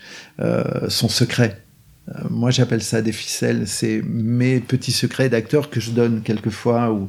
son 0.89 1.09
secret. 1.09 1.63
Euh, 2.09 2.13
moi, 2.31 2.51
j'appelle 2.51 2.83
ça 2.83 3.03
des 3.03 3.13
ficelles. 3.13 3.67
C'est 3.67 4.03
mes 4.05 4.61
petits 4.61 4.93
secrets 4.93 5.29
d'acteur 5.29 5.71
que 5.71 5.81
je 5.81 5.91
donne 5.91 6.23
quelquefois 6.23 6.93
ou, 6.93 7.09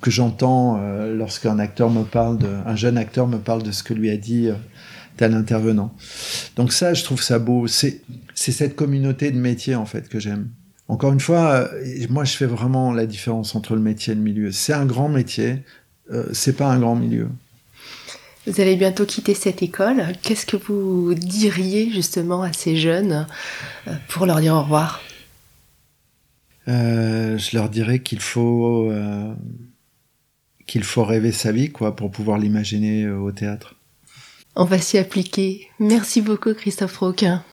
que 0.00 0.10
j'entends 0.10 0.78
euh, 0.80 1.12
lorsqu'un 1.14 1.58
acteur 1.58 1.90
me 1.90 2.04
parle 2.04 2.38
de, 2.38 2.46
un 2.66 2.76
jeune 2.76 2.96
acteur 2.96 3.26
me 3.26 3.38
parle 3.38 3.64
de 3.64 3.72
ce 3.72 3.82
que 3.82 3.92
lui 3.92 4.10
a 4.10 4.16
dit 4.16 4.48
euh, 4.48 4.54
tel 5.16 5.34
intervenant. 5.34 5.92
Donc 6.56 6.72
ça, 6.72 6.94
je 6.94 7.02
trouve 7.02 7.20
ça 7.20 7.38
beau. 7.38 7.66
C'est, 7.66 8.02
cette 8.34 8.76
communauté 8.76 9.30
de 9.30 9.38
métier 9.38 9.74
en 9.74 9.86
fait 9.86 10.08
que 10.08 10.20
j'aime. 10.20 10.48
Encore 10.88 11.12
une 11.12 11.20
fois, 11.20 11.70
moi, 12.10 12.24
je 12.24 12.36
fais 12.36 12.46
vraiment 12.46 12.92
la 12.92 13.06
différence 13.06 13.54
entre 13.54 13.74
le 13.74 13.80
métier 13.80 14.12
et 14.12 14.16
le 14.16 14.22
milieu. 14.22 14.52
C'est 14.52 14.72
un 14.72 14.84
grand 14.84 15.08
métier, 15.08 15.62
c'est 16.32 16.56
pas 16.56 16.66
un 16.66 16.78
grand 16.78 16.96
milieu. 16.96 17.28
Vous 18.46 18.60
allez 18.60 18.74
bientôt 18.74 19.06
quitter 19.06 19.34
cette 19.34 19.62
école. 19.62 20.04
Qu'est-ce 20.22 20.46
que 20.46 20.56
vous 20.56 21.14
diriez 21.14 21.90
justement 21.90 22.42
à 22.42 22.52
ces 22.52 22.76
jeunes 22.76 23.26
euh, 23.86 23.92
pour 24.08 24.26
leur 24.26 24.40
dire 24.40 24.54
au 24.54 24.62
revoir? 24.62 25.00
Euh, 26.68 27.38
Je 27.38 27.56
leur 27.56 27.68
dirais 27.68 28.00
qu'il 28.00 28.20
faut 28.20 28.90
euh, 28.90 29.32
qu'il 30.66 30.82
faut 30.82 31.04
rêver 31.04 31.32
sa 31.32 31.52
vie 31.52 31.70
quoi 31.70 31.94
pour 31.94 32.10
pouvoir 32.10 32.38
l'imaginer 32.38 33.08
au 33.08 33.30
théâtre. 33.30 33.76
On 34.56 34.64
va 34.64 34.78
s'y 34.78 34.98
appliquer. 34.98 35.68
Merci 35.78 36.20
beaucoup 36.20 36.52
Christophe 36.52 36.96
Roquin. 36.98 37.44